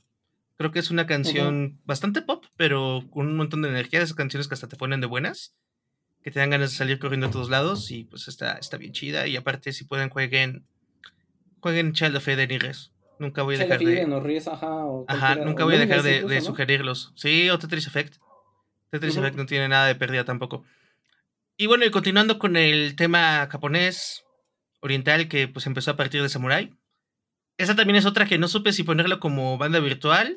Creo 0.56 0.70
que 0.70 0.78
es 0.78 0.90
una 0.90 1.06
canción 1.06 1.80
bastante 1.84 2.22
pop, 2.22 2.44
pero 2.56 3.04
con 3.10 3.26
un 3.26 3.36
montón 3.36 3.62
de 3.62 3.68
energía. 3.68 4.00
Esas 4.00 4.14
canciones 4.14 4.48
que 4.48 4.54
hasta 4.54 4.68
te 4.68 4.76
ponen 4.76 5.00
de 5.00 5.06
buenas. 5.06 5.54
Que 6.22 6.30
te 6.30 6.38
dan 6.38 6.50
ganas 6.50 6.70
de 6.70 6.76
salir 6.76 6.98
corriendo 6.98 7.26
a 7.26 7.30
todos 7.30 7.50
lados. 7.50 7.90
Y 7.90 8.04
pues 8.04 8.28
está, 8.28 8.52
está 8.54 8.76
bien 8.76 8.92
chida. 8.92 9.26
Y 9.26 9.36
aparte, 9.36 9.72
si 9.72 9.84
pueden, 9.84 10.10
jueguen. 10.10 10.66
Jueguen 11.60 11.92
Child 11.92 12.16
of 12.16 12.28
Eden 12.28 12.50
y 12.50 12.58
Res. 12.58 12.93
Nunca 13.18 13.42
voy 13.42 13.56
a 13.56 13.58
dejar 13.58 13.78
de. 13.78 14.04
O 14.04 14.52
ajá, 14.52 14.66
o 14.86 15.04
Ajá, 15.08 15.18
cualquiera, 15.20 15.44
nunca 15.44 15.64
voy 15.64 15.74
a 15.76 15.78
dejar 15.78 16.02
de, 16.02 16.16
incluso, 16.16 16.28
de 16.28 16.40
¿no? 16.40 16.44
sugerirlos. 16.44 17.12
Sí, 17.14 17.50
o 17.50 17.58
Tetris 17.58 17.86
Effect. 17.86 18.16
Tetris. 18.90 19.16
Effect 19.16 19.36
no 19.36 19.46
tiene 19.46 19.68
nada 19.68 19.86
de 19.86 19.94
pérdida 19.94 20.24
tampoco. 20.24 20.64
Y 21.56 21.66
bueno, 21.66 21.84
y 21.84 21.90
continuando 21.90 22.38
con 22.38 22.56
el 22.56 22.96
tema 22.96 23.46
japonés, 23.50 24.24
oriental, 24.80 25.28
que 25.28 25.48
pues 25.48 25.66
empezó 25.66 25.92
a 25.92 25.96
partir 25.96 26.22
de 26.22 26.28
Samurai. 26.28 26.74
Esa 27.56 27.76
también 27.76 27.96
es 27.96 28.06
otra 28.06 28.26
que 28.26 28.38
no 28.38 28.48
supe 28.48 28.72
si 28.72 28.82
ponerlo 28.82 29.20
como 29.20 29.56
banda 29.58 29.78
virtual. 29.78 30.36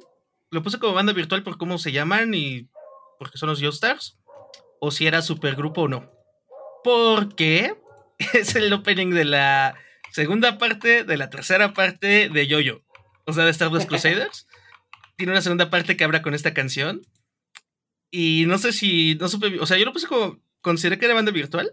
Lo 0.52 0.62
puse 0.62 0.80
como 0.80 0.94
banda 0.94 1.14
virtual 1.14 1.44
por 1.44 1.58
cómo 1.58 1.78
se 1.80 1.92
llaman 1.92 2.34
y 2.34 2.70
porque 3.20 3.38
son 3.38 3.50
los 3.50 3.62
Stars 3.62 4.18
O 4.80 4.92
si 4.92 5.08
era 5.08 5.22
supergrupo 5.24 5.84
o 5.84 5.88
no. 5.88 6.06
Porque 6.84 7.76
es 8.34 8.56
el 8.56 8.72
opening 8.72 9.10
de 9.10 9.26
la 9.26 9.76
segunda 10.12 10.58
parte 10.58 11.04
de 11.04 11.18
la 11.18 11.30
tercera 11.30 11.74
parte 11.74 12.30
de 12.30 12.48
Yoyo. 12.48 12.84
O 13.26 13.34
sea, 13.34 13.46
de 13.46 13.52
Star 13.52 13.70
Wars 13.70 13.86
Crusaders. 13.88 14.48
Tiene 15.16 15.34
una 15.34 15.42
segunda 15.42 15.70
parte 15.70 15.98
que 15.98 16.04
habla 16.04 16.22
con 16.22 16.34
esta 16.34 16.54
canción. 16.54 17.02
Y 18.12 18.46
no 18.48 18.58
sé 18.58 18.74
si. 18.74 19.16
No 19.16 19.28
supe. 19.28 19.60
O 19.60 19.66
sea, 19.66 19.78
yo 19.78 19.86
lo 19.86 19.94
puse 19.94 20.08
como. 20.08 20.40
Consideré 20.62 20.98
que 20.98 21.06
era 21.06 21.14
banda 21.14 21.32
virtual. 21.32 21.72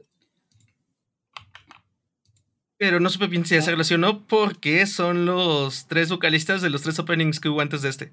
Pero 2.77 3.01
no 3.01 3.09
supe 3.09 3.29
bien 3.29 3.47
si 3.47 3.57
o 3.57 3.99
no. 3.99 4.27
Porque 4.27 4.87
son 4.87 5.27
los 5.27 5.87
tres 5.87 6.09
vocalistas 6.09 6.61
de 6.61 6.71
los 6.71 6.83
tres 6.83 6.99
openings 6.99 7.41
que 7.41 7.49
hubo 7.49 7.61
antes 7.61 7.83
de 7.83 7.89
este. 7.89 8.13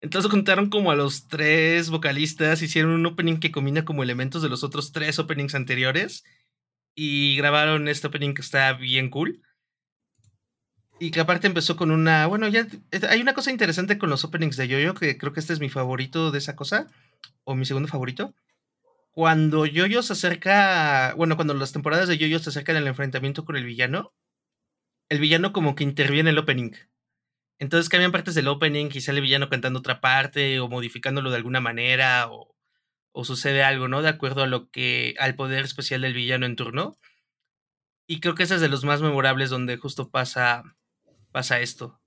Entonces 0.00 0.30
juntaron 0.30 0.70
como 0.70 0.90
a 0.90 0.96
los 0.96 1.28
tres 1.28 1.90
vocalistas. 1.90 2.62
Hicieron 2.62 2.92
un 2.92 3.06
opening 3.06 3.38
que 3.38 3.52
combina 3.52 3.84
como 3.84 4.02
elementos 4.02 4.42
de 4.42 4.48
los 4.48 4.64
otros 4.64 4.92
tres 4.92 5.18
openings 5.18 5.54
anteriores. 5.54 6.24
Y 7.00 7.36
grabaron 7.36 7.86
este 7.86 8.08
opening 8.08 8.34
que 8.34 8.42
está 8.42 8.72
bien 8.72 9.08
cool. 9.08 9.40
Y 10.98 11.12
que 11.12 11.20
aparte 11.20 11.46
empezó 11.46 11.76
con 11.76 11.92
una. 11.92 12.26
Bueno, 12.26 12.48
ya. 12.48 12.66
Hay 13.08 13.20
una 13.20 13.34
cosa 13.34 13.52
interesante 13.52 13.98
con 13.98 14.10
los 14.10 14.24
openings 14.24 14.56
de 14.56 14.66
Yoyo, 14.66 14.94
que 14.94 15.16
creo 15.16 15.32
que 15.32 15.38
este 15.38 15.52
es 15.52 15.60
mi 15.60 15.68
favorito 15.68 16.32
de 16.32 16.38
esa 16.38 16.56
cosa. 16.56 16.88
O 17.44 17.54
mi 17.54 17.66
segundo 17.66 17.88
favorito. 17.88 18.34
Cuando 19.12 19.64
Yoyo 19.64 20.02
se 20.02 20.14
acerca. 20.14 21.14
Bueno, 21.16 21.36
cuando 21.36 21.54
las 21.54 21.70
temporadas 21.70 22.08
de 22.08 22.18
Yoyo 22.18 22.40
se 22.40 22.50
acercan 22.50 22.74
al 22.74 22.88
enfrentamiento 22.88 23.44
con 23.44 23.54
el 23.54 23.64
villano. 23.64 24.12
El 25.08 25.20
villano 25.20 25.52
como 25.52 25.76
que 25.76 25.84
interviene 25.84 26.30
en 26.30 26.34
el 26.34 26.38
opening. 26.38 26.72
Entonces 27.60 27.88
cambian 27.88 28.10
partes 28.10 28.34
del 28.34 28.48
opening 28.48 28.90
y 28.92 29.02
sale 29.02 29.18
el 29.18 29.24
villano 29.24 29.48
cantando 29.48 29.78
otra 29.78 30.00
parte. 30.00 30.58
O 30.58 30.66
modificándolo 30.66 31.30
de 31.30 31.36
alguna 31.36 31.60
manera. 31.60 32.26
O, 32.28 32.56
o 33.12 33.24
sucede 33.24 33.62
algo, 33.62 33.88
¿no? 33.88 34.02
De 34.02 34.08
acuerdo 34.08 34.42
a 34.42 34.46
lo 34.46 34.70
que. 34.70 35.14
al 35.18 35.34
poder 35.34 35.64
especial 35.64 36.02
del 36.02 36.14
villano 36.14 36.46
en 36.46 36.56
turno. 36.56 36.96
Y 38.06 38.20
creo 38.20 38.34
que 38.34 38.44
ese 38.44 38.54
es 38.56 38.60
de 38.60 38.68
los 38.68 38.84
más 38.84 39.02
memorables 39.02 39.50
donde 39.50 39.76
justo 39.76 40.10
pasa 40.10 40.62
pasa 41.32 41.60
esto. 41.60 42.00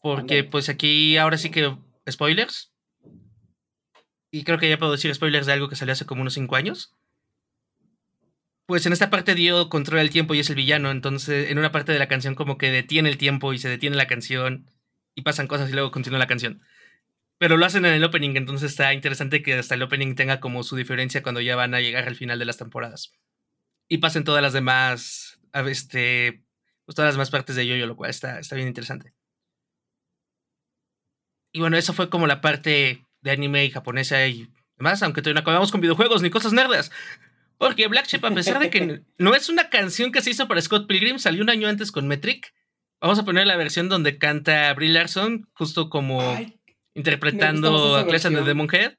Porque 0.00 0.44
pues 0.44 0.68
aquí 0.68 1.16
ahora 1.16 1.38
sí 1.38 1.50
que 1.50 1.76
spoilers. 2.08 2.72
Y 4.30 4.44
creo 4.44 4.58
que 4.58 4.68
ya 4.68 4.78
puedo 4.78 4.92
decir 4.92 5.14
spoilers 5.14 5.46
de 5.46 5.52
algo 5.52 5.68
que 5.68 5.76
salió 5.76 5.92
hace 5.92 6.06
como 6.06 6.22
unos 6.22 6.34
5 6.34 6.56
años. 6.56 6.94
Pues 8.66 8.84
en 8.86 8.92
esta 8.92 9.10
parte 9.10 9.34
Dio 9.34 9.68
controla 9.68 10.02
el 10.02 10.10
tiempo 10.10 10.34
y 10.34 10.40
es 10.40 10.50
el 10.50 10.56
villano. 10.56 10.90
Entonces 10.90 11.50
en 11.50 11.58
una 11.58 11.72
parte 11.72 11.92
de 11.92 11.98
la 11.98 12.08
canción 12.08 12.34
como 12.34 12.58
que 12.58 12.70
detiene 12.70 13.08
el 13.08 13.18
tiempo 13.18 13.52
y 13.52 13.58
se 13.58 13.68
detiene 13.68 13.96
la 13.96 14.06
canción. 14.06 14.70
Y 15.14 15.22
pasan 15.22 15.46
cosas 15.46 15.70
y 15.70 15.72
luego 15.72 15.90
continúa 15.90 16.18
la 16.18 16.26
canción. 16.26 16.62
Pero 17.38 17.56
lo 17.56 17.66
hacen 17.66 17.84
en 17.84 17.92
el 17.92 18.04
opening, 18.04 18.36
entonces 18.36 18.70
está 18.70 18.94
interesante 18.94 19.42
que 19.42 19.54
hasta 19.54 19.74
el 19.74 19.82
opening 19.82 20.14
tenga 20.14 20.40
como 20.40 20.62
su 20.62 20.74
diferencia 20.74 21.22
cuando 21.22 21.40
ya 21.40 21.54
van 21.54 21.74
a 21.74 21.80
llegar 21.80 22.08
al 22.08 22.16
final 22.16 22.38
de 22.38 22.46
las 22.46 22.56
temporadas. 22.56 23.12
Y 23.88 23.98
pasen 23.98 24.24
todas 24.24 24.42
las 24.42 24.54
demás, 24.54 25.38
este, 25.52 26.42
pues 26.86 26.96
todas 26.96 27.08
las 27.08 27.14
demás 27.14 27.30
partes 27.30 27.56
de 27.56 27.66
Yoyo, 27.66 27.86
lo 27.86 27.96
cual 27.96 28.10
está, 28.10 28.38
está 28.38 28.56
bien 28.56 28.68
interesante. 28.68 29.12
Y 31.52 31.60
bueno, 31.60 31.76
eso 31.76 31.92
fue 31.92 32.08
como 32.08 32.26
la 32.26 32.40
parte 32.40 33.04
de 33.20 33.30
anime 33.30 33.64
y 33.64 33.70
japonesa 33.70 34.26
y 34.26 34.48
demás, 34.78 35.02
aunque 35.02 35.20
todavía 35.20 35.40
no 35.40 35.42
acabamos 35.42 35.70
con 35.70 35.80
videojuegos 35.80 36.22
ni 36.22 36.30
cosas 36.30 36.52
nerdas. 36.52 36.90
Porque 37.58 37.88
Black 37.88 38.06
Sheep, 38.06 38.24
a 38.24 38.30
pesar 38.30 38.58
de 38.58 38.70
que 38.70 39.02
no 39.18 39.34
es 39.34 39.48
una 39.48 39.68
canción 39.68 40.10
que 40.12 40.22
se 40.22 40.30
hizo 40.30 40.48
para 40.48 40.60
Scott 40.60 40.86
Pilgrim, 40.86 41.18
salió 41.18 41.42
un 41.42 41.50
año 41.50 41.68
antes 41.68 41.92
con 41.92 42.08
Metric. 42.08 42.54
Vamos 43.00 43.18
a 43.18 43.24
poner 43.24 43.46
la 43.46 43.56
versión 43.56 43.88
donde 43.88 44.18
canta 44.18 44.72
Brie 44.74 44.90
Larson, 44.90 45.48
justo 45.52 45.90
como 45.90 46.20
Ay, 46.20 46.58
interpretando 46.96 47.96
a 47.96 48.06
Clash 48.06 48.26
and 48.26 48.36
the. 48.38 48.42
Demon 48.44 48.68
Head. 48.72 48.94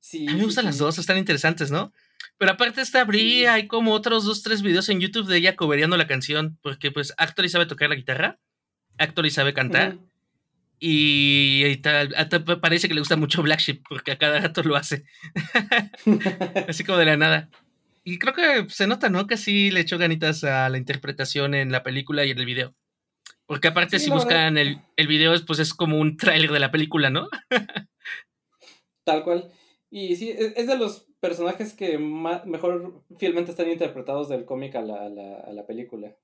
sí, 0.00 0.26
A 0.28 0.32
mí 0.32 0.34
me 0.34 0.38
sí, 0.40 0.44
gustan 0.46 0.64
las 0.66 0.76
sí. 0.76 0.80
dos, 0.80 0.98
están 0.98 1.16
interesantes, 1.18 1.70
¿no? 1.70 1.92
Pero 2.36 2.52
aparte 2.52 2.80
está 2.82 3.04
Brie, 3.04 3.40
Sí. 3.40 3.46
hay 3.46 3.66
como 3.66 3.92
otros 3.92 4.24
dos, 4.24 4.42
tres 4.42 4.62
videos 4.62 4.88
en 4.88 5.00
YouTube 5.00 5.26
de 5.28 5.36
ella 5.38 5.56
cobereando 5.56 5.96
la 5.96 6.06
canción, 6.06 6.58
porque 6.62 6.90
pues 6.90 7.14
Actori 7.16 7.48
sabe 7.48 7.66
tocar 7.66 7.88
la 7.88 7.94
guitarra, 7.96 8.38
Actori 8.98 9.30
sabe 9.30 9.52
cantar, 9.54 9.94
Ujú. 9.94 10.08
y, 10.78 11.64
y 11.66 11.76
tal- 11.78 12.14
parece 12.60 12.88
que 12.88 12.94
le 12.94 13.00
gusta 13.00 13.16
mucho 13.16 13.42
Black 13.42 13.60
Sheep, 13.60 13.82
porque 13.88 14.12
a 14.12 14.18
cada 14.18 14.40
rato 14.40 14.62
lo 14.62 14.76
hace, 14.76 15.04
así 16.68 16.84
como 16.84 16.98
de 16.98 17.04
la 17.06 17.16
nada. 17.16 17.48
Y 18.04 18.18
creo 18.18 18.32
que 18.34 18.66
se 18.70 18.86
nota, 18.86 19.10
¿no? 19.10 19.26
Que 19.26 19.36
sí 19.36 19.70
le 19.70 19.80
echó 19.80 19.98
ganitas 19.98 20.42
a 20.44 20.68
la 20.70 20.78
interpretación 20.78 21.54
en 21.54 21.70
la 21.70 21.82
película 21.82 22.24
y 22.24 22.30
en 22.30 22.38
el 22.38 22.46
video. 22.46 22.74
Porque 23.50 23.66
aparte 23.66 23.98
Sí, 23.98 24.04
si 24.04 24.10
la 24.10 24.14
verdad. 24.14 24.26
buscan 24.28 24.58
el, 24.58 24.78
el 24.94 25.06
video, 25.08 25.34
es, 25.34 25.42
pues 25.42 25.58
es 25.58 25.74
como 25.74 25.98
un 25.98 26.16
tráiler 26.16 26.52
de 26.52 26.60
la 26.60 26.70
película, 26.70 27.10
¿no? 27.10 27.28
Tal 29.04 29.24
cual. 29.24 29.50
Y 29.90 30.14
sí, 30.14 30.30
e, 30.30 30.54
es 30.56 30.68
de 30.68 30.78
los 30.78 31.08
personajes 31.18 31.72
que 31.72 31.98
mejor 31.98 33.02
fielmente 33.18 33.50
están 33.50 33.68
interpretados 33.68 34.28
del 34.28 34.44
cómic 34.44 34.76
a 34.76 34.82
la, 34.82 35.04
a 35.04 35.52
la 35.52 35.66
película. 35.66 36.14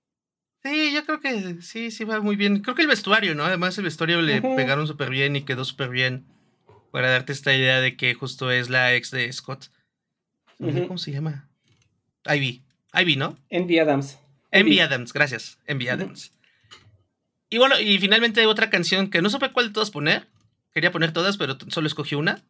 Sí, 0.63 0.93
yo 0.95 1.05
creo 1.05 1.19
que 1.21 1.63
sí, 1.63 1.91
sí 1.91 2.05
va 2.05 2.21
muy 2.21 2.37
bien. 2.37 2.61
Creo 2.61 2.77
que 2.77 2.83
el 2.83 2.89
vestuario, 2.89 3.35
¿no? 3.35 3.43
Además 3.45 3.77
el 3.77 3.85
vestuario 3.85 4.23
le 4.23 4.41
pegaron 4.41 4.87
súper 4.87 5.11
bien 5.11 5.35
y 5.35 5.43
quedó 5.43 5.65
súper 5.65 5.91
bien 5.91 6.27
para 6.93 7.11
darte 7.11 7.33
esta 7.33 7.53
idea 7.57 7.81
de 7.81 7.97
que 7.97 8.15
justo 8.15 8.53
es 8.53 8.71
la 8.71 8.95
ex 8.95 9.11
de 9.11 9.33
Scott. 9.33 9.73
¿Cómo 10.59 10.97
se 10.97 11.11
llama? 11.11 11.49
Ivy. 12.25 12.63
Ivy, 12.95 13.17
¿no? 13.17 13.37
Envy 13.49 13.81
Adams. 13.81 14.17
Envy 14.53 14.79
Adams, 14.79 15.13
gracias. 15.13 15.59
Envy 15.67 15.89
Adams. 15.89 16.36
Y 17.49 17.59
bueno, 17.59 17.79
y 17.79 17.99
finalmente 17.99 18.41
hay 18.41 18.47
otra 18.47 18.71
canción 18.71 19.09
que 19.09 19.23
no 19.23 19.31
supe 19.31 19.51
cuál 19.51 19.69
de 19.69 19.73
todas 19.73 19.91
poner. 19.91 20.29
Quería 20.73 20.93
poner 20.93 21.13
todas, 21.13 21.37
pero 21.37 21.57
solo 21.69 21.87
escogí 21.87 22.15
una. 22.15 22.43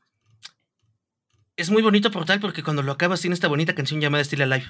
Es 1.57 1.70
muy 1.70 1.82
bonito 1.82 2.11
Portal 2.11 2.40
porque 2.40 2.62
cuando 2.62 2.82
lo 2.82 2.92
acabas 2.92 3.20
tiene 3.20 3.34
esta 3.34 3.49
bonita 3.49 3.74
canción 3.74 4.01
llamada 4.01 4.24
Still 4.24 4.42
Alive. 4.42 4.66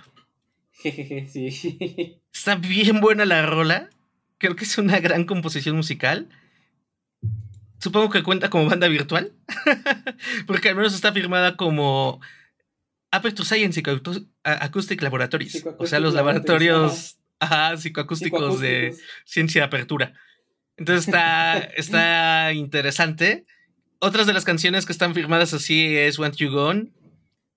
sí. 1.28 2.20
Está 2.32 2.56
bien 2.56 3.00
buena 3.00 3.24
la 3.24 3.44
rola. 3.46 3.90
Creo 4.38 4.56
que 4.56 4.64
es 4.64 4.78
una 4.78 5.00
gran 5.00 5.24
composición 5.24 5.76
musical. 5.76 6.28
Supongo 7.78 8.10
que 8.10 8.22
cuenta 8.22 8.50
como 8.50 8.68
banda 8.68 8.88
virtual. 8.88 9.32
Porque 10.46 10.68
al 10.68 10.76
menos 10.76 10.94
está 10.94 11.12
firmada 11.12 11.56
como 11.56 12.20
Aperture 13.10 13.48
Science 13.48 13.82
Acoustic 14.44 15.02
Laboratories. 15.02 15.64
O 15.78 15.86
sea, 15.86 16.00
los 16.00 16.14
laboratorios 16.14 17.18
psicoacústicos 17.76 18.60
de 18.60 18.94
ciencia 19.24 19.62
de 19.62 19.66
apertura. 19.66 20.14
Entonces 20.76 21.08
está, 21.08 21.58
está 21.76 22.52
interesante. 22.52 23.46
Otras 23.98 24.26
de 24.26 24.34
las 24.34 24.44
canciones 24.44 24.84
que 24.86 24.92
están 24.92 25.14
firmadas 25.14 25.54
así 25.54 25.96
es 25.96 26.18
Want 26.18 26.36
You 26.36 26.50
Gone 26.50 26.90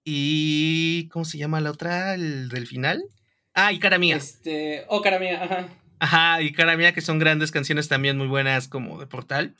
y. 0.04 1.08
¿Cómo 1.10 1.26
se 1.26 1.38
llama 1.38 1.62
la 1.62 1.72
otra? 1.72 2.14
El 2.14 2.50
del 2.50 2.68
final. 2.68 3.04
Ah, 3.54 3.74
y 3.74 3.80
Cara 3.80 3.98
Mía. 3.98 4.16
Este. 4.16 4.86
Oh, 4.88 5.02
Cara 5.02 5.20
Mía, 5.20 5.44
ajá. 5.44 5.68
Ajá, 6.00 6.42
y 6.42 6.54
Cara 6.54 6.78
Mía, 6.78 6.94
que 6.94 7.02
son 7.02 7.20
grandes 7.20 7.52
canciones 7.52 7.90
también 7.90 8.18
muy 8.18 8.28
buenas 8.28 8.70
como 8.70 9.00
de 9.00 9.08
portal. 9.08 9.56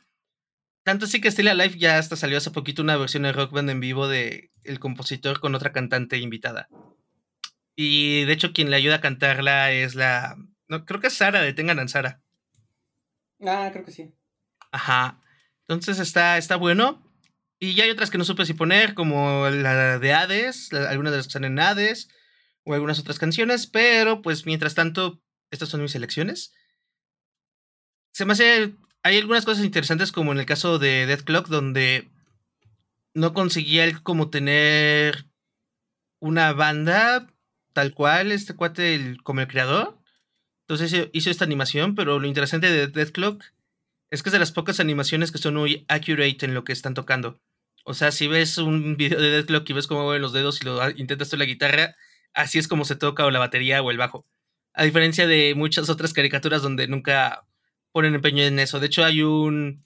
Tanto 0.84 1.06
así 1.06 1.20
que 1.20 1.30
Still 1.30 1.50
Alive 1.50 1.78
ya 1.78 1.98
hasta 1.98 2.16
salió 2.16 2.38
hace 2.38 2.52
poquito 2.52 2.82
una 2.82 2.96
versión 2.96 3.24
de 3.24 3.34
Rock 3.34 3.52
Band 3.52 3.70
en 3.70 3.82
vivo 3.82 4.08
de 4.08 4.50
el 4.64 4.80
compositor 4.80 5.42
con 5.42 5.54
otra 5.54 5.74
cantante 5.74 6.18
invitada. 6.18 6.70
Y 7.82 8.26
de 8.26 8.34
hecho, 8.34 8.52
quien 8.52 8.70
le 8.70 8.76
ayuda 8.76 8.96
a 8.96 9.02
cantarla 9.02 9.72
es 9.72 9.96
la. 9.96 10.36
No, 10.68 10.84
creo 10.84 11.00
que 11.00 11.08
es 11.08 11.14
Sara 11.14 11.42
de 11.42 11.54
Tengan 11.54 11.88
Sara. 11.88 12.22
Ah, 13.42 13.70
creo 13.72 13.86
que 13.86 13.94
sí. 13.94 14.14
Ajá. 14.70 15.22
Entonces 15.62 15.98
está, 16.00 16.38
está 16.38 16.58
bueno. 16.58 17.02
Y 17.58 17.76
ya 17.76 17.86
hay 17.86 17.90
otras 17.90 18.10
que 18.10 18.18
no 18.18 18.26
supe 18.26 18.46
si 18.46 18.54
poner, 18.54 18.96
como 18.96 19.50
la 19.50 19.98
de 19.98 20.14
Hades, 20.14 20.74
algunas 20.74 21.14
de 21.14 21.20
las 21.20 21.28
que 21.28 21.30
están 21.30 21.46
en 21.46 21.58
Hades, 21.58 22.10
o 22.66 22.74
algunas 22.74 23.00
otras 23.00 23.18
canciones, 23.18 23.66
pero 23.66 24.22
pues 24.22 24.46
mientras 24.46 24.76
tanto, 24.76 25.22
estas 25.50 25.70
son 25.70 25.82
mis 25.82 25.96
elecciones. 25.96 26.54
Se 28.12 28.26
me 28.26 28.34
hace. 28.34 28.76
Hay 29.04 29.20
algunas 29.20 29.46
cosas 29.46 29.64
interesantes, 29.64 30.12
como 30.12 30.34
en 30.34 30.40
el 30.40 30.46
caso 30.46 30.80
de 30.80 31.06
Dead 31.06 31.22
Clock, 31.22 31.48
donde 31.48 32.12
no 33.14 33.34
conseguía 33.34 33.86
el 33.86 34.04
como 34.04 34.30
tener 34.30 35.28
una 36.20 36.52
banda 36.52 37.34
tal 37.74 37.94
cual, 37.94 38.32
este 38.32 38.56
cuate 38.56 39.18
como 39.24 39.42
el 39.42 39.48
creador. 39.48 39.98
Entonces 40.68 41.10
hizo 41.14 41.30
esta 41.30 41.46
animación, 41.46 41.96
pero 41.96 42.20
lo 42.20 42.28
interesante 42.28 42.72
de 42.72 42.88
Dead 42.88 43.12
Clock 43.12 43.44
es 44.12 44.24
que 44.24 44.30
es 44.30 44.34
de 44.34 44.40
las 44.40 44.52
pocas 44.52 44.80
animaciones 44.80 45.32
que 45.32 45.38
son 45.38 45.56
muy 45.56 45.86
accurate 45.88 46.46
en 46.46 46.54
lo 46.54 46.64
que 46.64 46.74
están 46.74 46.94
tocando. 46.94 47.40
O 47.86 47.94
sea, 47.94 48.12
si 48.12 48.28
ves 48.28 48.58
un 48.58 48.98
video 48.98 49.20
de 49.20 49.32
Deathclock 49.32 49.70
y 49.70 49.74
ves 49.74 49.88
cómo 49.88 50.04
mueven 50.04 50.22
los 50.22 50.34
dedos 50.34 50.62
y 50.62 50.66
lo 50.66 50.90
intentas 50.92 51.30
tocar 51.30 51.40
la 51.40 51.46
guitarra, 51.46 51.96
así 52.34 52.60
es 52.60 52.68
como 52.68 52.86
se 52.86 52.96
toca 52.96 53.26
o 53.26 53.32
la 53.32 53.40
batería 53.40 53.82
o 53.82 53.92
el 53.92 53.98
bajo. 53.98 54.26
A 54.74 54.84
diferencia 54.84 55.28
de 55.28 55.56
muchas 55.56 55.90
otras 55.90 56.14
caricaturas 56.14 56.62
donde 56.62 56.88
nunca 56.88 57.46
ponen 57.92 58.16
empeño 58.16 58.44
en 58.44 58.60
eso. 58.60 58.80
De 58.80 58.88
hecho, 58.88 59.04
hay 59.04 59.24
un 59.24 59.84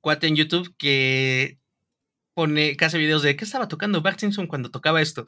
cuate 0.00 0.26
en 0.26 0.36
YouTube 0.36 0.74
que 0.76 1.58
pone, 2.34 2.76
que 2.76 2.84
hace 2.84 2.98
videos 2.98 3.22
de 3.22 3.36
qué 3.36 3.44
estaba 3.44 3.68
tocando 3.68 4.02
Bart 4.02 4.20
Simpson 4.20 4.46
cuando 4.46 4.70
tocaba 4.70 5.00
esto. 5.00 5.26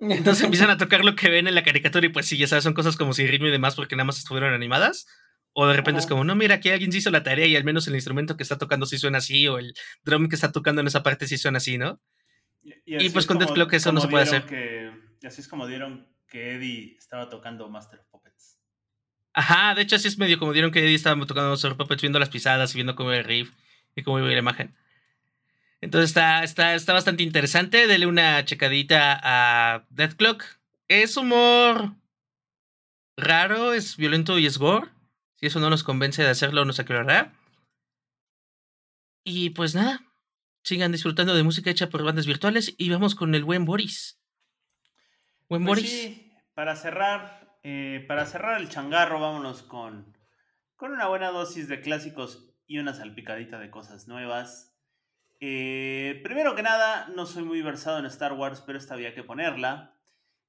Entonces 0.00 0.44
empiezan 0.44 0.70
a 0.70 0.76
tocar 0.76 1.04
lo 1.04 1.16
que 1.16 1.28
ven 1.28 1.46
en 1.46 1.54
la 1.54 1.62
caricatura 1.62 2.06
y 2.06 2.10
pues 2.10 2.26
sí, 2.26 2.36
ya 2.36 2.46
sabes, 2.46 2.64
son 2.64 2.74
cosas 2.74 2.96
como 2.96 3.12
sin 3.12 3.28
ritmo 3.28 3.46
y 3.46 3.50
demás 3.50 3.74
porque 3.74 3.96
nada 3.96 4.06
más 4.06 4.18
estuvieron 4.18 4.52
animadas. 4.52 5.06
O 5.56 5.68
de 5.68 5.76
repente 5.76 6.00
es 6.00 6.06
como, 6.06 6.24
no, 6.24 6.34
mira, 6.34 6.56
aquí 6.56 6.70
alguien 6.70 6.90
se 6.90 6.98
hizo 6.98 7.10
la 7.12 7.22
tarea 7.22 7.46
y 7.46 7.54
al 7.54 7.62
menos 7.62 7.86
el 7.86 7.94
instrumento 7.94 8.36
que 8.36 8.42
está 8.42 8.58
tocando 8.58 8.86
sí 8.86 8.98
suena 8.98 9.18
así, 9.18 9.46
o 9.46 9.58
el 9.58 9.72
drum 10.02 10.28
que 10.28 10.34
está 10.34 10.50
tocando 10.50 10.80
en 10.80 10.88
esa 10.88 11.04
parte 11.04 11.28
sí 11.28 11.38
suena 11.38 11.58
así, 11.58 11.78
¿no? 11.78 12.00
Y, 12.86 13.10
pues 13.10 13.26
con 13.26 13.38
Death 13.38 13.68
que 13.68 13.76
eso 13.76 13.92
no 13.92 14.00
se 14.00 14.08
puede 14.08 14.24
hacer. 14.24 14.44
y 15.22 15.26
así 15.26 15.40
es 15.40 15.48
como 15.48 15.68
dieron 15.68 16.08
que 16.26 16.54
Eddie 16.54 16.96
estaba 16.98 17.28
tocando 17.28 17.68
Master 17.68 18.00
of 18.00 18.06
Puppets. 18.06 18.58
Ajá, 19.32 19.74
de 19.76 19.82
hecho 19.82 19.94
así 19.94 20.08
es 20.08 20.18
medio 20.18 20.40
como 20.40 20.52
dieron 20.52 20.72
que 20.72 20.80
Eddie 20.80 20.94
estaba 20.94 21.24
tocando 21.24 21.50
Master 21.50 21.72
of 21.72 21.78
Puppets, 21.78 22.02
viendo 22.02 22.18
las 22.18 22.30
pisadas 22.30 22.72
y 22.72 22.74
viendo 22.74 22.96
cómo 22.96 23.10
iba 23.10 23.18
el 23.18 23.24
riff 23.24 23.52
y 23.94 24.02
cómo 24.02 24.18
iba 24.18 24.28
la 24.28 24.38
imagen. 24.38 24.74
Entonces 25.84 26.10
está, 26.10 26.42
está, 26.42 26.74
está 26.74 26.94
bastante 26.94 27.22
interesante. 27.22 27.86
Dele 27.86 28.06
una 28.06 28.42
checadita 28.46 29.20
a 29.22 29.84
Death 29.90 30.14
Clock. 30.14 30.42
Es 30.88 31.18
humor 31.18 31.92
raro, 33.18 33.74
es 33.74 33.98
violento 33.98 34.38
y 34.38 34.46
es 34.46 34.56
gore. 34.56 34.88
Si 35.36 35.44
eso 35.44 35.60
no 35.60 35.68
nos 35.68 35.84
convence 35.84 36.22
de 36.22 36.30
hacerlo, 36.30 36.64
nos 36.64 36.80
aclarará. 36.80 37.34
Y 39.24 39.50
pues 39.50 39.74
nada, 39.74 40.00
sigan 40.62 40.90
disfrutando 40.90 41.34
de 41.34 41.42
música 41.42 41.68
hecha 41.68 41.90
por 41.90 42.02
bandas 42.02 42.26
virtuales 42.26 42.74
y 42.78 42.88
vamos 42.88 43.14
con 43.14 43.34
el 43.34 43.44
buen 43.44 43.66
Boris. 43.66 44.18
Buen 45.50 45.64
pues 45.64 45.80
Boris. 45.80 45.90
Sí, 45.90 46.32
para 46.54 46.76
cerrar, 46.76 47.58
eh, 47.62 48.02
para 48.08 48.24
cerrar 48.24 48.58
el 48.58 48.70
changarro, 48.70 49.20
vámonos 49.20 49.62
con, 49.62 50.16
con 50.76 50.92
una 50.92 51.08
buena 51.08 51.28
dosis 51.28 51.68
de 51.68 51.82
clásicos 51.82 52.48
y 52.66 52.78
una 52.78 52.94
salpicadita 52.94 53.58
de 53.58 53.70
cosas 53.70 54.08
nuevas. 54.08 54.73
Eh, 55.46 56.22
primero 56.24 56.54
que 56.54 56.62
nada, 56.62 57.06
no 57.14 57.26
soy 57.26 57.44
muy 57.44 57.60
versado 57.60 57.98
en 57.98 58.06
Star 58.06 58.32
Wars, 58.32 58.62
pero 58.64 58.78
esta 58.78 58.94
había 58.94 59.14
que 59.14 59.22
ponerla. 59.22 59.94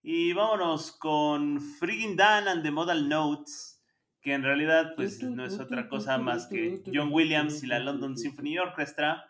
Y 0.02 0.32
vámonos 0.32 0.94
con 0.94 1.60
Friggin' 1.60 2.16
Dan 2.16 2.48
and 2.48 2.64
the 2.64 2.72
Modal 2.72 3.10
Notes 3.10 3.76
que 4.22 4.34
en 4.34 4.42
realidad 4.42 4.94
pues 4.96 5.22
no 5.22 5.46
es 5.46 5.60
otra 5.60 5.90
cosa 5.90 6.18
más 6.18 6.48
que 6.48 6.82
John 6.92 7.10
Williams 7.12 7.62
y 7.62 7.68
la 7.68 7.78
London 7.78 8.18
Symphony 8.18 8.58
Orchestra, 8.58 9.30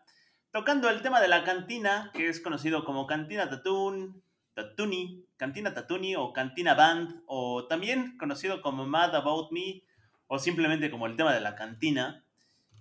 tocando 0.51 0.87
el 0.89 1.01
tema 1.01 1.19
de 1.19 1.27
la 1.27 1.43
cantina, 1.43 2.11
que 2.13 2.29
es 2.29 2.39
conocido 2.39 2.85
como 2.85 3.07
Cantina 3.07 3.49
Tatoon, 3.49 4.21
Tatuni, 4.53 5.25
Cantina 5.35 5.73
Tatuni 5.73 6.15
o 6.15 6.31
Cantina 6.31 6.75
Band, 6.75 7.23
o 7.25 7.65
también 7.67 8.17
conocido 8.17 8.61
como 8.61 8.85
Mad 8.85 9.15
About 9.15 9.51
Me, 9.51 9.83
o 10.27 10.37
simplemente 10.37 10.91
como 10.91 11.07
el 11.07 11.17
tema 11.17 11.33
de 11.33 11.41
la 11.41 11.55
cantina, 11.55 12.24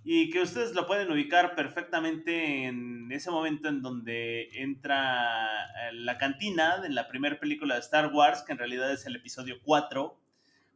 y 0.07 0.29
que 0.29 0.41
ustedes 0.41 0.75
lo 0.75 0.85
pueden 0.85 1.11
ubicar 1.11 1.55
perfectamente 1.55 2.65
en 2.65 3.11
ese 3.11 3.31
momento 3.31 3.69
en 3.69 3.81
donde 3.81 4.49
entra 4.53 5.65
eh, 5.65 5.93
la 5.93 6.19
cantina 6.19 6.83
en 6.85 6.93
la 6.93 7.07
primera 7.07 7.39
película 7.39 7.73
de 7.73 7.79
Star 7.79 8.13
Wars, 8.13 8.43
que 8.45 8.51
en 8.51 8.59
realidad 8.59 8.93
es 8.93 9.07
el 9.07 9.15
episodio 9.15 9.55
4, 9.63 10.15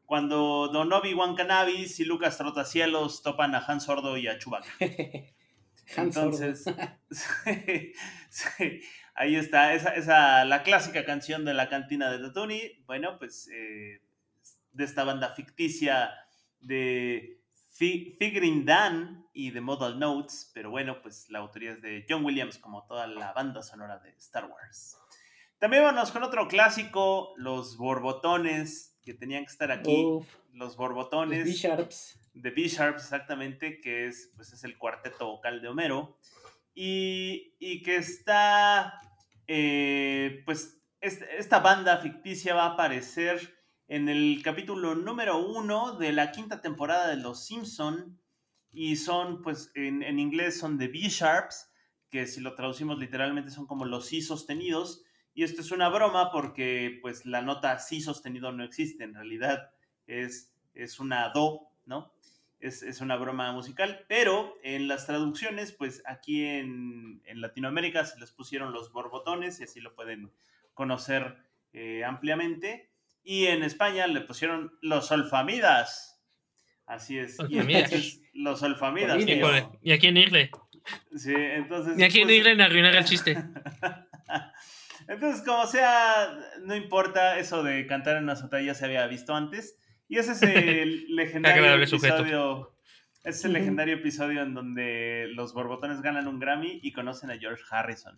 cuando 0.08 0.70
Don 0.70 0.92
Obi-Wan 0.92 1.36
Cannabis 1.36 2.00
y 2.00 2.06
Lucas 2.06 2.40
Trotacielos 2.40 3.22
topan 3.22 3.54
a 3.54 3.60
Han 3.60 3.82
Sordo 3.82 4.18
y 4.18 4.28
a 4.28 4.40
Chewbacca. 4.40 4.72
Entonces, 5.96 6.66
ahí 9.14 9.36
está, 9.36 9.76
esa, 9.76 10.44
la 10.46 10.64
clásica 10.64 11.06
canción 11.06 11.46
de 11.46 11.54
la 11.54 11.70
cantina 11.70 12.10
de 12.10 12.18
Tatooine. 12.18 12.84
Bueno, 12.88 13.20
pues 13.20 13.48
eh, 13.54 14.02
de 14.72 14.84
esta 14.84 15.04
banda 15.04 15.36
ficticia 15.36 16.10
de 16.60 17.39
Figuring 17.80 18.66
Dan 18.66 19.26
y 19.32 19.52
de 19.52 19.62
Modal 19.62 19.98
Notes, 19.98 20.52
pero 20.54 20.70
bueno, 20.70 21.02
pues 21.02 21.30
la 21.30 21.40
autoría 21.40 21.72
es 21.72 21.82
de 21.82 22.06
John 22.10 22.26
Williams, 22.26 22.58
como 22.58 22.86
toda 22.86 23.08
la 23.08 23.32
banda 23.32 23.64
sonora 23.64 24.00
de 24.00 24.10
Star 24.18 24.46
Wars. 24.46 24.98
También 25.60 25.84
vamos 25.84 26.12
con 26.12 26.24
otro 26.24 26.50
clásico, 26.50 27.34
Los 27.38 27.78
Borbotones 27.78 29.00
que 29.02 29.14
tenían 29.14 29.46
que 29.46 29.52
estar 29.52 29.72
aquí. 29.72 30.06
los 30.54 30.76
borbotones. 30.76 31.46
De 31.46 31.52
B-Sharps. 31.52 32.20
De 32.34 32.52
B-Sharps, 32.52 33.04
exactamente, 33.04 33.80
que 33.80 34.08
es, 34.08 34.32
pues, 34.36 34.52
es 34.52 34.64
el 34.66 34.78
cuarteto 34.78 35.28
vocal 35.28 35.62
de 35.62 35.70
Homero. 35.70 36.18
Y, 36.76 37.56
y 37.60 37.82
que 37.82 37.96
está, 37.96 39.00
eh, 39.48 40.44
pues, 40.46 40.82
esta 41.02 41.60
banda 41.60 41.98
ficticia 41.98 42.54
va 42.54 42.66
a 42.66 42.74
aparecer 42.74 43.59
en 43.90 44.08
el 44.08 44.42
capítulo 44.42 44.96
número 44.96 45.38
uno 45.38 45.98
de 45.98 46.14
la 46.14 46.32
quinta 46.32 46.62
temporada 46.62 47.10
de 47.10 47.18
Los 47.18 47.46
Simpson. 47.46 48.18
Y 48.72 48.96
son, 48.96 49.42
pues, 49.42 49.72
en, 49.76 50.04
en 50.04 50.20
inglés 50.20 50.58
son 50.58 50.78
de 50.78 50.88
B-Sharps, 50.88 51.70
que 52.10 52.28
si 52.28 52.40
lo 52.40 52.56
traducimos 52.56 52.98
literalmente 52.98 53.52
son 53.52 53.68
como 53.68 53.84
los 53.84 54.06
si 54.06 54.22
sostenidos 54.22 55.04
y 55.40 55.44
esto 55.44 55.62
es 55.62 55.72
una 55.72 55.88
broma 55.88 56.32
porque 56.32 57.00
pues 57.02 57.26
la 57.26 57.42
nota 57.42 57.80
si 57.80 58.02
sostenido 58.02 58.52
no 58.52 58.64
existe, 58.64 59.04
en 59.06 59.14
realidad 59.14 59.72
es, 60.08 60.54
es 60.74 61.00
una 61.00 61.30
do, 61.30 61.70
¿no? 61.86 62.14
Es, 62.60 62.84
es, 62.84 63.00
una 63.00 63.16
broma 63.16 63.54
musical, 63.54 64.04
pero 64.10 64.58
en 64.64 64.90
las 64.90 65.06
traducciones, 65.06 65.72
pues 65.72 66.04
aquí 66.06 66.44
en, 66.44 67.22
en, 67.24 67.40
Latinoamérica 67.40 68.04
se 68.04 68.20
les 68.20 68.34
pusieron 68.34 68.74
los 68.74 68.92
borbotones 68.92 69.62
y 69.62 69.64
así 69.64 69.80
lo 69.80 69.96
pueden 69.96 70.30
conocer 70.74 71.38
eh, 71.72 72.04
ampliamente. 72.04 72.89
Y 73.30 73.46
en 73.46 73.62
España 73.62 74.08
le 74.08 74.22
pusieron 74.22 74.76
los 74.82 75.12
olfamidas. 75.12 76.20
Así 76.88 77.20
es. 77.20 77.38
Y 77.48 77.60
entonces, 77.60 78.24
los 78.34 78.64
olfamidas. 78.64 79.24
Y, 79.24 79.40
y 79.84 79.92
aquí 79.92 80.08
en 80.08 80.18
Irle. 80.18 80.50
Sí, 81.16 81.36
entonces. 81.36 82.00
Y 82.00 82.04
aquí 82.04 82.22
en 82.22 82.32
Irle 82.32 82.54
en 82.54 82.62
arruinar 82.62 82.96
el 82.96 83.06
chiste. 83.06 83.38
entonces, 85.08 85.46
como 85.46 85.68
sea, 85.68 86.40
no 86.64 86.76
importa, 86.76 87.38
eso 87.38 87.62
de 87.62 87.86
cantar 87.86 88.18
en 88.18 88.24
una 88.24 88.34
azotea 88.34 88.64
ya 88.64 88.74
se 88.74 88.86
había 88.86 89.06
visto 89.06 89.36
antes. 89.36 89.78
Y 90.08 90.18
ese 90.18 90.32
es 90.32 90.42
el 90.42 91.06
legendario 91.16 91.76
episodio. 91.76 92.76
Es 93.24 93.46
el 93.46 93.54
legendario 93.54 93.94
episodio 93.94 94.42
en 94.42 94.56
donde 94.56 95.28
los 95.36 95.54
borbotones 95.54 96.02
ganan 96.02 96.28
un 96.28 96.40
Grammy 96.40 96.80
y 96.82 96.94
conocen 96.94 97.30
a 97.30 97.38
George 97.38 97.62
Harrison. 97.70 98.18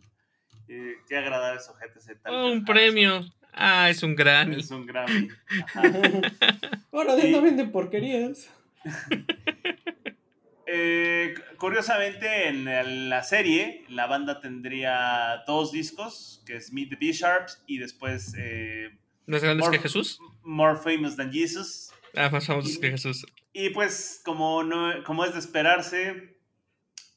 Eh, 0.69 0.93
qué 1.05 1.17
agradable 1.17 1.59
sujeto 1.59 1.99
ese 1.99 2.15
tal. 2.15 2.33
Oh, 2.33 2.49
un 2.49 2.63
premio. 2.63 3.25
Ah, 3.53 3.89
es 3.89 4.03
un 4.03 4.15
Grammy. 4.15 4.59
Es 4.59 4.71
un 4.71 4.85
Grammy. 4.85 5.27
Ahora 6.91 7.19
sí. 7.19 7.31
no 7.31 7.41
venden 7.41 7.71
porquerías. 7.71 8.49
eh, 10.65 11.33
curiosamente, 11.57 12.47
en 12.47 13.09
la 13.09 13.23
serie, 13.23 13.85
la 13.89 14.07
banda 14.07 14.39
tendría 14.39 15.43
dos 15.45 15.71
discos, 15.71 16.43
que 16.45 16.55
es 16.55 16.71
Meet 16.71 16.89
the 16.89 16.95
B-Sharps 16.95 17.63
y 17.67 17.77
después... 17.77 18.33
Eh, 18.37 18.97
¿Más 19.25 19.43
grandes 19.43 19.69
que 19.69 19.79
Jesús? 19.79 20.19
More 20.43 20.77
Famous 20.77 21.15
Than 21.15 21.31
Jesus. 21.31 21.91
Ah, 22.15 22.29
más 22.29 22.45
famosos 22.45 22.77
que 22.77 22.91
Jesús. 22.91 23.25
Y 23.53 23.69
pues, 23.69 24.21
como, 24.25 24.63
no, 24.63 25.03
como 25.03 25.25
es 25.25 25.33
de 25.33 25.39
esperarse, 25.39 26.37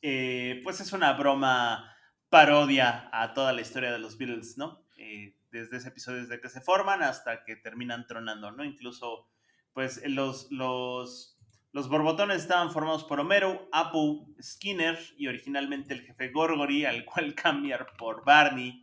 eh, 0.03 0.61
pues 0.63 0.81
es 0.81 0.93
una 0.93 1.13
broma 1.15 1.97
parodia 2.29 3.09
a 3.13 3.33
toda 3.33 3.53
la 3.53 3.61
historia 3.61 3.93
de 3.93 3.99
los 3.99 4.19
Beatles, 4.19 4.59
¿no? 4.59 4.85
Eh, 4.97 5.35
desde 5.55 5.77
ese 5.77 5.89
episodio, 5.89 6.21
desde 6.21 6.41
que 6.41 6.49
se 6.49 6.61
forman 6.61 7.03
hasta 7.03 7.45
que 7.45 7.55
terminan 7.55 8.07
tronando, 8.07 8.51
¿no? 8.51 8.65
Incluso, 8.65 9.29
pues, 9.73 10.03
los, 10.05 10.51
los, 10.51 11.39
los 11.71 11.89
borbotones 11.89 12.43
estaban 12.43 12.73
formados 12.73 13.05
por 13.05 13.21
Homero, 13.21 13.69
Apu, 13.73 14.35
Skinner 14.43 14.99
y 15.17 15.29
originalmente 15.29 15.95
el 15.95 16.03
jefe 16.03 16.31
Gorgory, 16.31 16.85
al 16.85 17.05
cual 17.05 17.35
cambiar 17.37 17.87
por 17.97 18.25
Barney. 18.25 18.83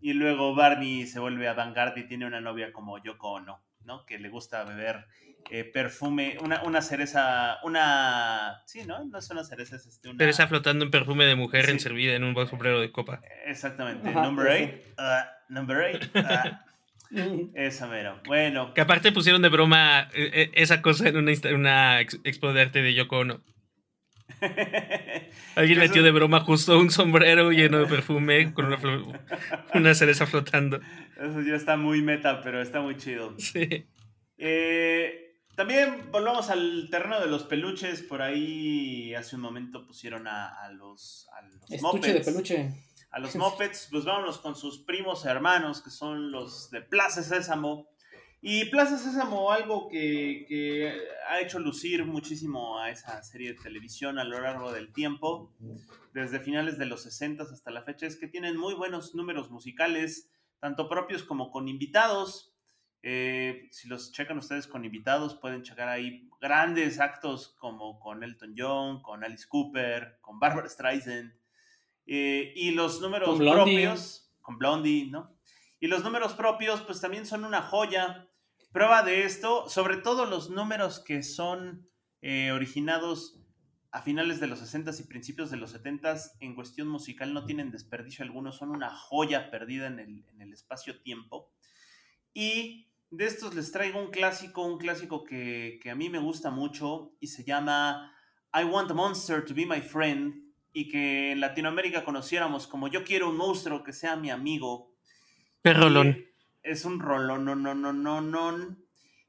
Y 0.00 0.12
luego 0.12 0.54
Barney 0.54 1.06
se 1.06 1.18
vuelve 1.18 1.48
a 1.48 1.54
Vanguard 1.54 1.96
y 1.96 2.06
tiene 2.06 2.26
una 2.26 2.40
novia 2.40 2.72
como 2.72 3.02
Yoko 3.02 3.32
Ono, 3.32 3.64
¿no? 3.84 4.06
Que 4.06 4.18
le 4.18 4.28
gusta 4.28 4.62
beber 4.64 5.06
eh, 5.50 5.64
perfume, 5.64 6.36
una, 6.42 6.62
una, 6.62 6.82
cereza, 6.82 7.58
una... 7.62 8.62
Sí, 8.66 8.84
¿no? 8.86 9.04
No 9.04 9.18
es 9.18 9.30
una 9.30 9.44
cereza, 9.44 9.76
es 9.76 9.86
este, 9.86 10.08
una... 10.08 10.18
Cereza 10.18 10.46
flotando 10.46 10.84
en 10.84 10.90
perfume 10.90 11.24
de 11.26 11.34
mujer 11.34 11.66
sí. 11.66 11.72
en 11.72 11.80
servida 11.80 12.14
en 12.14 12.24
un 12.24 12.34
buen 12.34 12.48
sombrero 12.48 12.80
de 12.80 12.90
copa. 12.90 13.20
Exactamente. 13.46 14.08
Ajá, 14.08 14.22
number 14.22 14.46
8. 14.46 14.72
Uh, 14.98 15.52
number 15.52 15.76
8. 15.96 16.10
Uh. 16.14 17.50
Esa 17.54 17.86
mero. 17.86 18.20
Bueno. 18.26 18.74
Que 18.74 18.80
aparte 18.80 19.12
pusieron 19.12 19.42
de 19.42 19.48
broma 19.48 20.08
eh, 20.14 20.50
esa 20.54 20.82
cosa 20.82 21.08
en 21.08 21.16
una, 21.16 21.32
una 21.54 22.00
expo 22.00 22.52
de 22.52 22.60
arte 22.60 22.82
de 22.82 22.94
Yoko 22.94 23.18
Ono. 23.18 23.40
Alguien 25.54 25.78
metió 25.78 26.02
de 26.02 26.10
broma 26.10 26.40
justo 26.40 26.78
un 26.78 26.90
sombrero 26.90 27.52
lleno 27.52 27.78
de 27.78 27.86
perfume 27.86 28.52
con 28.52 28.66
una, 28.66 28.78
una 29.74 29.94
cereza 29.94 30.26
flotando. 30.26 30.80
Eso 31.20 31.40
ya 31.42 31.54
está 31.54 31.76
muy 31.76 32.02
meta, 32.02 32.40
pero 32.42 32.60
está 32.60 32.80
muy 32.80 32.96
chido. 32.96 33.34
Sí. 33.38 33.86
Eh, 34.38 35.23
también 35.56 36.10
volvamos 36.10 36.50
al 36.50 36.88
terreno 36.90 37.20
de 37.20 37.26
los 37.26 37.44
peluches. 37.44 38.02
Por 38.02 38.22
ahí 38.22 39.14
hace 39.14 39.36
un 39.36 39.42
momento 39.42 39.86
pusieron 39.86 40.26
a, 40.26 40.48
a 40.48 40.70
los, 40.70 41.28
a 41.36 41.42
los 41.42 41.54
Estuche 41.62 41.82
mopeds. 41.82 42.14
de 42.14 42.20
peluche. 42.20 42.84
A 43.10 43.18
los 43.18 43.36
mopeds, 43.36 43.88
pues 43.90 44.04
vámonos 44.04 44.38
con 44.38 44.56
sus 44.56 44.80
primos 44.80 45.24
hermanos, 45.24 45.82
que 45.82 45.90
son 45.90 46.30
los 46.30 46.70
de 46.70 46.80
Plaza 46.80 47.22
Sésamo. 47.22 47.88
Y 48.40 48.66
Plaza 48.66 48.98
Sésamo, 48.98 49.52
algo 49.52 49.88
que, 49.88 50.44
que, 50.48 50.92
ha 51.30 51.40
hecho 51.40 51.58
lucir 51.58 52.04
muchísimo 52.04 52.78
a 52.78 52.90
esa 52.90 53.22
serie 53.22 53.54
de 53.54 53.60
televisión 53.60 54.18
a 54.18 54.24
lo 54.24 54.38
largo 54.40 54.70
del 54.70 54.92
tiempo, 54.92 55.50
desde 56.12 56.40
finales 56.40 56.76
de 56.76 56.84
los 56.84 57.02
60 57.04 57.42
hasta 57.44 57.70
la 57.70 57.82
fecha, 57.82 58.06
es 58.06 58.16
que 58.16 58.28
tienen 58.28 58.58
muy 58.58 58.74
buenos 58.74 59.14
números 59.14 59.50
musicales, 59.50 60.28
tanto 60.60 60.88
propios 60.88 61.22
como 61.22 61.50
con 61.50 61.68
invitados. 61.68 62.53
Eh, 63.06 63.68
si 63.70 63.86
los 63.86 64.12
checan 64.12 64.38
ustedes 64.38 64.66
con 64.66 64.86
invitados, 64.86 65.34
pueden 65.34 65.62
checar 65.62 65.88
ahí 65.88 66.26
grandes 66.40 66.98
actos 67.00 67.54
como 67.58 68.00
con 68.00 68.24
Elton 68.24 68.54
John, 68.56 69.02
con 69.02 69.22
Alice 69.22 69.44
Cooper, 69.46 70.16
con 70.22 70.40
Barbara 70.40 70.70
Streisand. 70.70 71.34
Eh, 72.06 72.54
y 72.56 72.70
los 72.70 73.02
números 73.02 73.28
Con 73.28 73.40
propios, 73.40 74.32
con 74.40 74.56
Blondie, 74.56 75.10
¿no? 75.10 75.36
Y 75.80 75.88
los 75.88 76.02
números 76.02 76.32
propios, 76.32 76.80
pues 76.80 77.02
también 77.02 77.26
son 77.26 77.44
una 77.44 77.60
joya. 77.60 78.26
Prueba 78.72 79.02
de 79.02 79.24
esto, 79.24 79.68
sobre 79.68 79.98
todo 79.98 80.24
los 80.24 80.48
números 80.48 80.98
que 80.98 81.22
son 81.22 81.86
eh, 82.22 82.52
originados 82.52 83.38
a 83.90 84.00
finales 84.00 84.40
de 84.40 84.46
los 84.46 84.62
60s 84.62 84.98
y 85.00 85.06
principios 85.06 85.50
de 85.50 85.58
los 85.58 85.74
70s, 85.74 86.38
en 86.40 86.54
cuestión 86.54 86.88
musical 86.88 87.34
no 87.34 87.44
tienen 87.44 87.70
desperdicio 87.70 88.24
alguno, 88.24 88.50
son 88.50 88.70
una 88.70 88.96
joya 88.96 89.50
perdida 89.50 89.88
en 89.88 89.98
el, 89.98 90.24
en 90.26 90.40
el 90.40 90.54
espacio-tiempo. 90.54 91.52
Y 92.32 92.93
de 93.16 93.26
estos 93.26 93.54
les 93.54 93.70
traigo 93.70 94.00
un 94.00 94.10
clásico, 94.10 94.62
un 94.62 94.78
clásico 94.78 95.24
que, 95.24 95.78
que, 95.82 95.90
a 95.90 95.94
mí 95.94 96.08
me 96.08 96.18
gusta 96.18 96.50
mucho 96.50 97.12
y 97.20 97.28
se 97.28 97.44
llama 97.44 98.12
I 98.52 98.64
Want 98.64 98.90
a 98.90 98.94
Monster 98.94 99.44
to 99.44 99.54
Be 99.54 99.66
My 99.66 99.80
Friend 99.80 100.34
y 100.72 100.88
que 100.88 101.32
en 101.32 101.40
Latinoamérica 101.40 102.04
conociéramos 102.04 102.66
como 102.66 102.88
Yo 102.88 103.04
quiero 103.04 103.30
un 103.30 103.36
monstruo 103.36 103.84
que 103.84 103.92
sea 103.92 104.16
mi 104.16 104.30
amigo. 104.30 104.92
Perrolón. 105.62 106.24
Es 106.62 106.84
un 106.84 106.98
rolón, 106.98 107.44
no, 107.44 107.54
no, 107.54 107.74
no, 107.74 107.92
no, 107.92 108.20
no. 108.20 108.76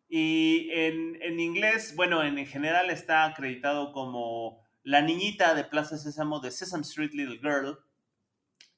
Y 0.10 0.70
en, 0.72 1.22
en, 1.22 1.40
inglés, 1.40 1.96
bueno, 1.96 2.24
en 2.24 2.46
general 2.46 2.90
está 2.90 3.26
acreditado 3.26 3.92
como 3.92 4.64
La 4.84 5.02
niñita 5.02 5.54
de 5.54 5.64
Plaza 5.64 5.98
Sésamo 5.98 6.40
de 6.40 6.52
Sesame 6.52 6.84
Street 6.84 7.12
Little 7.14 7.40
Girl. 7.40 7.78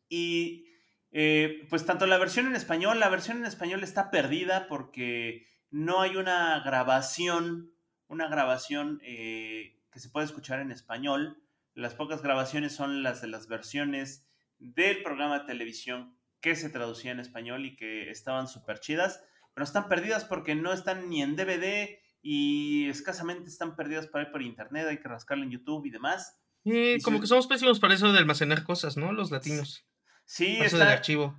Y 0.09 0.66
eh, 1.11 1.65
pues 1.69 1.85
tanto 1.85 2.05
la 2.05 2.17
versión 2.17 2.47
en 2.47 2.55
español, 2.55 2.99
la 2.99 3.09
versión 3.09 3.37
en 3.37 3.45
español 3.45 3.83
está 3.83 4.11
perdida 4.11 4.67
porque 4.67 5.45
no 5.71 6.01
hay 6.01 6.15
una 6.15 6.59
grabación, 6.63 7.71
una 8.07 8.27
grabación 8.27 8.99
eh, 9.03 9.79
que 9.91 9.99
se 9.99 10.09
puede 10.09 10.25
escuchar 10.25 10.59
en 10.59 10.71
español. 10.71 11.41
Las 11.73 11.93
pocas 11.93 12.21
grabaciones 12.21 12.73
son 12.73 13.03
las 13.03 13.21
de 13.21 13.27
las 13.27 13.47
versiones 13.47 14.25
del 14.59 15.03
programa 15.03 15.39
de 15.39 15.45
televisión 15.45 16.15
que 16.41 16.55
se 16.55 16.69
traducía 16.69 17.11
en 17.11 17.19
español 17.19 17.65
y 17.65 17.75
que 17.75 18.09
estaban 18.09 18.47
súper 18.47 18.79
chidas, 18.79 19.23
pero 19.53 19.63
están 19.63 19.87
perdidas 19.87 20.25
porque 20.25 20.55
no 20.55 20.71
están 20.73 21.09
ni 21.09 21.21
en 21.21 21.35
DVD 21.35 21.97
y 22.21 22.89
escasamente 22.89 23.49
están 23.49 23.75
perdidas 23.75 24.07
por 24.07 24.21
ahí 24.21 24.27
por 24.31 24.41
internet, 24.41 24.87
hay 24.89 24.97
que 24.99 25.07
rascarle 25.07 25.45
en 25.45 25.51
YouTube 25.51 25.85
y 25.85 25.89
demás. 25.91 26.37
Eh, 26.65 26.97
Y 26.99 27.01
como 27.01 27.17
si- 27.17 27.21
que 27.21 27.27
somos 27.27 27.47
pésimos 27.47 27.79
para 27.79 27.93
eso 27.93 28.11
de 28.11 28.19
almacenar 28.19 28.63
cosas, 28.63 28.97
¿no? 28.97 29.13
Los 29.13 29.31
latinos. 29.31 29.86
Sí, 30.27 30.57
eso 30.57 30.75
está, 30.75 30.79
del 30.79 30.87
archivo. 30.97 31.35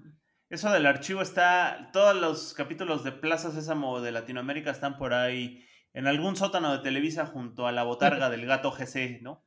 Eso 0.50 0.70
del 0.72 0.86
archivo 0.86 1.20
está. 1.22 1.90
Todos 1.92 2.16
los 2.16 2.54
capítulos 2.54 3.04
de 3.04 3.12
Plaza 3.12 3.52
Sésamo 3.52 4.00
de 4.00 4.12
Latinoamérica 4.12 4.70
están 4.70 4.96
por 4.96 5.12
ahí 5.12 5.62
en 5.92 6.06
algún 6.06 6.36
sótano 6.36 6.72
de 6.72 6.82
Televisa 6.82 7.26
junto 7.26 7.66
a 7.66 7.72
la 7.72 7.82
botarga 7.82 8.30
del 8.30 8.46
gato 8.46 8.72
GC, 8.72 9.20
¿no? 9.22 9.44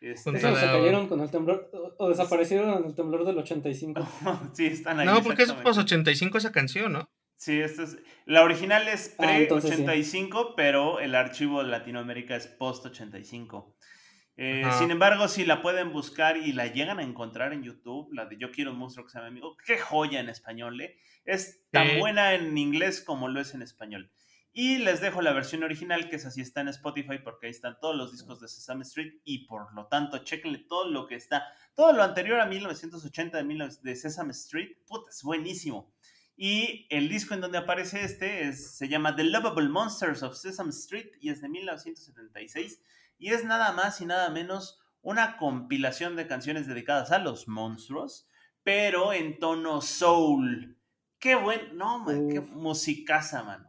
Este, 0.00 0.38
se 0.38 0.50
la- 0.50 0.60
cayeron 0.60 1.08
con 1.08 1.20
el 1.20 1.28
temblor, 1.30 1.70
o- 1.98 2.08
desaparecieron 2.08 2.70
en 2.78 2.84
el 2.84 2.94
temblor 2.94 3.24
del 3.26 3.38
85. 3.38 4.00
sí, 4.54 4.66
están 4.66 5.00
ahí. 5.00 5.06
No, 5.06 5.22
porque 5.24 5.42
es 5.42 5.52
post 5.52 5.80
85 5.80 6.38
esa 6.38 6.52
canción, 6.52 6.92
¿no? 6.92 7.10
Sí, 7.36 7.60
esto 7.60 7.82
es, 7.82 7.96
la 8.26 8.42
original 8.42 8.86
es 8.86 9.16
Ah, 9.18 9.38
entonces 9.38 9.76
sí. 9.76 9.82
pre-85, 9.84 10.54
pero 10.56 11.00
el 11.00 11.14
archivo 11.16 11.62
de 11.64 11.68
Latinoamérica 11.70 12.36
es 12.36 12.46
post-85. 12.46 13.74
Eh, 14.40 14.62
sin 14.78 14.92
embargo, 14.92 15.26
si 15.26 15.44
la 15.44 15.60
pueden 15.62 15.92
buscar 15.92 16.36
y 16.36 16.52
la 16.52 16.68
llegan 16.68 17.00
a 17.00 17.02
encontrar 17.02 17.52
en 17.52 17.64
YouTube, 17.64 18.12
la 18.12 18.24
de 18.26 18.36
Yo 18.38 18.52
quiero 18.52 18.70
un 18.70 18.78
monstruo 18.78 19.04
que 19.04 19.10
sea 19.10 19.22
mi 19.22 19.26
amigo, 19.26 19.56
qué 19.66 19.78
joya 19.78 20.20
en 20.20 20.28
español, 20.28 20.80
¿eh? 20.80 20.96
Es 21.24 21.60
tan 21.72 21.88
Sí. 21.88 21.98
buena 21.98 22.34
en 22.34 22.56
inglés 22.56 23.02
como 23.04 23.26
lo 23.28 23.40
es 23.40 23.52
en 23.54 23.62
español. 23.62 24.12
Y 24.52 24.78
les 24.78 25.00
dejo 25.00 25.22
la 25.22 25.32
versión 25.32 25.64
original, 25.64 26.08
que 26.08 26.16
es 26.16 26.24
así, 26.24 26.40
está 26.40 26.60
en 26.60 26.68
Spotify, 26.68 27.18
porque 27.22 27.46
ahí 27.46 27.50
están 27.50 27.78
todos 27.80 27.96
los 27.96 28.12
discos 28.12 28.40
de 28.40 28.46
Sesame 28.48 28.82
Street 28.82 29.12
y 29.24 29.46
por 29.46 29.74
lo 29.74 29.86
tanto, 29.88 30.18
chequenle 30.18 30.58
todo 30.68 30.88
lo 30.88 31.06
que 31.08 31.16
está, 31.16 31.44
todo 31.74 31.92
lo 31.92 32.02
anterior 32.04 32.40
a 32.40 32.46
1980 32.46 33.38
de, 33.38 33.44
19 33.44 33.74
de 33.82 33.96
Sesame 33.96 34.30
Street, 34.32 34.68
puta, 34.86 35.10
es 35.10 35.22
buenísimo. 35.24 35.92
Y 36.36 36.86
el 36.90 37.08
disco 37.08 37.34
en 37.34 37.40
donde 37.40 37.58
aparece 37.58 38.04
este 38.04 38.46
es- 38.48 38.76
se 38.76 38.88
llama 38.88 39.16
The 39.16 39.24
Lovable 39.24 39.68
Monsters 39.68 40.22
of 40.22 40.36
Sesame 40.36 40.70
Street 40.70 41.08
y 41.20 41.30
es 41.30 41.40
de 41.40 41.48
1976 41.48 42.80
y 43.18 43.32
es 43.32 43.44
nada 43.44 43.72
más 43.72 44.00
y 44.00 44.06
nada 44.06 44.30
menos 44.30 44.80
una 45.02 45.36
compilación 45.36 46.16
de 46.16 46.26
canciones 46.26 46.66
dedicadas 46.66 47.12
a 47.12 47.18
los 47.18 47.48
monstruos, 47.48 48.28
pero 48.62 49.12
en 49.12 49.38
tono 49.38 49.80
soul. 49.80 50.78
Qué 51.18 51.34
buen, 51.34 51.76
no, 51.76 51.98
man, 52.00 52.28
qué 52.28 52.40
musicaza, 52.40 53.42
mano. 53.42 53.68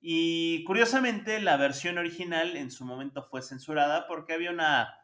Y 0.00 0.64
curiosamente, 0.64 1.40
la 1.40 1.56
versión 1.56 1.98
original 1.98 2.56
en 2.56 2.70
su 2.70 2.84
momento 2.84 3.22
fue 3.22 3.42
censurada 3.42 4.06
porque 4.06 4.32
había 4.34 4.50
una. 4.50 4.94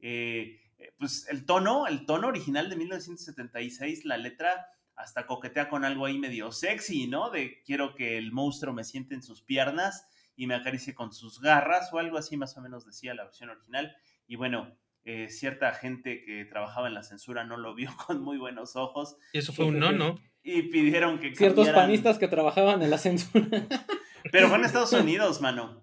Eh, 0.00 0.60
pues 0.98 1.26
el 1.30 1.46
tono, 1.46 1.86
el 1.86 2.06
tono 2.06 2.28
original 2.28 2.68
de 2.68 2.76
1976, 2.76 4.04
la 4.04 4.18
letra 4.18 4.66
hasta 4.94 5.26
coquetea 5.26 5.68
con 5.68 5.84
algo 5.84 6.06
ahí 6.06 6.18
medio 6.18 6.52
sexy, 6.52 7.06
¿no? 7.06 7.30
De 7.30 7.62
quiero 7.64 7.94
que 7.94 8.18
el 8.18 8.32
monstruo 8.32 8.74
me 8.74 8.84
siente 8.84 9.14
en 9.14 9.22
sus 9.22 9.42
piernas 9.42 10.08
y 10.36 10.46
me 10.46 10.54
acaricie 10.54 10.94
con 10.94 11.12
sus 11.12 11.40
garras 11.40 11.92
o 11.92 11.98
algo 11.98 12.18
así 12.18 12.36
más 12.36 12.56
o 12.56 12.60
menos 12.60 12.84
decía 12.84 13.14
la 13.14 13.24
versión 13.24 13.50
original. 13.50 13.96
Y 14.28 14.36
bueno, 14.36 14.76
eh, 15.04 15.28
cierta 15.30 15.72
gente 15.72 16.24
que 16.24 16.44
trabajaba 16.44 16.88
en 16.88 16.94
la 16.94 17.02
censura 17.02 17.44
no 17.44 17.56
lo 17.56 17.74
vio 17.74 17.90
con 18.06 18.20
muy 18.20 18.38
buenos 18.38 18.76
ojos. 18.76 19.16
Y 19.32 19.38
eso 19.38 19.52
fue 19.52 19.64
un 19.64 19.78
no, 19.78 19.92
¿no? 19.92 20.20
Y 20.42 20.62
pidieron 20.62 21.18
que 21.18 21.34
Ciertos 21.34 21.70
panistas 21.70 22.18
que 22.18 22.28
trabajaban 22.28 22.82
en 22.82 22.90
la 22.90 22.98
censura. 22.98 23.48
Pero 24.32 24.48
fue 24.48 24.58
en 24.58 24.64
Estados 24.64 24.92
Unidos, 24.92 25.40
mano. 25.40 25.82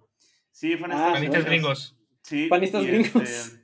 Sí, 0.51 0.77
fue 0.77 0.87
en 0.87 0.93
ah, 0.93 0.95
Estados 0.95 1.17
Unidos. 1.17 1.33
Panistas 1.33 1.45
gringos. 1.45 1.97
Sí. 2.21 2.47
Panistas 2.47 2.85
gringos. 2.85 3.23
Este, 3.23 3.63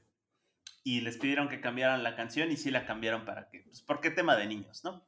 y 0.84 1.02
les 1.02 1.18
pidieron 1.18 1.50
que 1.50 1.62
cambiaran 1.62 2.04
la 2.04 2.16
canción 2.16 2.52
y 2.52 2.58
sí 2.58 2.72
la 2.72 2.86
cambiaron 2.86 3.26
para 3.26 3.50
que, 3.50 3.60
pues, 3.62 3.82
porque 3.82 4.10
tema 4.10 4.36
de 4.36 4.48
niños, 4.48 4.84
¿no? 4.84 5.06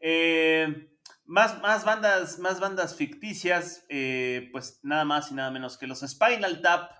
Eh, 0.00 0.90
más, 1.30 1.62
más, 1.62 1.84
bandas, 1.84 2.40
más 2.40 2.58
bandas 2.58 2.96
ficticias, 2.96 3.86
eh, 3.88 4.48
pues 4.50 4.80
nada 4.82 5.04
más 5.04 5.30
y 5.30 5.34
nada 5.34 5.52
menos 5.52 5.78
que 5.78 5.86
los 5.86 6.00
Spinal 6.00 6.60
Tap 6.60 6.90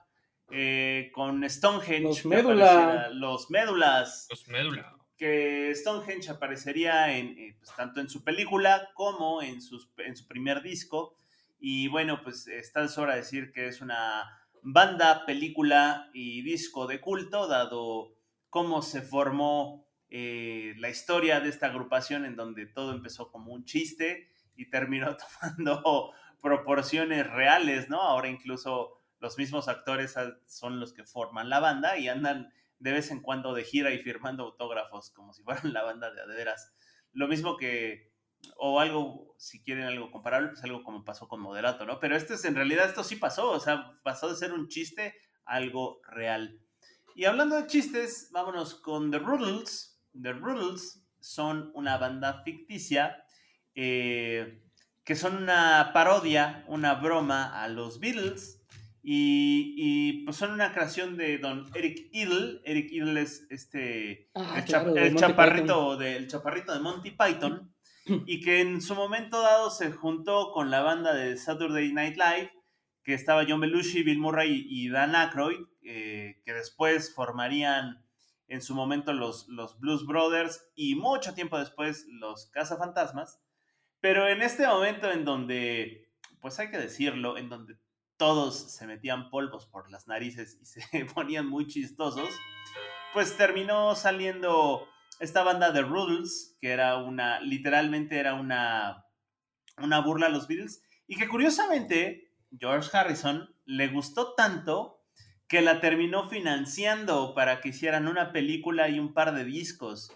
eh, 0.52 1.10
con 1.12 1.42
Stonehenge. 1.50 2.04
Los 2.04 2.26
médula. 2.26 3.08
Los 3.12 3.50
médulas. 3.50 4.28
Los 4.30 4.46
médula. 4.46 4.96
Que 5.16 5.74
Stonehenge 5.74 6.30
aparecería 6.30 7.12
en, 7.16 7.56
pues, 7.58 7.74
tanto 7.74 7.98
en 7.98 8.08
su 8.08 8.22
película 8.22 8.90
como 8.94 9.42
en, 9.42 9.60
sus, 9.60 9.90
en 9.96 10.14
su 10.14 10.28
primer 10.28 10.62
disco. 10.62 11.16
Y 11.58 11.88
bueno, 11.88 12.22
pues 12.22 12.46
está 12.46 12.82
de 12.82 12.88
sobra 12.88 13.16
decir 13.16 13.50
que 13.50 13.66
es 13.66 13.80
una 13.80 14.46
banda, 14.62 15.26
película 15.26 16.08
y 16.14 16.42
disco 16.42 16.86
de 16.86 17.00
culto, 17.00 17.48
dado 17.48 18.14
cómo 18.48 18.82
se 18.82 19.02
formó 19.02 19.89
eh, 20.10 20.74
la 20.78 20.88
historia 20.88 21.40
de 21.40 21.48
esta 21.48 21.66
agrupación 21.66 22.24
en 22.24 22.36
donde 22.36 22.66
todo 22.66 22.92
empezó 22.92 23.30
como 23.30 23.52
un 23.52 23.64
chiste 23.64 24.28
y 24.56 24.68
terminó 24.68 25.16
tomando 25.40 26.12
proporciones 26.42 27.30
reales, 27.30 27.88
¿no? 27.88 28.00
Ahora 28.02 28.28
incluso 28.28 29.00
los 29.20 29.38
mismos 29.38 29.68
actores 29.68 30.14
son 30.46 30.80
los 30.80 30.92
que 30.92 31.04
forman 31.04 31.48
la 31.48 31.60
banda 31.60 31.98
y 31.98 32.08
andan 32.08 32.52
de 32.78 32.92
vez 32.92 33.10
en 33.10 33.20
cuando 33.20 33.54
de 33.54 33.62
gira 33.62 33.92
y 33.92 33.98
firmando 33.98 34.44
autógrafos 34.44 35.10
como 35.10 35.32
si 35.32 35.42
fueran 35.42 35.72
la 35.72 35.84
banda 35.84 36.10
de 36.10 36.22
adeveras. 36.22 36.74
Lo 37.12 37.28
mismo 37.28 37.56
que, 37.56 38.12
o 38.56 38.80
algo, 38.80 39.34
si 39.38 39.62
quieren 39.62 39.84
algo 39.84 40.10
comparable, 40.10 40.48
pues 40.48 40.64
algo 40.64 40.82
como 40.82 41.04
pasó 41.04 41.28
con 41.28 41.40
Moderato, 41.40 41.84
¿no? 41.84 42.00
Pero 42.00 42.16
este 42.16 42.34
es, 42.34 42.44
en 42.44 42.54
realidad 42.54 42.88
esto 42.88 43.04
sí 43.04 43.16
pasó, 43.16 43.50
o 43.50 43.60
sea, 43.60 44.00
pasó 44.02 44.28
de 44.28 44.36
ser 44.36 44.52
un 44.52 44.68
chiste 44.68 45.14
a 45.44 45.54
algo 45.54 46.00
real. 46.08 46.58
Y 47.14 47.24
hablando 47.26 47.56
de 47.56 47.66
chistes, 47.66 48.30
vámonos 48.32 48.76
con 48.76 49.10
The 49.10 49.18
Rudels, 49.18 49.89
The 50.12 50.32
Rudels 50.32 51.04
son 51.20 51.70
una 51.74 51.98
banda 51.98 52.42
ficticia 52.44 53.24
eh, 53.74 54.62
que 55.04 55.16
son 55.16 55.36
una 55.36 55.90
parodia, 55.92 56.64
una 56.68 56.94
broma 56.94 57.62
a 57.62 57.68
los 57.68 58.00
Beatles. 58.00 58.58
Y, 59.02 60.24
pues 60.24 60.36
son 60.36 60.52
una 60.52 60.74
creación 60.74 61.16
de 61.16 61.38
don 61.38 61.70
Eric 61.74 62.10
Idle. 62.12 62.60
Eric 62.64 62.92
Idle 62.92 63.22
es 63.22 63.46
este 63.48 64.30
ah, 64.34 64.58
el, 64.58 65.16
chaparrito 65.16 65.96
de, 65.96 66.26
chaparrito 66.26 66.74
de 66.74 66.80
Monty 66.80 67.10
Python. 67.12 67.74
y 68.26 68.40
que 68.40 68.60
en 68.60 68.80
su 68.82 68.94
momento 68.94 69.40
dado 69.40 69.70
se 69.70 69.90
juntó 69.90 70.52
con 70.52 70.70
la 70.70 70.82
banda 70.82 71.14
de 71.14 71.36
Saturday 71.36 71.92
Night 71.92 72.16
Live, 72.16 72.52
que 73.02 73.14
estaba 73.14 73.44
John 73.48 73.60
Belushi, 73.60 74.02
Bill 74.02 74.18
Murray 74.18 74.66
y 74.68 74.90
Dan 74.90 75.14
Aykroyd, 75.14 75.60
eh, 75.82 76.40
que 76.44 76.52
después 76.52 77.14
formarían 77.14 78.04
en 78.50 78.60
su 78.60 78.74
momento 78.74 79.12
los, 79.12 79.48
los 79.48 79.78
Blues 79.78 80.04
Brothers 80.04 80.68
y 80.74 80.96
mucho 80.96 81.34
tiempo 81.34 81.56
después 81.58 82.04
los 82.08 82.50
Cazafantasmas. 82.50 83.40
Pero 84.00 84.28
en 84.28 84.42
este 84.42 84.66
momento 84.66 85.10
en 85.10 85.24
donde, 85.24 86.12
pues 86.40 86.58
hay 86.58 86.70
que 86.70 86.78
decirlo, 86.78 87.38
en 87.38 87.48
donde 87.48 87.78
todos 88.16 88.72
se 88.72 88.88
metían 88.88 89.30
polvos 89.30 89.66
por 89.66 89.88
las 89.90 90.08
narices 90.08 90.58
y 90.60 90.66
se 90.66 90.82
ponían 91.14 91.46
muy 91.46 91.68
chistosos, 91.68 92.28
pues 93.14 93.36
terminó 93.36 93.94
saliendo 93.94 94.86
esta 95.20 95.44
banda 95.44 95.70
de 95.70 95.82
Rules, 95.82 96.58
que 96.60 96.70
era 96.70 96.96
una, 96.96 97.40
literalmente 97.40 98.18
era 98.18 98.34
una, 98.34 99.06
una 99.78 100.00
burla 100.00 100.26
a 100.26 100.30
los 100.30 100.48
Beatles, 100.48 100.82
y 101.06 101.16
que 101.16 101.28
curiosamente 101.28 102.32
George 102.58 102.90
Harrison 102.92 103.54
le 103.64 103.88
gustó 103.88 104.34
tanto 104.34 104.99
que 105.50 105.60
la 105.62 105.80
terminó 105.80 106.28
financiando 106.28 107.34
para 107.34 107.60
que 107.60 107.70
hicieran 107.70 108.06
una 108.06 108.30
película 108.30 108.88
y 108.88 109.00
un 109.00 109.12
par 109.12 109.34
de 109.34 109.44
discos. 109.44 110.12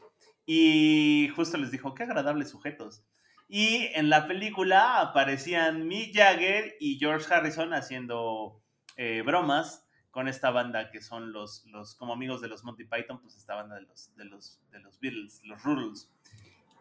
Y 0.47 1.29
justo 1.35 1.59
les 1.59 1.73
dijo, 1.73 1.93
qué 1.93 2.05
agradables 2.05 2.51
sujetos. 2.51 3.03
Y 3.49 3.89
en 3.95 4.11
la 4.11 4.29
película 4.29 5.01
aparecían 5.01 5.89
Mick 5.89 6.15
Jagger 6.15 6.77
y 6.79 6.99
George 7.01 7.27
Harrison 7.35 7.75
haciendo 7.75 8.63
eh, 8.97 9.23
bromas 9.27 9.85
con 10.13 10.29
esta 10.29 10.53
banda 10.53 10.93
que 10.93 11.01
son 11.01 11.33
los, 11.33 11.65
los, 11.67 11.97
como 11.97 12.13
amigos 12.13 12.41
de 12.41 12.47
los 12.47 12.63
Monty 12.63 12.85
Python, 12.85 13.21
pues 13.21 13.37
esta 13.37 13.57
banda 13.57 13.75
de 13.75 13.83
los, 13.83 14.15
de 14.15 14.27
los, 14.27 14.61
de 14.71 14.79
los 14.79 15.01
Beatles, 15.01 15.41
los 15.43 15.61
Rules. 15.65 16.13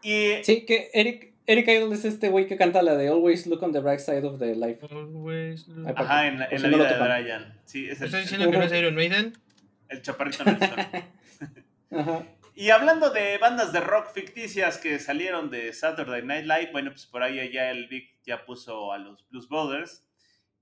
Y, 0.04 0.44
sí, 0.44 0.64
que 0.68 0.92
Eric, 0.94 1.33
Eric 1.46 1.68
Idle 1.68 1.94
es 1.94 2.06
este 2.06 2.30
güey 2.30 2.48
que 2.48 2.56
canta 2.56 2.82
la 2.82 2.96
de 2.96 3.10
Always 3.10 3.48
Look 3.48 3.64
on 3.64 3.74
the 3.74 3.80
Bright 3.80 4.00
Side 4.00 4.26
of 4.26 4.40
the 4.40 4.56
Life. 4.56 4.86
Always 4.90 5.68
look. 5.68 5.90
Ajá, 5.98 6.28
en, 6.28 6.40
la, 6.40 6.46
en 6.46 6.62
la 6.62 6.68
vida 6.70 6.94
de 6.94 7.04
Brian. 7.04 7.62
Sí, 7.66 7.90
es 7.90 8.00
el, 8.00 8.06
¿Estás 8.06 8.22
diciendo 8.22 8.50
que 8.50 8.58
no 8.58 8.64
es 8.64 8.72
Iron 8.72 8.96
Maiden? 8.96 9.34
El 9.90 10.02
chaparrito 10.02 10.44
Ajá. 11.92 12.26
Y 12.56 12.70
hablando 12.70 13.10
de 13.10 13.38
bandas 13.40 13.74
de 13.74 13.82
rock 13.82 14.14
ficticias 14.14 14.78
que 14.78 15.00
salieron 15.00 15.50
de 15.50 15.74
Saturday 15.74 16.24
Night 16.24 16.46
Live, 16.46 16.70
bueno, 16.72 16.92
pues 16.92 17.08
por 17.08 17.24
ahí 17.24 17.52
ya 17.52 17.72
el 17.72 17.88
Vic 17.88 18.20
ya 18.26 18.46
puso 18.46 18.94
a 18.94 18.98
los 19.00 19.28
Blues 19.30 19.50
Brothers. 19.50 20.06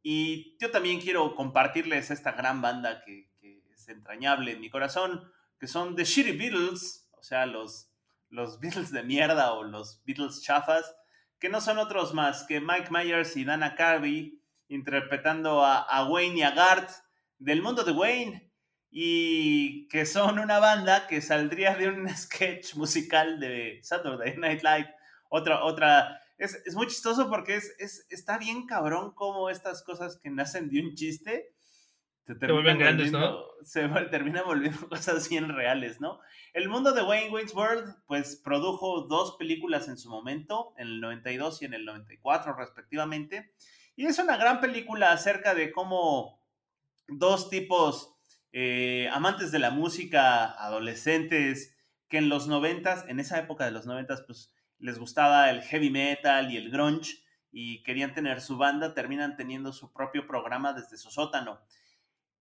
Y 0.02 0.58
yo 0.60 0.72
también 0.72 1.00
quiero 1.00 1.36
compartirles 1.36 2.10
esta 2.10 2.32
gran 2.32 2.62
banda 2.62 3.04
que, 3.06 3.30
que 3.40 3.62
es 3.72 3.88
entrañable 3.90 4.54
en 4.54 4.62
mi 4.62 4.70
corazón, 4.70 5.32
que 5.60 5.68
son 5.68 5.96
The 5.96 6.06
Shitty 6.06 6.32
Beatles, 6.32 7.10
o 7.12 7.22
sea, 7.22 7.46
los 7.46 7.91
los 8.32 8.60
Beatles 8.60 8.92
de 8.92 9.04
mierda 9.04 9.54
o 9.54 9.64
los 9.64 10.02
Beatles 10.06 10.42
chafas, 10.42 10.96
que 11.40 11.50
no 11.50 11.62
son 11.62 11.78
otros 11.78 12.14
más 12.14 12.44
que 12.44 12.60
Mike 12.60 12.90
Myers 12.90 13.36
y 13.38 13.46
Dana 13.46 13.76
Carvey 13.76 14.42
interpretando 14.68 15.64
a, 15.64 16.08
Wayne 16.10 16.38
y 16.38 16.42
a 16.44 16.52
Garth 16.52 16.92
del 17.38 17.62
mundo 17.62 17.84
de 17.84 17.92
Wayne 17.92 18.52
y 18.90 19.88
que 19.90 20.06
son 20.06 20.40
una 20.40 20.60
banda 20.60 21.08
que 21.08 21.22
saldría 21.22 21.76
de 21.76 21.90
un 21.90 22.08
sketch 22.16 22.76
musical 22.76 23.40
de 23.40 23.80
Saturday 23.84 24.38
Night 24.38 24.64
Live. 24.64 24.94
Otra, 25.30 25.64
otra, 25.64 26.22
es, 26.38 26.74
muy 26.74 26.88
chistoso 26.88 27.30
porque 27.30 27.56
es, 27.56 27.76
es, 27.80 28.06
está 28.10 28.38
bien 28.38 28.66
cabrón 28.66 29.14
como 29.14 29.50
estas 29.50 29.84
cosas 29.84 30.18
que 30.22 30.30
nacen 30.30 30.70
de 30.70 30.80
un 30.82 30.96
chiste 30.96 31.54
se, 32.26 32.52
vuelven 32.52 32.78
grandes, 32.78 33.12
¿no? 33.12 33.52
Se 33.64 33.88
termina 34.10 34.42
volviendo 34.44 34.88
cosas 34.90 35.30
bien 35.30 35.50
reales, 35.50 36.02
¿no? 36.02 36.20
El 36.54 36.68
mundo 36.68 36.94
de 36.94 37.04
Wayne 37.04 37.30
Wayne's 37.30 37.54
World, 37.54 37.96
pues 38.08 38.36
produjo 38.36 39.02
dos 39.02 39.36
películas 39.38 39.88
en 39.88 39.98
su 39.98 40.10
momento, 40.10 40.74
en 40.78 40.88
el 40.88 41.02
92 41.02 41.62
y 41.62 41.66
en 41.66 41.74
el 41.74 41.86
94 41.86 42.54
respectivamente. 42.54 43.54
Y 43.96 44.06
es 44.06 44.18
una 44.20 44.38
gran 44.38 44.62
película 44.62 45.12
acerca 45.12 45.54
de 45.54 45.72
cómo 45.72 46.42
dos 47.08 47.50
tipos 47.50 48.16
eh, 48.54 49.10
amantes 49.14 49.52
de 49.52 49.60
la 49.60 49.70
música, 49.70 50.46
adolescentes, 50.46 51.78
que 52.08 52.18
en 52.18 52.30
los 52.30 52.48
90, 52.48 53.06
en 53.08 53.20
esa 53.20 53.40
época 53.40 53.66
de 53.66 53.72
los 53.72 53.86
90, 53.86 54.26
pues 54.26 54.54
les 54.80 54.98
gustaba 54.98 55.50
el 55.50 55.62
heavy 55.62 55.90
metal 55.90 56.52
y 56.52 56.58
el 56.58 56.72
grunge 56.72 57.24
y 57.52 57.84
querían 57.84 58.14
tener 58.14 58.42
su 58.42 58.58
banda, 58.58 58.94
terminan 58.94 59.36
teniendo 59.36 59.72
su 59.74 59.94
propio 59.94 60.28
programa 60.28 60.74
desde 60.74 60.98
su 60.98 61.12
sótano. 61.12 61.62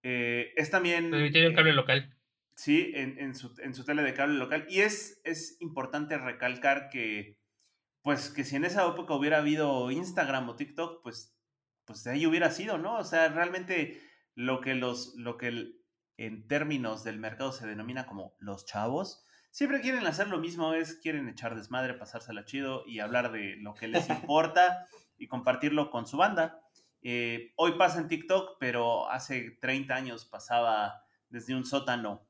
Eh, 0.03 0.53
es 0.57 0.71
también... 0.71 1.11
Tiene 1.33 1.49
un 1.49 1.55
cable 1.55 1.73
local. 1.73 2.17
Sí, 2.55 2.93
en, 2.95 3.35
su, 3.35 3.55
tele 3.85 4.03
de 4.03 4.13
cable 4.13 4.39
local. 4.39 4.67
Y 4.69 4.81
es, 4.81 5.21
es 5.25 5.57
importante 5.61 6.19
recalcar 6.19 6.91
que, 6.91 7.39
pues, 8.03 8.29
que 8.29 8.45
si 8.45 8.57
en 8.57 8.67
esa 8.67 8.87
época 8.87 9.15
hubiera 9.15 9.39
habido 9.39 9.91
Instagram 9.91 10.49
o 10.49 10.57
TikTok, 10.57 11.03
pues, 11.03 11.35
pues 11.87 12.05
de 12.05 12.11
ahí 12.11 12.27
hubiera 12.27 12.51
sido, 12.51 12.77
¿no? 12.77 12.99
O 12.99 13.05
sea, 13.05 13.29
realmente 13.29 13.99
lo 14.35 14.61
que 14.61 14.75
los, 14.75 15.15
lo 15.17 15.39
que 15.39 15.73
en 16.19 16.47
términos 16.49 17.03
del 17.03 17.19
mercado 17.19 17.53
se 17.53 17.67
denomina 17.67 18.07
como 18.07 18.35
los 18.39 18.67
chavos, 18.67 19.25
siempre 19.51 19.81
quieren 19.81 20.07
hacer 20.07 20.29
lo 20.29 20.39
mismo, 20.39 20.75
es 20.75 20.95
quieren 20.97 21.29
echar 21.29 21.57
desmadre, 21.57 21.95
pasársela 21.95 22.45
chido 22.45 22.85
y 22.87 23.01
hablar 23.01 23.33
de 23.33 23.57
lo 23.57 23.75
que 23.75 23.89
les 23.89 24.09
importa 24.11 24.87
y 25.17 25.29
compartirlo 25.29 25.91
con 25.91 26.07
su 26.07 26.19
banda. 26.19 26.61
Eh, 27.03 27.53
hoy 27.57 27.73
pasa 27.79 27.99
en 27.99 28.09
TikTok, 28.09 28.57
pero 28.59 29.09
hace 29.11 29.57
30 29.61 29.95
años 29.95 30.25
pasaba 30.25 31.05
desde 31.29 31.55
un 31.55 31.65
sótano. 31.65 32.27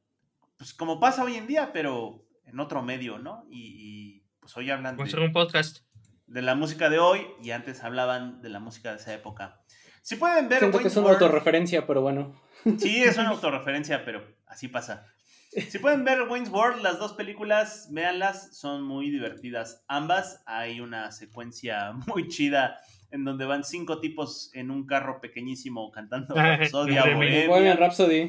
Pues 0.56 0.74
como 0.74 1.00
pasa 1.00 1.24
hoy 1.24 1.36
en 1.36 1.46
día, 1.46 1.72
pero 1.72 2.24
en 2.44 2.60
otro 2.60 2.82
medio, 2.82 3.18
¿no? 3.18 3.46
Y, 3.50 4.22
pues 4.40 4.56
hoy 4.56 4.70
hablan 4.70 4.96
de, 4.96 5.02
un 5.02 5.32
podcast. 5.32 5.78
de 6.26 6.42
la 6.42 6.54
música 6.54 6.88
de 6.88 6.98
hoy 6.98 7.26
y 7.42 7.50
antes 7.50 7.82
hablaban 7.84 8.40
de 8.42 8.48
la 8.48 8.60
música 8.60 8.90
de 8.90 8.96
esa 8.96 9.12
época. 9.14 9.60
Si 10.02 10.16
pueden 10.16 10.48
ver. 10.48 10.60
Siento 10.60 10.78
que 10.78 10.88
es 10.88 10.96
una 10.96 11.08
World- 11.08 11.22
autorreferencia, 11.22 11.86
pero 11.86 12.02
bueno. 12.02 12.40
Sí, 12.78 13.02
es 13.02 13.16
una 13.18 13.28
autorreferencia, 13.30 14.04
pero 14.04 14.24
así 14.46 14.68
pasa. 14.68 15.06
Si 15.50 15.78
pueden 15.80 16.04
ver 16.04 16.22
Wayne's 16.28 16.50
World, 16.50 16.80
las 16.80 16.98
dos 17.00 17.14
películas, 17.14 17.88
véanlas, 17.90 18.56
son 18.56 18.82
muy 18.84 19.10
divertidas. 19.10 19.84
Ambas, 19.88 20.42
hay 20.46 20.80
una 20.80 21.10
secuencia 21.10 21.92
muy 22.06 22.28
chida 22.28 22.78
en 23.10 23.24
donde 23.24 23.44
van 23.44 23.64
cinco 23.64 24.00
tipos 24.00 24.50
en 24.54 24.70
un 24.70 24.86
carro 24.86 25.20
pequeñísimo 25.20 25.90
cantando. 25.90 26.34
Bohemian 26.72 27.76
Rhapsody. 27.78 28.28